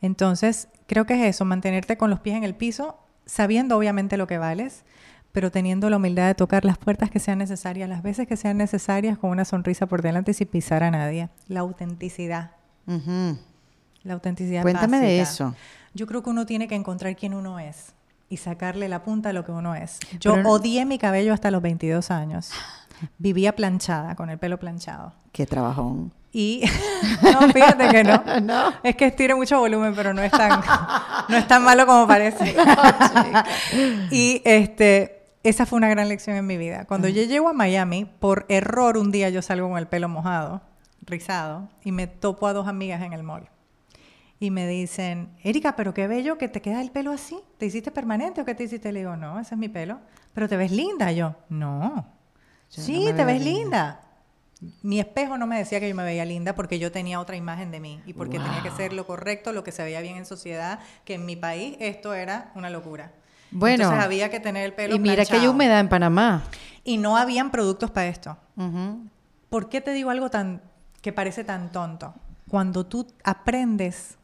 [0.00, 4.26] Entonces, creo que es eso, mantenerte con los pies en el piso, sabiendo obviamente lo
[4.26, 4.84] que vales,
[5.32, 8.58] pero teniendo la humildad de tocar las puertas que sean necesarias, las veces que sean
[8.58, 11.30] necesarias, con una sonrisa por delante y sin pisar a nadie.
[11.48, 12.52] La autenticidad.
[12.86, 14.62] La autenticidad.
[14.62, 15.54] Cuéntame de eso.
[15.94, 17.94] Yo creo que uno tiene que encontrar quién uno es
[18.28, 19.98] y sacarle la punta a lo que uno es.
[20.18, 22.50] Yo Pero odié mi cabello hasta los 22 años.
[23.18, 25.12] Vivía planchada, con el pelo planchado.
[25.32, 26.12] Qué trabajón.
[26.32, 26.64] Y
[27.22, 28.22] no, fíjate que no.
[28.82, 30.62] Es que tiene mucho volumen, pero no es tan,
[31.28, 32.54] no es tan malo como parece.
[34.10, 36.86] y este, esa fue una gran lección en mi vida.
[36.86, 40.62] Cuando yo llego a Miami, por error un día yo salgo con el pelo mojado,
[41.02, 43.48] rizado, y me topo a dos amigas en el mall.
[44.40, 47.38] Y me dicen, Erika, pero qué bello que te queda el pelo así.
[47.58, 48.90] ¿Te hiciste permanente o qué te hiciste?
[48.90, 50.00] Le digo, no, ese es mi pelo.
[50.34, 51.12] Pero te ves linda.
[51.12, 52.04] Yo, no.
[52.72, 53.60] Yo sí, no te ves linda.
[53.62, 54.00] linda.
[54.82, 57.70] Mi espejo no me decía que yo me veía linda porque yo tenía otra imagen
[57.70, 60.24] de mí y porque tenía que ser lo correcto, lo que se veía bien en
[60.24, 63.12] sociedad, que en mi país esto era una locura.
[63.50, 66.44] Bueno, Entonces había que tener el pelo Y mira que hay humedad en Panamá.
[66.84, 68.38] Y no habían productos para esto.
[69.50, 70.62] ¿Por qué te digo algo tan
[71.00, 72.14] que parece tan tonto?
[72.48, 74.16] Cuando tú aprendes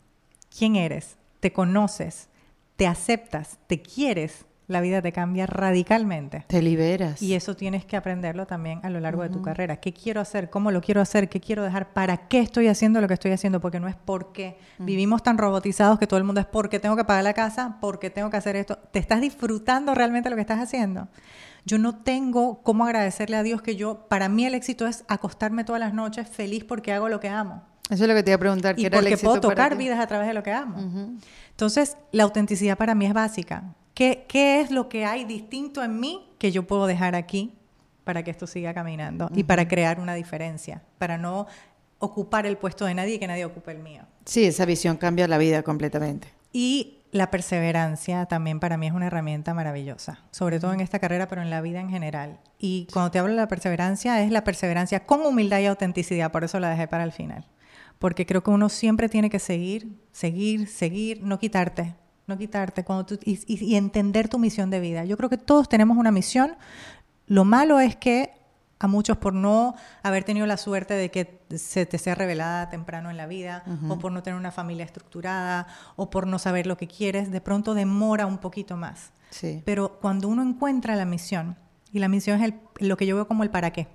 [0.57, 2.29] quién eres, te conoces,
[2.77, 6.45] te aceptas, te quieres, la vida te cambia radicalmente.
[6.47, 7.23] Te liberas.
[7.23, 9.77] Y eso tienes que aprenderlo también a lo largo de tu carrera.
[9.77, 10.51] ¿Qué quiero hacer?
[10.51, 11.31] ¿Cómo lo quiero hacer?
[11.31, 11.95] ¿Qué quiero dejar?
[11.95, 13.61] ¿Para qué estoy haciendo lo que estoy haciendo?
[13.61, 14.59] Porque no es por qué.
[14.78, 18.11] Vivimos tan robotizados que todo el mundo es porque tengo que pagar la casa, porque
[18.11, 18.77] tengo que hacer esto.
[18.77, 21.09] ¿Te estás disfrutando realmente lo que estás haciendo?
[21.65, 25.65] Yo no tengo cómo agradecerle a Dios que yo, para mí el éxito es acostarme
[25.65, 27.62] todas las noches feliz porque hago lo que amo.
[27.89, 28.74] Eso es lo que te iba a preguntar.
[28.74, 30.77] ¿qué Y era el porque éxito puedo tocar vidas a través de lo que amo.
[31.51, 33.65] Entonces, la autenticidad para mí es básica.
[33.99, 37.53] ¿Qué, ¿Qué es lo que hay distinto en mí que yo puedo dejar aquí
[38.05, 40.85] para que esto siga caminando y para crear una diferencia?
[40.99, 41.49] Para no
[41.99, 44.03] ocupar el puesto de nadie y que nadie ocupe el mío.
[44.25, 46.29] Sí, esa visión cambia la vida completamente.
[46.53, 51.27] Y la perseverancia también para mí es una herramienta maravillosa, sobre todo en esta carrera,
[51.27, 52.39] pero en la vida en general.
[52.57, 56.45] Y cuando te hablo de la perseverancia, es la perseverancia con humildad y autenticidad, por
[56.45, 57.49] eso la dejé para el final.
[57.99, 61.97] Porque creo que uno siempre tiene que seguir, seguir, seguir, no quitarte,
[62.29, 65.05] no quitarte cuando tú, y, y- y entender tu misión de vida.
[65.05, 66.57] Yo creo que todos tenemos una misión.
[67.27, 68.33] Lo malo es que
[68.81, 69.75] a muchos por no
[70.05, 73.99] haber tenido la suerte de que se te sea revelada temprano en la vida, o
[73.99, 77.75] por no tener una familia estructurada, o por no saber lo que quieres, de pronto
[77.75, 79.11] demora un poquito más.
[79.31, 79.63] Sí.
[79.65, 81.57] Pero cuando uno encuentra la misión,
[81.93, 83.89] y la misión es el- lo que yo veo como el para qué.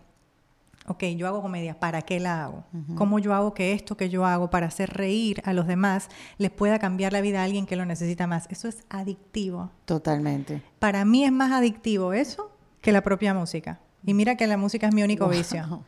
[0.87, 2.65] Ok, yo hago comedia, ¿para qué la hago?
[2.95, 6.51] ¿Cómo yo hago que esto que yo hago para hacer reír a los demás les
[6.51, 8.47] pueda cambiar la vida a alguien que lo necesita más?
[8.49, 9.71] Eso es adictivo.
[9.85, 10.61] Totalmente.
[10.79, 12.51] Para mí es más adictivo eso
[12.81, 13.79] que la propia música.
[14.05, 15.33] Y mira que la música es mi único Wow.
[15.33, 15.83] vicio.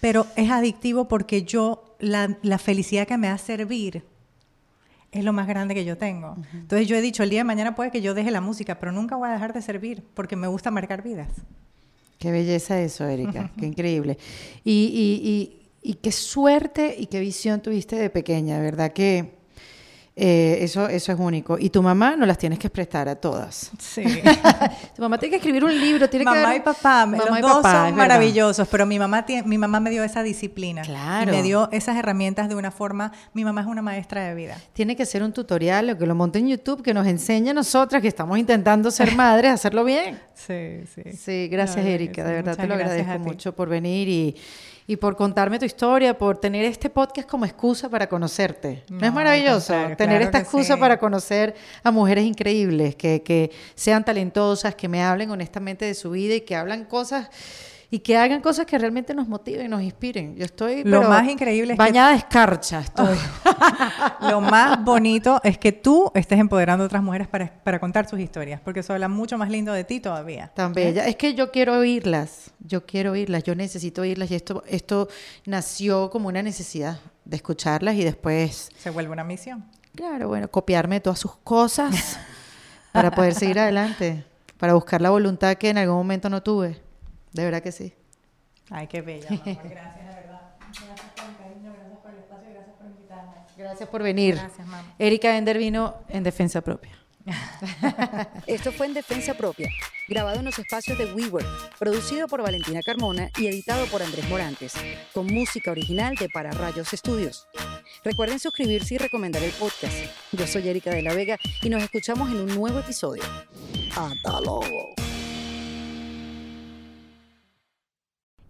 [0.00, 4.04] Pero es adictivo porque yo, la, la felicidad que me da servir
[5.12, 6.36] es lo más grande que yo tengo.
[6.54, 8.90] Entonces yo he dicho, el día de mañana puede que yo deje la música, pero
[8.92, 11.28] nunca voy a dejar de servir porque me gusta marcar vidas.
[12.20, 13.50] Qué belleza eso, Erika.
[13.58, 14.18] Qué increíble.
[14.62, 15.28] Y, y,
[15.82, 18.92] y, y qué suerte y qué visión tuviste de pequeña, ¿verdad?
[18.92, 19.39] Que
[20.16, 21.56] eh, eso, eso es único.
[21.58, 23.70] Y tu mamá no las tienes que prestar a todas.
[23.78, 24.02] Sí.
[24.94, 27.38] Tu mamá tiene que escribir un libro, tiene que mamá dar- y papá, Mamá los
[27.38, 30.82] y dos papá, son maravillosos, pero mi mamá, tie- mi mamá me dio esa disciplina.
[30.82, 31.32] Claro.
[31.32, 34.58] Y me dio esas herramientas de una forma, mi mamá es una maestra de vida.
[34.74, 37.54] Tiene que ser un tutorial o que lo monte en YouTube, que nos enseñe a
[37.54, 40.18] nosotras que estamos intentando ser madres, a hacerlo bien.
[40.34, 41.02] Sí, sí.
[41.16, 44.36] Sí, gracias que Erika, de verdad te lo agradezco mucho por venir y,
[44.90, 48.82] y por contarme tu historia, por tener este podcast como excusa para conocerte.
[48.88, 50.80] ¿No, No, es maravilloso tener claro esta excusa sí.
[50.80, 51.54] para conocer
[51.84, 56.40] a mujeres increíbles, que, que sean talentosas, que me hablen honestamente de su vida y
[56.40, 57.30] que hablan cosas
[57.92, 60.36] y que hagan cosas que realmente nos motiven, nos inspiren.
[60.36, 63.16] Yo estoy Lo pero más increíble es que- bañada de escarcha estoy.
[64.30, 68.20] Lo más bonito es que tú estés empoderando a otras mujeres para, para contar sus
[68.20, 70.52] historias, porque eso habla mucho más lindo de ti todavía.
[70.54, 71.06] Tan bella.
[71.06, 75.08] Es que yo quiero oírlas, yo quiero oírlas, yo necesito oírlas y esto, esto
[75.46, 79.64] nació como una necesidad de escucharlas y después, Se vuelve una misión.
[79.96, 82.18] claro, bueno, copiarme todas sus cosas
[82.92, 84.24] para poder seguir adelante,
[84.58, 86.80] para buscar la voluntad que en algún momento no tuve.
[87.32, 87.92] De verdad que sí.
[88.70, 89.28] Ay, qué bella.
[89.30, 89.42] mamá.
[89.44, 90.40] Gracias, de verdad.
[90.60, 93.34] Gracias por el cariño, gracias por el espacio, gracias por invitarme.
[93.56, 94.34] Gracias por venir.
[94.36, 94.94] Gracias, mamá.
[94.98, 97.00] Erika Ender vino en defensa propia.
[98.46, 99.68] Esto fue en Defensa Propia,
[100.08, 104.72] grabado en los espacios de WeWork, producido por Valentina Carmona y editado por Andrés Morantes,
[105.12, 107.46] con música original de Para Rayos Studios.
[108.04, 109.94] Recuerden suscribirse y recomendar el podcast.
[110.32, 113.22] Yo soy Erika de la Vega y nos escuchamos en un nuevo episodio.
[113.96, 115.09] Hasta luego.